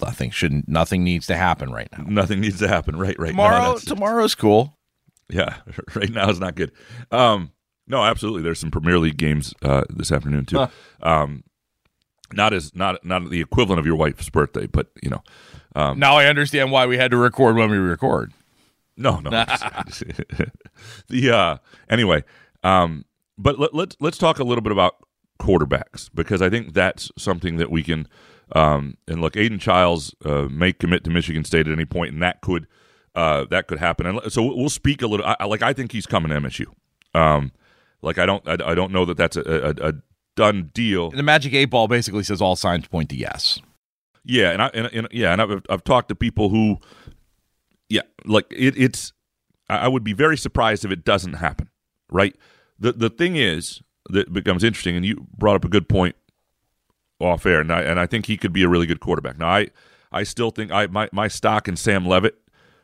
nothing 0.00 0.30
shouldn't 0.30 0.68
nothing 0.68 1.04
needs 1.04 1.26
to 1.26 1.36
happen 1.36 1.72
right 1.72 1.88
now. 1.96 2.04
Nothing 2.06 2.40
needs 2.40 2.58
to 2.60 2.68
happen 2.68 2.96
right 2.96 3.18
right 3.18 3.30
Tomorrow 3.30 3.72
now. 3.72 3.74
tomorrow's 3.76 4.34
cool. 4.34 4.78
Yeah, 5.28 5.56
right 5.94 6.10
now 6.10 6.30
is 6.30 6.40
not 6.40 6.54
good. 6.54 6.72
Um, 7.10 7.50
no, 7.86 8.04
absolutely. 8.04 8.42
There's 8.42 8.60
some 8.60 8.70
Premier 8.70 8.98
League 8.98 9.16
games 9.16 9.54
uh, 9.62 9.84
this 9.90 10.12
afternoon 10.12 10.46
too. 10.46 10.58
Huh. 10.58 10.68
Um, 11.02 11.44
not 12.32 12.52
as 12.52 12.74
not 12.74 13.04
not 13.04 13.30
the 13.30 13.40
equivalent 13.40 13.78
of 13.80 13.86
your 13.86 13.96
wife's 13.96 14.30
birthday, 14.30 14.66
but 14.66 14.88
you 15.02 15.10
know, 15.10 15.22
um, 15.74 15.98
now 15.98 16.16
I 16.16 16.26
understand 16.26 16.70
why 16.70 16.86
we 16.86 16.96
had 16.96 17.10
to 17.10 17.16
record 17.16 17.56
when 17.56 17.70
we 17.70 17.76
record. 17.76 18.32
no, 18.96 19.20
no. 19.20 19.30
the 21.08 21.30
uh, 21.30 21.56
anyway, 21.90 22.24
um, 22.62 23.04
but 23.38 23.58
let, 23.58 23.74
let's 23.74 23.96
let's 24.00 24.18
talk 24.18 24.38
a 24.38 24.44
little 24.44 24.62
bit 24.62 24.72
about 24.72 24.96
quarterbacks 25.40 26.08
because 26.14 26.40
I 26.40 26.48
think 26.48 26.72
that's 26.72 27.10
something 27.18 27.56
that 27.56 27.70
we 27.70 27.82
can. 27.82 28.08
Um, 28.54 28.98
and 29.08 29.20
look, 29.20 29.36
Aidan 29.36 29.58
Chiles 29.58 30.14
uh, 30.24 30.42
may 30.50 30.72
commit 30.72 31.04
to 31.04 31.10
Michigan 31.10 31.44
State 31.44 31.66
at 31.66 31.72
any 31.72 31.86
point, 31.86 32.12
and 32.12 32.22
that 32.22 32.40
could 32.42 32.66
uh, 33.14 33.46
that 33.50 33.66
could 33.66 33.78
happen. 33.78 34.06
And 34.06 34.32
so 34.32 34.42
we'll 34.42 34.68
speak 34.68 35.02
a 35.02 35.06
little. 35.06 35.26
I, 35.26 35.44
like 35.44 35.62
I 35.62 35.72
think 35.72 35.92
he's 35.92 36.06
coming 36.06 36.30
to 36.30 36.40
MSU. 36.40 36.66
Um, 37.14 37.52
like 38.02 38.18
I 38.18 38.26
don't 38.26 38.46
I, 38.46 38.52
I 38.52 38.74
don't 38.74 38.92
know 38.92 39.04
that 39.04 39.16
that's 39.16 39.36
a, 39.36 39.42
a, 39.42 39.88
a 39.88 39.92
done 40.36 40.70
deal. 40.74 41.10
The 41.10 41.22
Magic 41.22 41.54
Eight 41.54 41.66
Ball 41.66 41.88
basically 41.88 42.22
says 42.22 42.40
all 42.40 42.56
signs 42.56 42.86
point 42.88 43.10
to 43.10 43.16
yes. 43.16 43.58
Yeah, 44.24 44.50
and 44.50 44.62
I 44.62 44.66
and, 44.74 44.86
and 44.92 45.08
yeah, 45.10 45.32
and 45.32 45.42
I've, 45.42 45.62
I've 45.68 45.84
talked 45.84 46.08
to 46.10 46.14
people 46.14 46.48
who, 46.48 46.78
yeah, 47.88 48.02
like 48.24 48.46
it, 48.50 48.76
it's. 48.76 49.12
I 49.68 49.88
would 49.88 50.04
be 50.04 50.12
very 50.12 50.36
surprised 50.36 50.84
if 50.84 50.90
it 50.90 51.04
doesn't 51.04 51.34
happen. 51.34 51.70
Right. 52.10 52.36
The 52.78 52.92
the 52.92 53.10
thing 53.10 53.36
is 53.36 53.80
that 54.10 54.32
becomes 54.32 54.62
interesting, 54.62 54.96
and 54.96 55.04
you 55.04 55.26
brought 55.36 55.56
up 55.56 55.64
a 55.64 55.68
good 55.68 55.88
point 55.88 56.14
off 57.20 57.46
air, 57.46 57.60
and 57.60 57.72
I 57.72 57.82
and 57.82 57.98
I 57.98 58.06
think 58.06 58.26
he 58.26 58.36
could 58.36 58.52
be 58.52 58.62
a 58.62 58.68
really 58.68 58.86
good 58.86 59.00
quarterback. 59.00 59.38
Now 59.38 59.48
I 59.48 59.68
I 60.10 60.22
still 60.24 60.50
think 60.50 60.70
I 60.70 60.86
my 60.86 61.08
my 61.12 61.28
stock 61.28 61.68
in 61.68 61.76
Sam 61.76 62.06
Levitt, 62.06 62.36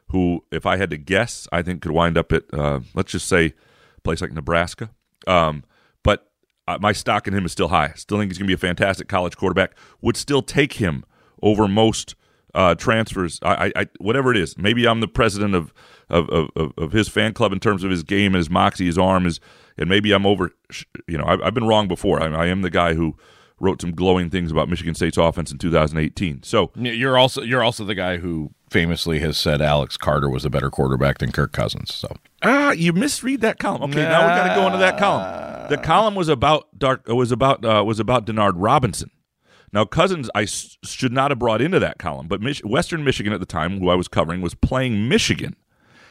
who 0.08 0.44
if 0.50 0.66
I 0.66 0.76
had 0.76 0.90
to 0.90 0.96
guess, 0.96 1.46
I 1.52 1.62
think 1.62 1.82
could 1.82 1.92
wind 1.92 2.16
up 2.16 2.32
at 2.32 2.44
uh, 2.52 2.80
let's 2.94 3.12
just 3.12 3.28
say 3.28 3.54
a 3.96 4.00
place 4.00 4.20
like 4.20 4.32
Nebraska. 4.32 4.90
Um, 5.28 5.64
but 6.02 6.30
uh, 6.66 6.78
my 6.80 6.92
stock 6.92 7.28
in 7.28 7.34
him 7.34 7.44
is 7.44 7.52
still 7.52 7.68
high. 7.68 7.92
Still 7.94 8.18
think 8.18 8.30
he's 8.30 8.38
going 8.38 8.46
to 8.46 8.50
be 8.50 8.54
a 8.54 8.58
fantastic 8.58 9.08
college 9.08 9.36
quarterback. 9.36 9.76
Would 10.00 10.16
still 10.16 10.42
take 10.42 10.74
him 10.74 11.04
over 11.42 11.68
most 11.68 12.14
uh, 12.54 12.74
transfers. 12.74 13.38
I, 13.42 13.72
I, 13.76 13.86
whatever 14.00 14.30
it 14.30 14.36
is. 14.36 14.56
Maybe 14.58 14.86
I'm 14.86 15.00
the 15.00 15.08
president 15.08 15.54
of, 15.54 15.72
of, 16.08 16.28
of, 16.30 16.72
of 16.76 16.92
his 16.92 17.08
fan 17.08 17.34
club 17.34 17.52
in 17.52 17.60
terms 17.60 17.84
of 17.84 17.90
his 17.90 18.02
game 18.02 18.34
and 18.34 18.36
his 18.36 18.50
moxie, 18.50 18.86
his 18.86 18.98
arm 18.98 19.26
is, 19.26 19.38
and 19.76 19.88
maybe 19.88 20.12
I'm 20.12 20.26
over. 20.26 20.50
You 21.06 21.18
know, 21.18 21.24
I've, 21.26 21.40
I've 21.42 21.54
been 21.54 21.66
wrong 21.66 21.88
before. 21.88 22.22
I, 22.22 22.44
I 22.44 22.46
am 22.46 22.62
the 22.62 22.70
guy 22.70 22.94
who 22.94 23.16
wrote 23.60 23.80
some 23.80 23.92
glowing 23.92 24.30
things 24.30 24.50
about 24.50 24.68
Michigan 24.68 24.94
State's 24.94 25.16
offense 25.16 25.50
in 25.50 25.58
2018. 25.58 26.42
So 26.42 26.70
you're 26.74 27.18
also 27.18 27.42
you're 27.42 27.62
also 27.62 27.84
the 27.84 27.94
guy 27.94 28.18
who 28.18 28.52
famously 28.70 29.20
has 29.20 29.36
said 29.36 29.60
Alex 29.60 29.96
Carder 29.96 30.28
was 30.28 30.44
a 30.44 30.50
better 30.50 30.70
quarterback 30.70 31.18
than 31.18 31.32
Kirk 31.32 31.52
Cousins. 31.52 31.94
So 31.94 32.08
ah, 32.42 32.72
you 32.72 32.92
misread 32.92 33.40
that 33.42 33.58
column. 33.58 33.90
Okay, 33.90 34.02
nah. 34.02 34.08
now 34.10 34.20
we 34.22 34.28
got 34.40 34.48
to 34.54 34.60
go 34.60 34.66
into 34.66 34.78
that 34.78 34.98
column. 34.98 35.68
The 35.70 35.78
column 35.78 36.14
was 36.14 36.28
about 36.28 36.78
dark 36.78 37.06
was 37.08 37.30
about 37.32 37.64
uh, 37.64 37.84
was 37.84 38.00
about 38.00 38.26
Denard 38.26 38.54
Robinson. 38.56 39.10
Now 39.72 39.84
Cousins, 39.84 40.30
I 40.34 40.44
s- 40.44 40.78
should 40.82 41.12
not 41.12 41.30
have 41.30 41.38
brought 41.38 41.60
into 41.60 41.78
that 41.78 41.98
column, 41.98 42.26
but 42.26 42.40
Mich- 42.40 42.64
Western 42.64 43.04
Michigan 43.04 43.32
at 43.34 43.40
the 43.40 43.46
time, 43.46 43.80
who 43.80 43.90
I 43.90 43.94
was 43.94 44.08
covering, 44.08 44.40
was 44.40 44.54
playing 44.54 45.08
Michigan, 45.08 45.56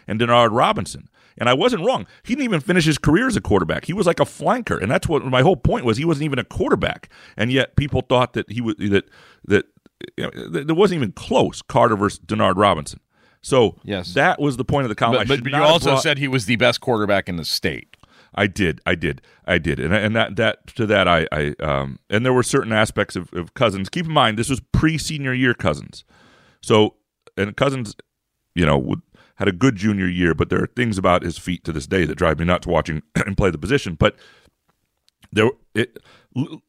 and 0.08 0.20
Denard 0.20 0.50
Robinson. 0.52 1.10
And 1.40 1.48
I 1.50 1.54
wasn't 1.54 1.86
wrong. 1.86 2.08
He 2.24 2.34
didn't 2.34 2.46
even 2.46 2.62
finish 2.62 2.86
his 2.86 2.98
career 2.98 3.28
as 3.28 3.36
a 3.36 3.42
quarterback. 3.42 3.86
He 3.86 3.94
was 3.94 4.08
like 4.08 4.20
a 4.20 4.26
flanker, 4.26 4.82
and 4.82 4.90
that's 4.90 5.08
what 5.08 5.24
my 5.26 5.44
whole 5.44 5.56
point 5.56 5.86
was. 5.86 5.98
He 5.98 6.06
wasn't 6.06 6.26
even 6.26 6.40
a 6.40 6.44
quarterback, 6.44 7.10
and 7.36 7.52
yet 7.52 7.76
people 7.76 8.02
thought 8.02 8.34
that 8.34 8.52
he 8.52 8.60
was 8.62 8.76
that 8.78 9.06
that 9.46 9.66
you 10.16 10.24
know, 10.24 10.64
there 10.64 10.76
wasn't 10.76 11.00
even 11.00 11.12
close. 11.12 11.62
Carder 11.62 11.96
versus 11.96 12.20
Denard 12.20 12.56
Robinson. 12.58 13.00
So 13.42 13.78
yes, 13.84 14.14
that 14.14 14.40
was 14.40 14.58
the 14.58 14.66
point 14.66 14.86
of 14.86 14.90
the 14.90 14.96
column. 14.96 15.28
But, 15.28 15.44
but 15.44 15.52
you 15.52 15.62
also 15.62 15.92
brought, 15.92 16.04
said 16.04 16.18
he 16.18 16.28
was 16.28 16.46
the 16.46 16.56
best 16.56 16.82
quarterback 16.82 17.30
in 17.30 17.38
the 17.38 17.46
state. 17.46 17.96
I 18.36 18.48
did, 18.48 18.82
I 18.86 18.96
did, 18.96 19.22
I 19.46 19.58
did, 19.58 19.80
and 19.80 19.94
and 19.94 20.16
that 20.16 20.36
that 20.36 20.68
to 20.76 20.86
that 20.86 21.08
I 21.08 21.28
I 21.32 21.56
um 21.60 22.00
and 22.10 22.26
there 22.26 22.34
were 22.34 22.44
certain 22.44 22.74
aspects 22.74 23.16
of, 23.16 23.32
of 23.34 23.54
Cousins. 23.54 23.90
Keep 23.90 24.08
in 24.08 24.12
mind 24.12 24.38
this 24.38 24.50
was 24.50 24.60
pre 24.72 24.98
senior 24.98 25.34
year 25.34 25.54
Cousins, 25.54 26.04
so 26.62 26.96
and 27.38 27.56
Cousins, 27.56 27.96
you 28.54 28.66
know, 28.66 28.78
would 28.78 29.02
had 29.36 29.48
a 29.48 29.52
good 29.52 29.76
junior 29.76 30.08
year, 30.08 30.34
but 30.34 30.50
there 30.50 30.62
are 30.62 30.68
things 30.68 30.98
about 30.98 31.22
his 31.22 31.38
feet 31.38 31.64
to 31.64 31.72
this 31.72 31.86
day 31.86 32.06
that 32.06 32.16
drive 32.16 32.40
me 32.40 32.46
nuts 32.46 32.66
watching 32.66 33.04
him 33.26 33.36
play 33.36 33.52
the 33.52 33.58
position. 33.58 33.94
But 33.94 34.16
there, 35.32 35.52
it 35.76 35.98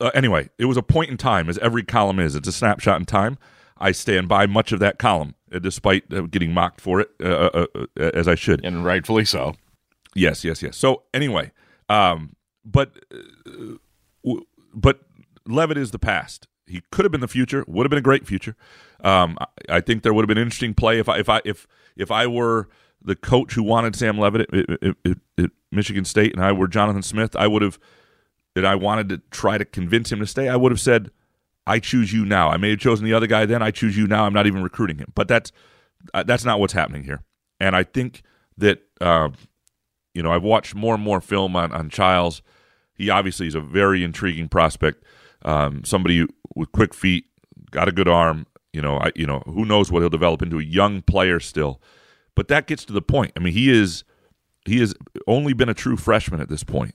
uh, 0.00 0.10
anyway, 0.14 0.50
it 0.58 0.66
was 0.66 0.76
a 0.76 0.82
point 0.82 1.10
in 1.10 1.16
time, 1.16 1.48
as 1.48 1.58
every 1.58 1.82
column 1.82 2.18
is. 2.18 2.34
It's 2.34 2.48
a 2.48 2.52
snapshot 2.52 2.98
in 2.98 3.06
time. 3.06 3.38
I 3.78 3.92
stand 3.92 4.28
by 4.28 4.46
much 4.46 4.72
of 4.72 4.80
that 4.80 4.98
column, 4.98 5.34
uh, 5.52 5.58
despite 5.58 6.12
uh, 6.12 6.22
getting 6.22 6.52
mocked 6.52 6.80
for 6.80 7.00
it, 7.00 7.10
uh, 7.22 7.26
uh, 7.26 7.66
uh, 7.74 8.10
as 8.14 8.26
I 8.26 8.34
should, 8.34 8.64
and 8.64 8.84
rightfully 8.84 9.24
so. 9.24 9.54
Yes, 10.14 10.44
yes, 10.44 10.62
yes. 10.62 10.76
So 10.76 11.04
anyway, 11.14 11.52
um, 11.88 12.34
but 12.64 12.92
but 14.74 15.00
Levitt 15.46 15.78
is 15.78 15.90
the 15.90 15.98
past. 15.98 16.48
He 16.66 16.82
could 16.90 17.04
have 17.04 17.12
been 17.12 17.20
the 17.20 17.28
future. 17.28 17.64
Would 17.66 17.84
have 17.84 17.90
been 17.90 17.98
a 17.98 18.02
great 18.02 18.26
future. 18.26 18.56
Um, 19.02 19.38
I, 19.40 19.76
I, 19.76 19.80
think 19.80 20.02
there 20.02 20.12
would 20.12 20.22
have 20.22 20.28
been 20.28 20.38
interesting 20.38 20.74
play 20.74 20.98
if 20.98 21.08
I 21.08 21.18
if 21.18 21.28
I 21.28 21.40
if 21.44 21.66
if 21.96 22.10
I 22.10 22.26
were 22.26 22.68
the 23.00 23.14
coach 23.14 23.54
who 23.54 23.62
wanted 23.62 23.94
Sam 23.94 24.18
Levitt 24.18 24.52
at, 24.52 24.70
at, 24.70 24.96
at, 25.04 25.18
at 25.38 25.50
Michigan 25.70 26.04
State 26.04 26.34
and 26.34 26.44
I 26.44 26.50
were 26.50 26.66
Jonathan 26.66 27.02
Smith, 27.02 27.36
I 27.36 27.46
would 27.46 27.62
have 27.62 27.78
that 28.60 28.66
I 28.66 28.74
wanted 28.74 29.08
to 29.10 29.18
try 29.30 29.56
to 29.56 29.64
convince 29.64 30.10
him 30.10 30.18
to 30.18 30.26
stay. 30.26 30.48
I 30.48 30.56
would 30.56 30.72
have 30.72 30.80
said, 30.80 31.10
"I 31.66 31.78
choose 31.78 32.12
you 32.12 32.24
now." 32.24 32.50
I 32.50 32.56
may 32.56 32.70
have 32.70 32.80
chosen 32.80 33.04
the 33.04 33.14
other 33.14 33.26
guy 33.26 33.46
then. 33.46 33.62
I 33.62 33.70
choose 33.70 33.96
you 33.96 34.06
now. 34.06 34.24
I'm 34.24 34.34
not 34.34 34.46
even 34.46 34.62
recruiting 34.62 34.98
him. 34.98 35.12
But 35.14 35.28
that's 35.28 35.52
uh, 36.12 36.24
that's 36.24 36.44
not 36.44 36.60
what's 36.60 36.72
happening 36.72 37.04
here. 37.04 37.22
And 37.60 37.76
I 37.76 37.84
think 37.84 38.22
that 38.56 38.82
uh, 39.00 39.30
you 40.14 40.22
know 40.22 40.32
I've 40.32 40.42
watched 40.42 40.74
more 40.74 40.94
and 40.94 41.02
more 41.02 41.20
film 41.20 41.54
on 41.54 41.72
on 41.72 41.88
Chiles. 41.88 42.42
He 42.94 43.10
obviously 43.10 43.46
is 43.46 43.54
a 43.54 43.60
very 43.60 44.02
intriguing 44.02 44.48
prospect. 44.48 45.04
Um, 45.42 45.84
somebody 45.84 46.26
with 46.56 46.72
quick 46.72 46.92
feet, 46.92 47.26
got 47.70 47.86
a 47.86 47.92
good 47.92 48.08
arm, 48.08 48.44
you 48.72 48.82
know, 48.82 48.98
I, 48.98 49.12
you 49.14 49.26
know, 49.26 49.42
who 49.46 49.64
knows 49.64 49.90
what 49.90 50.00
he'll 50.00 50.10
develop 50.10 50.42
into 50.42 50.58
a 50.58 50.64
young 50.64 51.02
player 51.02 51.40
still. 51.40 51.80
But 52.34 52.48
that 52.48 52.66
gets 52.66 52.84
to 52.86 52.92
the 52.92 53.02
point. 53.02 53.32
I 53.36 53.40
mean, 53.40 53.52
he 53.52 53.70
is 53.70 54.04
he 54.64 54.78
has 54.80 54.94
only 55.26 55.52
been 55.52 55.68
a 55.68 55.74
true 55.74 55.96
freshman 55.96 56.40
at 56.40 56.48
this 56.48 56.62
point. 56.62 56.94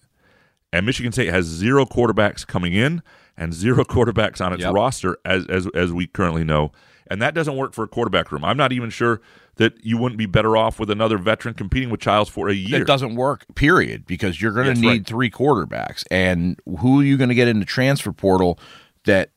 And 0.74 0.88
Michigan 0.88 1.12
State 1.12 1.30
has 1.30 1.46
zero 1.46 1.86
quarterbacks 1.86 2.46
coming 2.46 2.74
in 2.74 3.04
and 3.38 3.54
zero 3.54 3.84
quarterbacks 3.86 4.44
on 4.44 4.52
its 4.52 4.64
Yep. 4.64 4.74
roster 4.74 5.18
as, 5.24 5.46
as 5.46 5.68
as 5.76 5.94
we 5.94 6.08
currently 6.08 6.44
know. 6.44 6.72
And 7.08 7.22
that 7.22 7.36
doesn't 7.36 7.56
work 7.56 7.74
for 7.74 7.84
a 7.84 7.88
quarterback 7.88 8.32
room. 8.32 8.44
I'm 8.44 8.58
not 8.58 8.72
even 8.72 8.90
sure 8.90 9.22
that 9.58 9.74
you 9.86 9.98
wouldn't 9.98 10.18
be 10.18 10.26
better 10.26 10.58
off 10.58 10.80
with 10.80 10.90
another 10.90 11.18
veteran 11.20 11.54
competing 11.54 11.92
with 11.92 12.00
Chiles 12.00 12.28
for 12.28 12.50
a 12.50 12.54
year. 12.54 12.82
It 12.82 12.88
doesn't 12.88 13.16
work, 13.16 13.46
period, 13.54 14.08
because 14.08 14.42
you're 14.42 14.52
going 14.52 14.74
to 14.74 14.82
need 14.82 14.88
right. 14.88 15.06
three 15.06 15.30
quarterbacks. 15.30 16.04
And 16.10 16.60
who 16.80 17.02
are 17.02 17.04
you 17.04 17.18
going 17.18 17.30
to 17.30 17.36
get 17.36 17.48
in 17.48 17.60
the 17.60 17.66
transfer 17.66 18.12
portal 18.12 18.58
that 19.06 19.30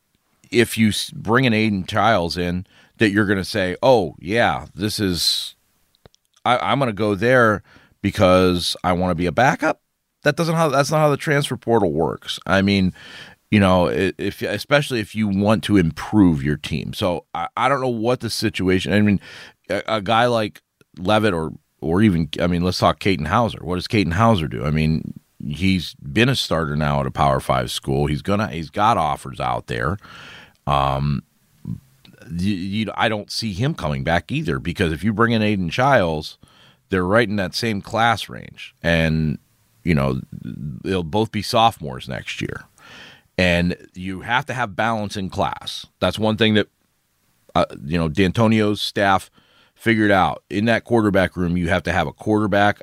if 0.51 0.79
you 0.79 0.93
bring 1.13 1.45
an 1.45 1.53
Aidan 1.53 1.85
Chiles 1.85 2.39
in, 2.39 2.67
that 2.97 3.11
you're 3.11 3.27
going 3.27 3.39
to 3.39 3.45
say, 3.45 3.77
oh, 3.83 4.15
yeah, 4.21 4.67
this 4.75 4.99
is, 4.99 5.55
I, 6.47 6.57
I'm 6.59 6.79
going 6.79 6.89
to 6.89 6.95
go 6.95 7.15
there 7.15 7.63
because 8.01 8.75
I 8.83 8.95
want 8.95 9.11
to 9.11 9.17
be 9.17 9.27
a 9.27 9.33
backup? 9.33 9.83
That 10.27 10.35
doesn't 10.35 10.57
how 10.57 10.71
that's 10.71 10.91
not 10.91 10.99
how 10.99 11.09
the 11.09 11.17
transfer 11.17 11.57
portal 11.57 11.93
works. 11.93 12.41
I 12.47 12.61
mean, 12.61 12.93
you 13.53 13.61
know, 13.61 13.87
if 13.87 14.43
especially 14.43 14.99
if 14.99 15.15
you 15.15 15.29
want 15.29 15.63
to 15.65 15.77
improve 15.77 16.43
your 16.43 16.57
team. 16.57 16.95
So 16.95 17.27
I, 17.33 17.47
I 17.57 17.69
don't 17.69 17.81
know 17.81 17.87
what 17.87 18.19
the 18.19 18.29
situation. 18.29 18.93
I 18.93 19.03
mean, 19.03 19.21
a, 19.71 19.83
a 19.87 20.03
guy 20.03 20.27
like 20.27 20.63
Levitt 20.99 21.33
or 21.33 21.53
or 21.81 22.03
even 22.03 22.29
I 22.41 22.49
mean, 22.49 22.63
let's 22.65 22.81
talk 22.81 22.99
Katin 22.99 23.27
Houser. 23.27 23.61
What 23.63 23.77
does 23.77 23.87
Katin 23.87 24.11
Houser 24.11 24.49
do? 24.49 24.65
I 24.65 24.73
mean, 24.73 25.15
he's 25.39 25.95
been 25.95 26.29
a 26.29 26.35
starter 26.35 26.75
now 26.75 26.99
at 26.99 27.07
a 27.07 27.13
Power 27.13 27.39
Five 27.39 27.71
school. 27.71 28.07
He's 28.07 28.23
gonna 28.23 28.49
he's 28.49 28.69
got 28.69 28.97
offers 28.97 29.39
out 29.39 29.69
there. 29.69 29.97
Um, 30.67 31.23
you, 32.29 32.53
you, 32.53 32.93
I 32.97 33.09
don't 33.09 33.31
see 33.31 33.53
him 33.53 33.75
coming 33.75 34.03
back 34.03 34.33
either 34.33 34.59
because 34.59 34.91
if 34.91 35.05
you 35.05 35.13
bring 35.13 35.31
in 35.31 35.41
Aidan 35.41 35.71
Chiles, 35.71 36.37
they're 36.89 37.07
right 37.07 37.29
in 37.29 37.37
that 37.37 37.55
same 37.55 37.81
class 37.81 38.29
range, 38.29 38.75
and 38.83 39.39
you 39.87 39.95
know 39.95 40.21
they'll 40.33 41.05
both 41.05 41.31
be 41.31 41.43
sophomores 41.43 42.09
next 42.09 42.41
year, 42.43 42.65
and 43.39 43.77
you 43.95 44.21
have 44.23 44.45
to 44.47 44.55
have 44.55 44.75
balance 44.75 45.17
in 45.17 45.31
class. 45.31 45.87
That's 46.01 46.19
one 46.19 46.37
thing 46.37 46.55
that 46.55 46.69
uh, 47.55 47.67
you 47.85 47.97
know 47.97 48.09
D'Antonio's 48.09 48.83
staff 48.83 49.31
figured 49.77 50.11
out 50.11 50.43
in 50.51 50.65
that 50.65 50.83
quarterback 50.83 51.37
room. 51.37 51.57
You 51.57 51.69
have 51.69 51.85
to 51.85 51.93
have 51.93 52.09
a 52.09 52.13
quarterback 52.13 52.83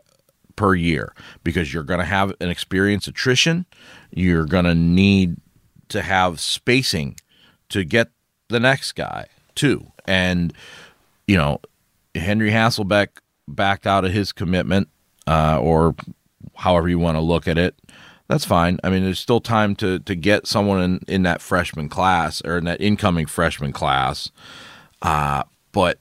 per 0.55 0.75
year 0.75 1.13
because 1.43 1.73
you're 1.73 1.83
going 1.83 1.99
to 1.99 2.05
have 2.05 2.33
an 2.39 2.49
experience 2.49 3.07
attrition. 3.07 3.65
You're 4.11 4.45
going 4.45 4.65
to 4.65 4.75
need 4.75 5.37
to 5.89 6.01
have 6.01 6.39
spacing 6.39 7.17
to 7.69 7.83
get 7.83 8.11
the 8.47 8.61
next 8.61 8.93
guy 8.93 9.27
too. 9.55 9.91
And 10.05 10.53
you 11.27 11.35
know, 11.35 11.59
Henry 12.15 12.51
Hasselbeck 12.51 13.09
backed 13.45 13.85
out 13.85 14.05
of 14.05 14.13
his 14.13 14.31
commitment, 14.31 14.87
uh, 15.27 15.59
or 15.61 15.95
however 16.55 16.89
you 16.89 16.99
want 16.99 17.15
to 17.15 17.21
look 17.21 17.47
at 17.47 17.57
it. 17.57 17.75
That's 18.27 18.45
fine. 18.45 18.79
I 18.83 18.89
mean, 18.89 19.03
there's 19.03 19.19
still 19.19 19.41
time 19.41 19.75
to 19.77 19.99
to 19.99 20.15
get 20.15 20.47
someone 20.47 20.81
in, 20.81 20.99
in 21.07 21.23
that 21.23 21.41
freshman 21.41 21.89
class 21.89 22.41
or 22.43 22.57
in 22.57 22.65
that 22.65 22.81
incoming 22.81 23.25
freshman 23.25 23.73
class. 23.73 24.31
Uh, 25.01 25.43
but 25.71 25.99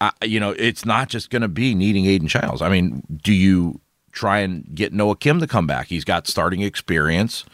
uh, 0.00 0.10
you 0.24 0.40
know, 0.40 0.50
it's 0.58 0.84
not 0.84 1.08
just 1.08 1.30
going 1.30 1.42
to 1.42 1.48
be 1.48 1.74
needing 1.74 2.06
Aidan 2.06 2.28
Chiles. 2.28 2.62
I 2.62 2.68
mean, 2.68 3.02
do 3.22 3.32
you 3.32 3.80
try 4.12 4.38
and 4.38 4.66
get 4.74 4.92
Noah 4.92 5.16
Kim 5.16 5.40
to 5.40 5.46
come 5.46 5.66
back? 5.66 5.86
He's 5.88 6.04
got 6.04 6.26
starting 6.26 6.62
experience. 6.62 7.44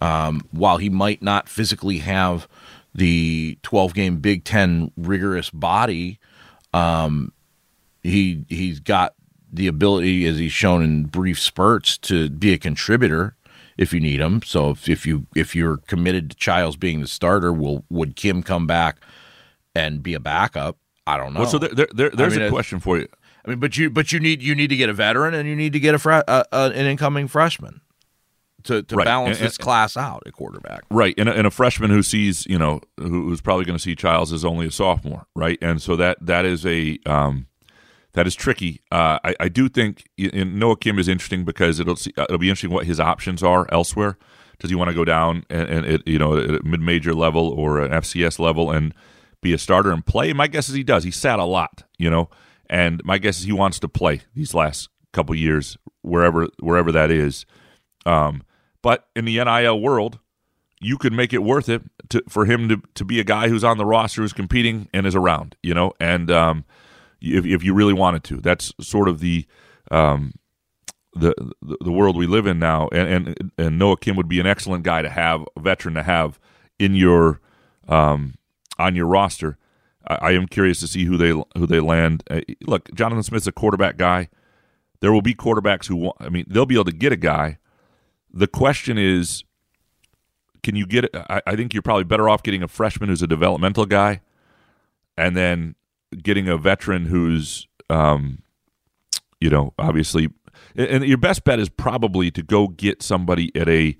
Um, 0.00 0.42
while 0.50 0.78
he 0.78 0.90
might 0.90 1.22
not 1.22 1.48
physically 1.48 1.98
have 1.98 2.46
the 2.94 3.58
12 3.62 3.94
game 3.94 4.16
Big 4.18 4.44
Ten 4.44 4.92
rigorous 4.96 5.50
body, 5.50 6.18
um, 6.72 7.32
he 8.02 8.44
he's 8.48 8.80
got 8.80 9.14
the 9.52 9.66
ability, 9.66 10.26
as 10.26 10.38
he's 10.38 10.52
shown 10.52 10.82
in 10.82 11.04
brief 11.04 11.40
spurts, 11.40 11.96
to 11.98 12.28
be 12.30 12.52
a 12.52 12.58
contributor 12.58 13.34
if 13.76 13.92
you 13.92 14.00
need 14.00 14.20
him. 14.20 14.42
So 14.42 14.70
if, 14.70 14.88
if 14.88 15.06
you 15.06 15.26
if 15.34 15.54
you're 15.54 15.76
committed 15.78 16.30
to 16.30 16.36
Chiles 16.36 16.76
being 16.76 17.00
the 17.00 17.06
starter, 17.06 17.52
will 17.52 17.84
would 17.88 18.16
Kim 18.16 18.42
come 18.42 18.66
back 18.66 18.98
and 19.74 20.02
be 20.02 20.14
a 20.14 20.20
backup? 20.20 20.76
I 21.06 21.16
don't 21.16 21.32
know. 21.32 21.40
Well, 21.40 21.48
so 21.48 21.58
there, 21.58 21.70
there, 21.70 21.88
there 21.92 22.10
there's 22.10 22.34
I 22.34 22.38
mean, 22.40 22.46
a 22.46 22.50
question 22.50 22.80
for 22.80 22.98
you. 22.98 23.08
I 23.46 23.50
mean, 23.50 23.60
but 23.60 23.76
you 23.78 23.88
but 23.88 24.12
you 24.12 24.20
need 24.20 24.42
you 24.42 24.54
need 24.54 24.68
to 24.68 24.76
get 24.76 24.88
a 24.90 24.92
veteran 24.92 25.32
and 25.34 25.48
you 25.48 25.56
need 25.56 25.72
to 25.72 25.80
get 25.80 25.94
a 25.94 25.98
fre- 25.98 26.12
uh, 26.12 26.44
uh, 26.52 26.70
an 26.74 26.86
incoming 26.86 27.28
freshman 27.28 27.80
to 28.64 28.82
to 28.82 28.96
Right. 28.96 29.04
balance 29.06 29.38
And- 29.38 29.46
this 29.46 29.56
class 29.56 29.96
out 29.96 30.22
at 30.26 30.32
quarterback. 30.34 30.82
Right, 30.90 31.14
and 31.16 31.28
a, 31.28 31.32
and 31.32 31.46
a 31.46 31.50
freshman 31.50 31.90
who 31.90 32.02
sees, 32.02 32.44
you 32.46 32.58
know, 32.58 32.80
who, 32.98 33.28
who's 33.28 33.40
probably 33.40 33.64
going 33.64 33.76
to 33.78 33.82
see 33.82 33.94
Chiles 33.94 34.32
as 34.32 34.44
only 34.44 34.66
a 34.66 34.70
sophomore, 34.70 35.26
right? 35.34 35.56
And 35.62 35.80
so 35.80 35.96
that 35.96 36.18
that 36.20 36.44
is 36.44 36.66
a 36.66 36.98
um, 37.06 37.46
that 38.18 38.26
is 38.26 38.34
tricky. 38.34 38.80
Uh, 38.90 39.20
I, 39.22 39.34
I 39.38 39.48
do 39.48 39.68
think 39.68 40.08
Noah 40.18 40.76
Kim 40.76 40.98
is 40.98 41.06
interesting 41.06 41.44
because 41.44 41.78
it'll 41.78 41.94
see, 41.94 42.12
it'll 42.18 42.36
be 42.36 42.48
interesting 42.48 42.70
what 42.72 42.84
his 42.84 42.98
options 42.98 43.44
are 43.44 43.64
elsewhere. 43.70 44.18
Does 44.58 44.70
he 44.70 44.74
want 44.74 44.88
to 44.88 44.94
go 44.94 45.04
down 45.04 45.44
and, 45.48 45.68
and 45.68 45.86
it, 45.86 46.02
you 46.04 46.18
know 46.18 46.36
at 46.36 46.50
a 46.50 46.64
mid 46.64 46.80
major 46.80 47.14
level 47.14 47.48
or 47.48 47.80
an 47.80 47.92
FCS 47.92 48.40
level 48.40 48.72
and 48.72 48.92
be 49.40 49.52
a 49.52 49.58
starter 49.58 49.92
and 49.92 50.04
play? 50.04 50.32
My 50.32 50.48
guess 50.48 50.68
is 50.68 50.74
he 50.74 50.82
does. 50.82 51.04
He 51.04 51.12
sat 51.12 51.38
a 51.38 51.44
lot, 51.44 51.84
you 51.96 52.10
know, 52.10 52.28
and 52.68 53.00
my 53.04 53.18
guess 53.18 53.38
is 53.38 53.44
he 53.44 53.52
wants 53.52 53.78
to 53.78 53.88
play 53.88 54.22
these 54.34 54.52
last 54.52 54.88
couple 55.12 55.36
years 55.36 55.78
wherever 56.02 56.48
wherever 56.58 56.90
that 56.90 57.12
is. 57.12 57.46
Um, 58.04 58.42
but 58.82 59.06
in 59.14 59.26
the 59.26 59.36
NIL 59.44 59.80
world, 59.80 60.18
you 60.80 60.98
could 60.98 61.12
make 61.12 61.32
it 61.32 61.44
worth 61.44 61.68
it 61.68 61.82
to, 62.08 62.24
for 62.28 62.46
him 62.46 62.68
to, 62.68 62.82
to 62.96 63.04
be 63.04 63.20
a 63.20 63.24
guy 63.24 63.48
who's 63.48 63.62
on 63.62 63.78
the 63.78 63.86
roster, 63.86 64.22
who's 64.22 64.32
competing 64.32 64.88
and 64.92 65.06
is 65.06 65.14
around, 65.14 65.54
you 65.62 65.72
know, 65.72 65.92
and 66.00 66.32
um, 66.32 66.64
if, 67.20 67.44
if 67.44 67.62
you 67.64 67.74
really 67.74 67.94
wanted 67.94 68.24
to, 68.24 68.36
that's 68.36 68.72
sort 68.80 69.08
of 69.08 69.20
the 69.20 69.46
um, 69.90 70.32
the 71.14 71.34
the 71.60 71.92
world 71.92 72.16
we 72.16 72.26
live 72.26 72.46
in 72.46 72.58
now. 72.58 72.88
And, 72.92 73.28
and 73.28 73.52
and 73.58 73.78
Noah 73.78 73.96
Kim 73.96 74.16
would 74.16 74.28
be 74.28 74.40
an 74.40 74.46
excellent 74.46 74.84
guy 74.84 75.02
to 75.02 75.08
have, 75.08 75.44
a 75.56 75.60
veteran 75.60 75.94
to 75.94 76.02
have 76.02 76.38
in 76.78 76.94
your 76.94 77.40
um, 77.88 78.34
on 78.78 78.94
your 78.94 79.06
roster. 79.06 79.58
I, 80.06 80.14
I 80.14 80.30
am 80.32 80.46
curious 80.46 80.80
to 80.80 80.86
see 80.86 81.04
who 81.04 81.16
they 81.16 81.30
who 81.30 81.66
they 81.66 81.80
land. 81.80 82.22
Uh, 82.30 82.40
look, 82.66 82.92
Jonathan 82.94 83.22
Smith's 83.22 83.46
a 83.46 83.52
quarterback 83.52 83.96
guy. 83.96 84.28
There 85.00 85.12
will 85.12 85.22
be 85.22 85.34
quarterbacks 85.34 85.86
who 85.86 85.96
want. 85.96 86.16
I 86.20 86.28
mean, 86.28 86.44
they'll 86.48 86.66
be 86.66 86.74
able 86.74 86.84
to 86.86 86.92
get 86.92 87.12
a 87.12 87.16
guy. 87.16 87.58
The 88.32 88.48
question 88.48 88.98
is, 88.98 89.44
can 90.62 90.76
you 90.76 90.86
get? 90.86 91.08
I, 91.14 91.40
I 91.46 91.56
think 91.56 91.72
you're 91.72 91.82
probably 91.82 92.04
better 92.04 92.28
off 92.28 92.42
getting 92.42 92.62
a 92.62 92.68
freshman 92.68 93.08
who's 93.08 93.22
a 93.22 93.26
developmental 93.26 93.86
guy, 93.86 94.20
and 95.16 95.36
then 95.36 95.74
getting 96.22 96.48
a 96.48 96.56
veteran 96.56 97.06
who's, 97.06 97.66
um, 97.90 98.42
you 99.40 99.50
know, 99.50 99.72
obviously. 99.78 100.28
And 100.74 101.04
your 101.04 101.18
best 101.18 101.44
bet 101.44 101.58
is 101.58 101.68
probably 101.68 102.30
to 102.32 102.42
go 102.42 102.68
get 102.68 103.02
somebody 103.02 103.54
at 103.56 103.68
a 103.68 103.96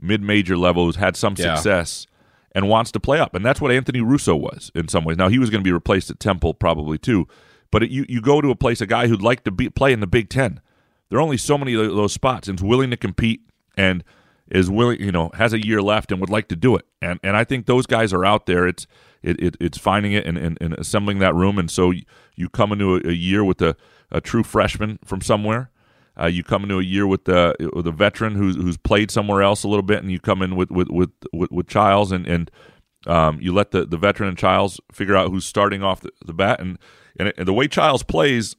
mid-major 0.00 0.56
level 0.56 0.84
who's 0.86 0.96
had 0.96 1.16
some 1.16 1.34
Yeah. 1.38 1.54
success 1.54 2.06
and 2.54 2.68
wants 2.68 2.90
to 2.92 3.00
play 3.00 3.18
up, 3.18 3.34
and 3.34 3.44
that's 3.44 3.60
what 3.60 3.70
Anthony 3.70 4.00
Russo 4.00 4.34
was 4.34 4.70
in 4.74 4.88
some 4.88 5.04
ways. 5.04 5.16
Now 5.18 5.28
he 5.28 5.38
was 5.38 5.50
going 5.50 5.62
to 5.62 5.68
be 5.68 5.72
replaced 5.72 6.10
at 6.10 6.20
Temple 6.20 6.54
probably 6.54 6.96
too, 6.98 7.26
but 7.70 7.82
it, 7.82 7.90
you 7.90 8.06
you 8.08 8.20
go 8.20 8.40
to 8.40 8.50
a 8.50 8.56
place 8.56 8.80
a 8.80 8.86
guy 8.86 9.08
who'd 9.08 9.22
like 9.22 9.44
to 9.44 9.50
be 9.50 9.68
play 9.68 9.92
in 9.92 10.00
the 10.00 10.06
Big 10.06 10.28
Ten. 10.30 10.60
There 11.08 11.18
are 11.18 11.22
only 11.22 11.36
so 11.36 11.58
many 11.58 11.74
of 11.74 11.80
those 11.94 12.12
spots, 12.12 12.48
and 12.48 12.58
is 12.58 12.62
willing 12.64 12.90
to 12.90 12.96
compete 12.96 13.40
and 13.76 14.02
is 14.50 14.70
willing, 14.70 15.00
you 15.00 15.12
know, 15.12 15.30
has 15.34 15.52
a 15.52 15.64
year 15.64 15.82
left 15.82 16.12
and 16.12 16.20
would 16.20 16.30
like 16.30 16.48
to 16.48 16.56
do 16.56 16.76
it. 16.76 16.86
And 17.02 17.18
and 17.22 17.36
I 17.36 17.44
think 17.44 17.66
those 17.66 17.86
guys 17.86 18.12
are 18.12 18.24
out 18.24 18.46
there. 18.46 18.66
It's 18.66 18.86
it, 19.22 19.40
it 19.40 19.56
it's 19.60 19.78
finding 19.78 20.12
it 20.12 20.26
and, 20.26 20.38
and, 20.38 20.58
and 20.60 20.74
assembling 20.74 21.18
that 21.18 21.34
room. 21.34 21.58
And 21.58 21.70
so 21.70 21.92
you, 22.36 22.48
come 22.48 22.72
into 22.72 22.96
a, 22.96 23.08
a 23.08 23.12
year 23.12 23.42
with 23.44 23.60
a, 23.60 23.76
a 24.10 24.20
true 24.20 24.42
freshman 24.42 24.98
from 25.04 25.20
somewhere. 25.20 25.70
Uh, 26.18 26.26
you 26.26 26.42
come 26.42 26.62
into 26.62 26.78
a 26.78 26.82
year 26.82 27.06
with 27.06 27.24
the 27.24 27.54
with 27.74 27.86
a 27.86 27.92
veteran 27.92 28.36
who's 28.36 28.56
who's 28.56 28.76
played 28.76 29.10
somewhere 29.10 29.42
else 29.42 29.64
a 29.64 29.68
little 29.68 29.82
bit, 29.82 29.98
and 30.02 30.10
you 30.10 30.20
come 30.20 30.42
in 30.42 30.56
with 30.56 30.70
with 30.70 30.88
with 30.90 31.10
with, 31.32 31.50
with 31.50 31.66
Chiles 31.66 32.12
and 32.12 32.26
and 32.26 32.50
um, 33.06 33.38
you 33.40 33.52
let 33.52 33.70
the, 33.70 33.84
the 33.84 33.96
veteran 33.98 34.28
and 34.28 34.38
Chiles 34.38 34.80
figure 34.92 35.16
out 35.16 35.30
who's 35.30 35.44
starting 35.44 35.82
off 35.82 36.00
the, 36.00 36.10
the 36.24 36.32
bat, 36.32 36.60
and, 36.60 36.78
and 37.18 37.32
and 37.36 37.46
the 37.46 37.52
way 37.52 37.68
Chiles 37.68 38.02
plays 38.02 38.56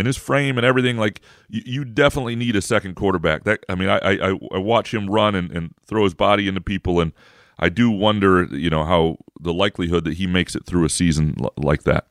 and 0.00 0.06
his 0.06 0.16
frame 0.16 0.58
and 0.58 0.66
everything, 0.66 0.96
like 0.96 1.20
you, 1.48 1.62
you 1.64 1.84
definitely 1.84 2.34
need 2.34 2.56
a 2.56 2.62
second 2.62 2.96
quarterback. 2.96 3.44
That 3.44 3.64
I 3.68 3.76
mean, 3.76 3.88
I 3.88 3.98
I, 3.98 4.38
I 4.52 4.58
watch 4.58 4.92
him 4.92 5.08
run 5.08 5.36
and, 5.36 5.52
and 5.52 5.74
throw 5.86 6.02
his 6.02 6.14
body 6.14 6.48
into 6.48 6.60
people, 6.60 7.00
and 7.00 7.12
I 7.60 7.68
do 7.68 7.90
wonder, 7.90 8.44
you 8.44 8.70
know, 8.70 8.84
how 8.84 9.18
the 9.38 9.52
likelihood 9.52 10.04
that 10.04 10.14
he 10.14 10.26
makes 10.26 10.56
it 10.56 10.66
through 10.66 10.84
a 10.84 10.88
season 10.88 11.36
l- 11.40 11.52
like 11.56 11.84
that. 11.84 12.06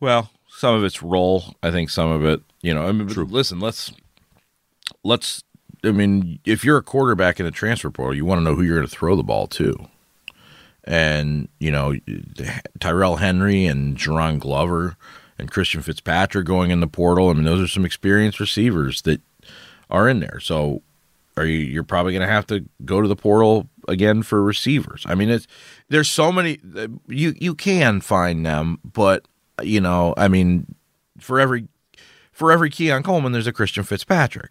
Well, 0.00 0.30
some 0.48 0.74
of 0.74 0.84
it's 0.84 1.02
role. 1.02 1.56
I 1.62 1.70
think 1.70 1.90
some 1.90 2.10
of 2.10 2.24
it, 2.24 2.40
you 2.62 2.72
know. 2.72 2.86
I 2.86 2.92
mean, 2.92 3.08
True. 3.08 3.24
listen, 3.24 3.60
let's 3.60 3.92
let's. 5.02 5.42
I 5.84 5.90
mean, 5.90 6.38
if 6.44 6.64
you're 6.64 6.78
a 6.78 6.82
quarterback 6.82 7.40
in 7.40 7.46
the 7.46 7.50
transfer 7.50 7.90
portal, 7.90 8.14
you 8.14 8.24
want 8.24 8.38
to 8.38 8.44
know 8.44 8.54
who 8.54 8.62
you're 8.62 8.76
going 8.76 8.86
to 8.86 8.94
throw 8.94 9.16
the 9.16 9.24
ball 9.24 9.48
to. 9.48 9.74
And 10.84 11.48
you 11.58 11.72
know, 11.72 11.94
Tyrell 12.80 13.16
Henry 13.16 13.66
and 13.66 13.96
Jaron 13.96 14.38
Glover 14.38 14.96
and 15.42 15.50
Christian 15.50 15.82
Fitzpatrick 15.82 16.46
going 16.46 16.70
in 16.70 16.78
the 16.80 16.86
portal. 16.86 17.28
I 17.28 17.32
mean, 17.34 17.44
those 17.44 17.60
are 17.60 17.66
some 17.68 17.84
experienced 17.84 18.38
receivers 18.40 19.02
that 19.02 19.20
are 19.90 20.08
in 20.08 20.20
there. 20.20 20.38
So, 20.40 20.82
are 21.36 21.44
you? 21.44 21.58
You're 21.58 21.82
probably 21.84 22.12
going 22.12 22.26
to 22.26 22.32
have 22.32 22.46
to 22.46 22.64
go 22.84 23.02
to 23.02 23.08
the 23.08 23.16
portal 23.16 23.68
again 23.88 24.22
for 24.22 24.42
receivers. 24.42 25.04
I 25.06 25.14
mean, 25.14 25.28
it's 25.28 25.46
there's 25.88 26.08
so 26.08 26.30
many. 26.32 26.58
You 27.08 27.34
you 27.38 27.54
can 27.54 28.00
find 28.00 28.46
them, 28.46 28.78
but 28.84 29.26
you 29.62 29.80
know, 29.80 30.14
I 30.16 30.28
mean, 30.28 30.74
for 31.18 31.40
every 31.40 31.66
for 32.30 32.52
every 32.52 32.70
Keon 32.70 33.02
Coleman, 33.02 33.32
there's 33.32 33.46
a 33.48 33.52
Christian 33.52 33.82
Fitzpatrick. 33.84 34.50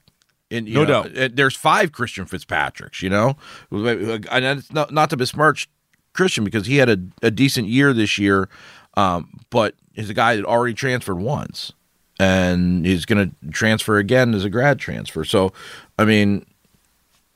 And, 0.51 0.67
you 0.67 0.75
No 0.75 0.83
know, 0.83 1.03
doubt. 1.03 1.17
uh, 1.17 1.29
There's 1.33 1.55
five 1.55 1.93
Christian 1.93 2.25
Fitzpatricks. 2.25 3.01
You 3.01 3.09
know, 3.09 3.37
and 3.71 4.45
it's 4.59 4.71
not 4.73 4.91
not 4.91 5.09
to 5.11 5.17
besmirch 5.17 5.69
Christian 6.13 6.43
because 6.43 6.65
he 6.65 6.75
had 6.77 6.89
a, 6.89 6.97
a 7.21 7.31
decent 7.31 7.67
year 7.69 7.93
this 7.93 8.17
year, 8.17 8.49
um, 8.97 9.39
but 9.49 9.75
he's 9.93 10.09
a 10.09 10.13
guy 10.13 10.35
that 10.35 10.45
already 10.45 10.73
transferred 10.73 11.19
once, 11.19 11.73
and 12.19 12.85
he's 12.85 13.05
going 13.05 13.29
to 13.29 13.51
transfer 13.51 13.97
again 13.97 14.33
as 14.33 14.43
a 14.45 14.49
grad 14.49 14.79
transfer. 14.79 15.23
So, 15.23 15.53
I 15.97 16.05
mean, 16.05 16.45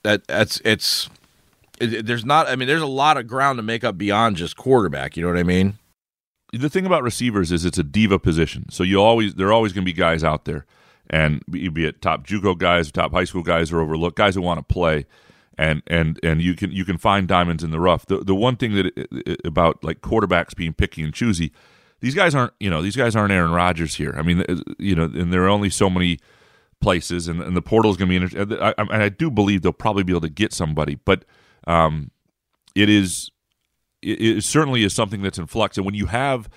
that 0.03 0.27
that's 0.27 0.61
it's 0.65 1.09
it, 1.79 2.05
there's 2.05 2.25
not. 2.25 2.47
I 2.47 2.55
mean, 2.55 2.67
there's 2.67 2.81
a 2.81 2.87
lot 2.87 3.17
of 3.17 3.27
ground 3.27 3.57
to 3.57 3.63
make 3.63 3.83
up 3.83 3.97
beyond 3.97 4.37
just 4.37 4.55
quarterback. 4.57 5.17
You 5.17 5.23
know 5.23 5.29
what 5.29 5.39
I 5.39 5.43
mean? 5.43 5.77
the 6.53 6.69
thing 6.69 6.85
about 6.85 7.03
receivers 7.03 7.51
is 7.51 7.65
it's 7.65 7.77
a 7.77 7.83
diva 7.83 8.17
position. 8.17 8.65
So 8.69 8.83
you 8.83 9.01
always 9.01 9.35
there 9.35 9.47
are 9.47 9.53
always 9.53 9.73
going 9.73 9.83
to 9.83 9.91
be 9.91 9.97
guys 9.97 10.23
out 10.23 10.45
there, 10.45 10.65
and 11.09 11.43
be 11.49 11.85
it 11.85 12.01
top 12.01 12.25
JUCO 12.25 12.57
guys, 12.57 12.91
top 12.91 13.11
high 13.11 13.25
school 13.25 13.43
guys, 13.43 13.71
or 13.73 13.81
overlooked 13.81 14.15
guys 14.17 14.35
who 14.35 14.41
want 14.41 14.59
to 14.65 14.73
play, 14.73 15.05
and 15.57 15.81
and 15.87 16.17
and 16.23 16.41
you 16.41 16.53
can 16.55 16.71
you 16.71 16.85
can 16.85 16.97
find 16.97 17.27
diamonds 17.27 17.63
in 17.63 17.71
the 17.71 17.79
rough. 17.79 18.05
The 18.05 18.19
the 18.19 18.35
one 18.35 18.55
thing 18.55 18.73
that 18.75 18.85
it, 18.85 19.07
it- 19.11 19.41
about 19.43 19.83
like 19.83 19.99
quarterbacks 20.01 20.55
being 20.55 20.73
picky 20.73 21.03
and 21.03 21.13
choosy, 21.13 21.51
these 22.05 22.13
guys 22.15 22.35
aren't 22.35 22.53
you 22.59 22.69
know 22.69 22.81
these 22.83 22.95
guys 22.95 23.15
aren't 23.15 23.31
Aaron 23.31 23.51
Rodgers 23.51 23.95
here. 23.95 24.13
I 24.15 24.21
mean 24.21 24.41
uh, 24.47 24.57
you 24.77 24.95
know, 24.95 25.05
and 25.05 25.33
there 25.33 25.43
are 25.43 25.49
only 25.49 25.71
so 25.71 25.89
many 25.89 26.19
places, 26.79 27.27
and, 27.27 27.41
and 27.41 27.57
the 27.57 27.61
portal 27.61 27.89
is 27.89 27.97
going 27.97 28.09
to 28.11 28.19
be. 28.19 28.23
Inter- 28.43 28.61
I, 28.61 28.69
I, 28.77 28.81
and 28.93 29.03
I 29.03 29.09
do 29.09 29.31
believe 29.31 29.63
they'll 29.63 29.73
probably 29.73 30.03
be 30.03 30.13
able 30.13 30.21
to 30.21 30.29
get 30.29 30.53
somebody, 30.53 30.99
but 31.03 31.25
um, 31.65 32.11
it 32.75 32.89
is 32.89 33.31
it, 34.03 34.21
it 34.21 34.43
certainly 34.43 34.83
is 34.83 34.93
something 34.93 35.21
that's 35.23 35.39
in 35.39 35.47
flux. 35.47 35.77
And 35.77 35.85
when 35.85 35.95
you 35.95 36.05
have 36.05 36.47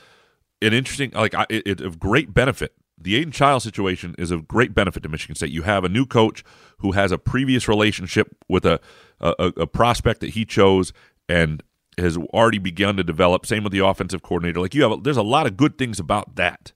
an 0.60 0.72
interesting, 0.74 1.12
like 1.12 1.34
I- 1.34 1.46
it, 1.48 1.66
it 1.66 1.80
of 1.80 1.98
great 1.98 2.34
benefit, 2.34 2.74
the 3.00 3.16
Aidan 3.16 3.32
Chiles 3.32 3.62
situation 3.64 4.14
is 4.18 4.30
of 4.30 4.46
great 4.46 4.74
benefit 4.74 5.02
to 5.04 5.08
Michigan 5.08 5.34
State. 5.34 5.50
You 5.50 5.62
have 5.62 5.82
a 5.84 5.88
new 5.88 6.04
coach 6.04 6.44
who 6.80 6.92
has 6.92 7.10
a 7.10 7.16
previous 7.18 7.68
relationship 7.68 8.36
with 8.48 8.66
a 8.66 8.80
a, 9.20 9.52
a 9.56 9.66
prospect 9.66 10.20
that 10.20 10.30
he 10.30 10.44
chose 10.44 10.92
and 11.28 11.62
has 11.98 12.16
already 12.16 12.58
begun 12.58 12.96
to 12.96 13.04
develop. 13.04 13.46
Same 13.46 13.64
with 13.64 13.72
the 13.72 13.84
offensive 13.84 14.22
coordinator. 14.22 14.60
Like 14.60 14.74
you 14.74 14.88
have, 14.88 15.02
there's 15.02 15.16
a 15.16 15.22
lot 15.22 15.46
of 15.46 15.56
good 15.56 15.78
things 15.78 15.98
about 15.98 16.36
that. 16.36 16.72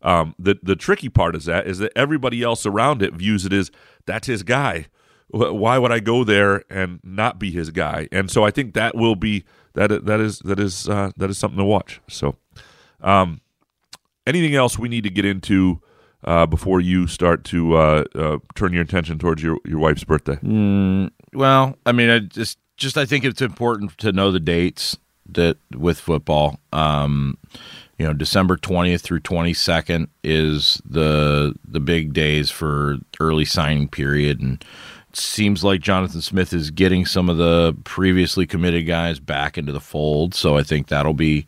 Um, 0.00 0.34
the 0.38 0.58
the 0.62 0.76
tricky 0.76 1.08
part 1.08 1.34
is 1.34 1.46
that 1.46 1.66
is 1.66 1.78
that 1.78 1.92
everybody 1.96 2.42
else 2.42 2.64
around 2.64 3.02
it 3.02 3.14
views 3.14 3.44
it 3.44 3.52
as 3.52 3.70
that's 4.06 4.28
his 4.28 4.42
guy. 4.42 4.86
Why 5.30 5.76
would 5.76 5.92
I 5.92 6.00
go 6.00 6.24
there 6.24 6.64
and 6.70 7.00
not 7.02 7.38
be 7.38 7.50
his 7.50 7.70
guy? 7.70 8.08
And 8.10 8.30
so 8.30 8.44
I 8.44 8.50
think 8.50 8.72
that 8.74 8.94
will 8.94 9.16
be 9.16 9.44
that 9.74 10.06
that 10.06 10.20
is 10.20 10.38
that 10.40 10.58
is 10.60 10.88
uh, 10.88 11.10
that 11.16 11.28
is 11.28 11.36
something 11.36 11.58
to 11.58 11.64
watch. 11.64 12.00
So, 12.08 12.36
um, 13.00 13.40
anything 14.26 14.54
else 14.54 14.78
we 14.78 14.88
need 14.88 15.04
to 15.04 15.10
get 15.10 15.24
into 15.24 15.82
uh, 16.24 16.46
before 16.46 16.80
you 16.80 17.06
start 17.06 17.44
to 17.44 17.74
uh, 17.76 18.04
uh, 18.14 18.38
turn 18.54 18.72
your 18.72 18.82
attention 18.82 19.18
towards 19.18 19.42
your 19.42 19.58
your 19.66 19.78
wife's 19.78 20.04
birthday? 20.04 20.38
Well, 21.34 21.76
I 21.84 21.92
mean, 21.92 22.08
I 22.08 22.20
just 22.20 22.58
just 22.78 22.96
I 22.96 23.04
think 23.04 23.24
it's 23.24 23.42
important 23.42 23.98
to 23.98 24.12
know 24.12 24.32
the 24.32 24.40
dates 24.40 24.96
that 25.30 25.58
with 25.76 26.00
football. 26.00 26.58
Um, 26.72 27.36
you 27.98 28.06
know 28.06 28.12
December 28.12 28.56
20th 28.56 29.00
through 29.00 29.20
22nd 29.20 30.08
is 30.22 30.80
the 30.88 31.54
the 31.66 31.80
big 31.80 32.14
days 32.14 32.50
for 32.50 32.98
early 33.20 33.44
signing 33.44 33.88
period. 33.88 34.40
And 34.40 34.64
seems 35.12 35.64
like 35.64 35.80
Jonathan 35.80 36.20
Smith 36.20 36.52
is 36.52 36.70
getting 36.70 37.04
some 37.04 37.28
of 37.28 37.38
the 37.38 37.76
previously 37.84 38.46
committed 38.46 38.86
guys 38.86 39.18
back 39.18 39.58
into 39.58 39.72
the 39.72 39.80
fold. 39.80 40.34
So 40.34 40.56
I 40.56 40.62
think 40.62 40.86
that'll 40.86 41.14
be 41.14 41.46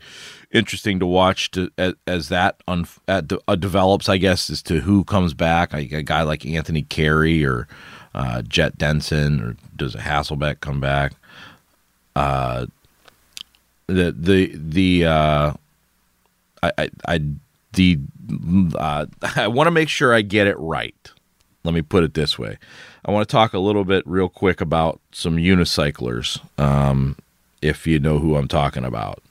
interesting 0.51 0.99
to 0.99 1.05
watch 1.05 1.51
to 1.51 1.71
as, 1.77 1.93
as 2.05 2.29
that 2.29 2.61
un, 2.67 2.85
uh, 3.07 3.21
develops 3.21 4.09
I 4.09 4.17
guess 4.17 4.49
as 4.49 4.61
to 4.63 4.81
who 4.81 5.05
comes 5.05 5.33
back. 5.33 5.71
Like 5.71 5.93
a 5.93 6.03
guy 6.03 6.23
like 6.23 6.45
Anthony 6.45 6.81
Carey 6.81 7.45
or 7.45 7.67
uh, 8.13 8.41
Jet 8.41 8.77
Denson 8.77 9.41
or 9.41 9.55
does 9.77 9.95
Hasselbeck 9.95 10.59
come 10.59 10.81
back 10.81 11.13
uh 12.15 12.65
the 13.87 14.11
the 14.11 14.51
the 14.55 15.05
uh 15.05 15.53
I, 16.63 16.71
I, 16.77 16.89
I 17.07 17.19
the 17.73 17.99
uh, 18.77 19.05
I 19.35 19.47
want 19.47 19.67
to 19.67 19.71
make 19.71 19.89
sure 19.89 20.13
I 20.13 20.21
get 20.21 20.47
it 20.47 20.57
right. 20.59 21.11
Let 21.63 21.73
me 21.73 21.81
put 21.81 22.03
it 22.03 22.13
this 22.13 22.39
way. 22.39 22.57
I 23.05 23.11
want 23.11 23.27
to 23.27 23.31
talk 23.31 23.53
a 23.53 23.59
little 23.59 23.85
bit 23.85 24.05
real 24.07 24.29
quick 24.29 24.61
about 24.61 24.99
some 25.11 25.37
unicyclers, 25.37 26.39
um, 26.59 27.17
if 27.61 27.85
you 27.85 27.99
know 27.99 28.19
who 28.19 28.35
I'm 28.35 28.47
talking 28.47 28.83
about. 28.83 29.21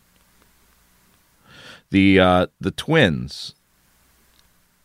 The 1.90 2.20
uh, 2.20 2.46
the 2.60 2.70
twins, 2.70 3.54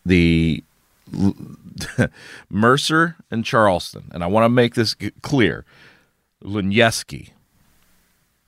the 0.03 0.63
Mercer 2.49 3.15
and 3.29 3.45
Charleston, 3.45 4.09
and 4.11 4.23
I 4.23 4.27
want 4.27 4.45
to 4.45 4.49
make 4.49 4.73
this 4.73 4.95
clear. 5.21 5.65
Lunieski, 6.43 7.29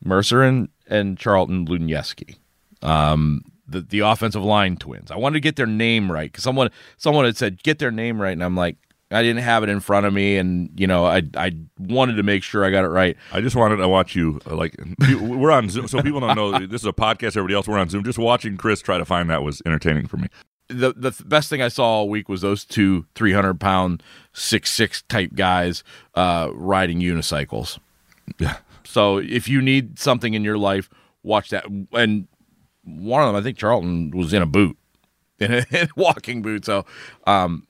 Mercer 0.04 0.44
and 0.44 0.70
and 0.88 1.18
Charlton 1.18 1.68
Lunieski. 1.68 2.38
Um, 2.82 3.44
the, 3.68 3.82
the 3.82 4.00
offensive 4.00 4.44
line 4.44 4.78
twins. 4.78 5.12
I 5.12 5.18
wanted 5.18 5.36
to 5.36 5.40
get 5.42 5.56
their 5.58 5.66
name 5.66 6.12
right 6.12 6.32
because 6.32 6.44
someone 6.44 6.70
someone 6.98 7.26
had 7.26 7.38
said 7.38 7.62
get 7.64 7.80
their 7.80 7.92
name 7.92 8.22
right, 8.22 8.32
and 8.32 8.44
I'm 8.44 8.56
like, 8.56 8.78
I 9.12 9.22
didn't 9.24 9.44
have 9.44 9.64
it 9.64 9.70
in 9.70 9.80
front 9.80 10.06
of 10.06 10.14
me, 10.14 10.38
and 10.38 10.70
you 10.78 10.88
know, 10.88 11.06
I 11.06 11.24
I 11.36 11.56
wanted 11.78 12.16
to 12.16 12.24
make 12.24 12.44
sure 12.44 12.64
I 12.64 12.72
got 12.72 12.86
it 12.86 12.90
right. 12.90 13.18
I 13.32 13.42
just 13.42 13.56
wanted 13.56 13.78
to 13.78 13.88
watch 13.88 14.16
you 14.16 14.40
uh, 14.50 14.56
like 14.56 14.76
we're 15.20 15.52
on 15.52 15.70
Zoom, 15.70 15.88
so 15.88 16.02
people 16.02 16.20
don't 16.20 16.36
know 16.36 16.60
this 16.68 16.82
is 16.82 16.88
a 16.88 16.94
podcast. 16.94 17.38
Everybody 17.38 17.56
else, 17.56 17.68
we're 17.68 17.78
on 17.78 17.90
Zoom. 17.90 18.04
Just 18.04 18.20
watching 18.20 18.58
Chris 18.58 18.82
try 18.82 18.98
to 18.98 19.06
find 19.06 19.30
that 19.30 19.44
was 19.44 19.62
entertaining 19.66 20.08
for 20.08 20.18
me. 20.18 20.28
The 20.70 20.94
the 20.94 21.12
best 21.26 21.50
thing 21.50 21.62
I 21.62 21.70
saw 21.70 21.86
all 21.86 22.10
week 22.10 22.28
was 22.28 22.42
those 22.42 22.66
two 22.66 23.06
300 23.16 23.60
pound 23.60 24.04
six 24.34 24.70
six 24.70 25.02
type 25.04 25.32
guys 25.36 25.84
uh, 26.16 26.50
riding 26.54 27.00
unicycles. 27.00 27.80
Yeah. 28.40 28.58
So 28.88 29.18
if 29.18 29.48
you 29.48 29.62
need 29.62 30.00
something 30.00 30.34
in 30.34 30.44
your 30.44 30.58
life, 30.58 30.90
watch 31.24 31.50
that 31.50 31.66
and 31.94 32.28
one 32.88 33.22
of 33.22 33.28
them, 33.28 33.36
I 33.36 33.42
think 33.42 33.58
Charlton 33.58 34.12
was 34.12 34.34
in 34.34 34.42
a 34.42 34.46
boot, 34.46 34.78
in 35.40 35.54
a, 35.54 35.66
in 35.72 35.90
walking 35.96 36.42
boot. 36.42 36.66
So, 36.66 36.86
um, 37.26 37.68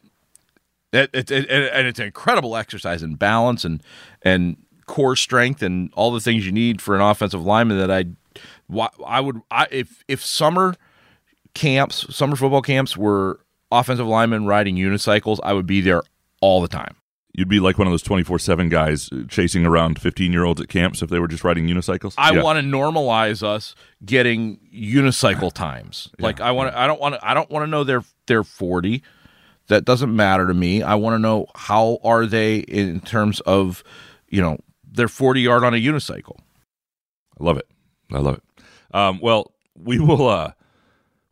it, 0.93 1.09
it, 1.13 1.31
it, 1.31 1.49
and 1.49 1.87
it's 1.87 1.99
an 1.99 2.05
incredible 2.05 2.55
exercise 2.55 3.03
in 3.03 3.15
balance 3.15 3.65
and 3.65 3.83
and 4.21 4.57
core 4.85 5.17
strength 5.17 5.61
and 5.61 5.91
all 5.95 6.11
the 6.11 6.21
things 6.21 6.45
you 6.45 6.51
need 6.51 6.81
for 6.81 6.95
an 6.95 7.01
offensive 7.01 7.43
lineman. 7.43 7.77
That 7.77 7.91
I, 7.91 8.05
I 9.05 9.19
would, 9.19 9.41
I 9.51 9.67
if 9.69 10.03
if 10.07 10.23
summer 10.23 10.75
camps, 11.53 12.15
summer 12.15 12.35
football 12.35 12.61
camps 12.61 12.95
were 12.95 13.41
offensive 13.71 14.07
linemen 14.07 14.45
riding 14.45 14.75
unicycles, 14.75 15.39
I 15.43 15.53
would 15.53 15.67
be 15.67 15.81
there 15.81 16.03
all 16.41 16.61
the 16.61 16.69
time. 16.69 16.95
You'd 17.37 17.47
be 17.47 17.59
like 17.59 17.77
one 17.77 17.85
of 17.85 17.93
those 17.93 18.01
24 18.01 18.39
7 18.39 18.67
guys 18.67 19.11
chasing 19.29 19.63
around 19.63 20.01
15 20.01 20.33
year 20.33 20.43
olds 20.43 20.59
at 20.59 20.69
camps 20.69 21.03
if 21.03 21.11
they 21.11 21.19
were 21.19 21.27
just 21.27 21.43
riding 21.43 21.67
unicycles. 21.67 22.15
I 22.17 22.33
yeah. 22.33 22.41
want 22.41 22.57
to 22.57 22.65
normalize 22.65 23.43
us 23.43 23.75
getting 24.03 24.59
unicycle 24.73 25.53
times. 25.53 26.09
Yeah. 26.17 26.25
Like 26.25 26.41
I 26.41 26.49
want 26.49 26.71
to, 26.71 26.77
I 26.77 26.87
don't 26.87 26.99
want 26.99 27.13
to, 27.13 27.25
I 27.25 27.35
don't 27.35 27.49
want 27.51 27.63
to 27.63 27.67
know 27.67 27.83
they're, 27.83 28.03
they're 28.25 28.43
40. 28.43 29.03
That 29.67 29.85
doesn't 29.85 30.13
matter 30.15 30.47
to 30.47 30.53
me. 30.55 30.81
I 30.81 30.95
want 30.95 31.13
to 31.13 31.19
know 31.19 31.45
how 31.53 31.99
are 32.03 32.25
they 32.25 32.57
in 32.57 33.01
terms 33.01 33.39
of, 33.41 33.83
you 34.27 34.41
know, 34.41 34.57
they're 34.83 35.07
40 35.07 35.39
yard 35.39 35.63
on 35.63 35.75
a 35.75 35.77
unicycle. 35.77 36.39
I 37.39 37.43
love 37.43 37.57
it. 37.57 37.67
I 38.11 38.17
love 38.17 38.37
it. 38.37 38.63
Um, 38.95 39.19
well, 39.21 39.53
we 39.75 39.99
will, 39.99 40.27
uh, 40.27 40.53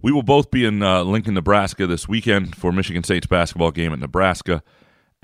we 0.04 0.12
will 0.12 0.22
both 0.22 0.52
be 0.52 0.66
in 0.66 0.84
uh, 0.84 1.02
Lincoln, 1.02 1.34
Nebraska 1.34 1.88
this 1.88 2.08
weekend 2.08 2.56
for 2.56 2.72
Michigan 2.72 3.04
State's 3.04 3.26
basketball 3.26 3.72
game 3.72 3.92
at 3.92 3.98
Nebraska 3.98 4.62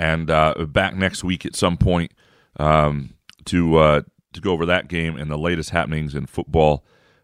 and 0.01 0.31
uh, 0.31 0.55
back 0.67 0.95
next 0.95 1.23
week 1.23 1.45
at 1.45 1.55
some 1.55 1.77
point 1.77 2.11
um, 2.59 3.13
to 3.45 3.77
uh, 3.77 4.01
to 4.33 4.41
go 4.41 4.51
over 4.51 4.65
that 4.65 4.87
game 4.87 5.15
and 5.15 5.29
the 5.29 5.37
latest 5.37 5.69
happenings 5.69 6.15
in 6.15 6.25
football. 6.25 6.83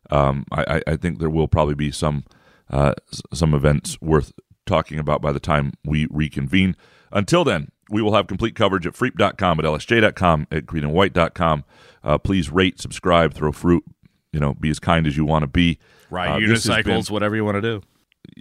Um, 0.09 0.45
I, 0.51 0.82
I, 0.88 0.95
think 0.95 1.19
there 1.19 1.30
will 1.30 1.49
probably 1.49 1.75
be 1.75 1.91
some 1.91 2.23
uh, 2.69 2.93
some 3.34 3.53
events 3.53 3.99
worth 3.99 4.32
talking 4.65 4.99
about 4.99 5.21
by 5.21 5.34
the 5.34 5.39
time 5.39 5.73
we 5.84 6.07
reconvene. 6.09 6.78
Until 7.11 7.43
then, 7.43 7.71
we 7.89 8.01
will 8.01 8.13
have 8.13 8.28
complete 8.28 8.55
coverage 8.55 8.88
at 8.88 8.93
freep.com, 8.93 9.59
at 9.59 9.65
lsj.com, 9.65 10.47
at 10.49 10.65
greenandwhite.com. 10.65 11.65
Uh, 12.03 12.17
please 12.19 12.49
rate, 12.51 12.80
subscribe, 12.80 13.34
throw 13.34 13.51
fruit, 13.51 13.84
you 14.32 14.39
know, 14.39 14.53
be 14.53 14.69
as 14.69 14.80
kind 14.80 15.07
as 15.07 15.17
you 15.17 15.25
want 15.25 15.43
to 15.43 15.47
be. 15.47 15.78
Ride 16.09 16.30
uh, 16.30 16.38
unicycles, 16.38 17.07
been, 17.07 17.13
whatever 17.13 17.36
you 17.36 17.43
want 17.43 17.55
to 17.55 17.61
do 17.61 17.82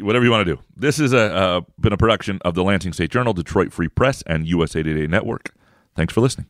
whatever 0.00 0.24
you 0.24 0.30
want 0.30 0.46
to 0.46 0.54
do. 0.56 0.62
This 0.76 0.98
has 0.98 1.12
been 1.12 1.92
a 1.92 1.96
production 1.96 2.38
of 2.44 2.54
the 2.54 2.64
Lansing 2.64 2.92
State 2.92 3.10
Journal, 3.10 3.32
Detroit 3.32 3.72
Free 3.72 3.88
Press, 3.88 4.22
and 4.22 4.46
USA 4.46 4.82
Today 4.82 5.06
Network. 5.06 5.54
Thanks 5.94 6.12
for 6.12 6.20
listening. 6.20 6.46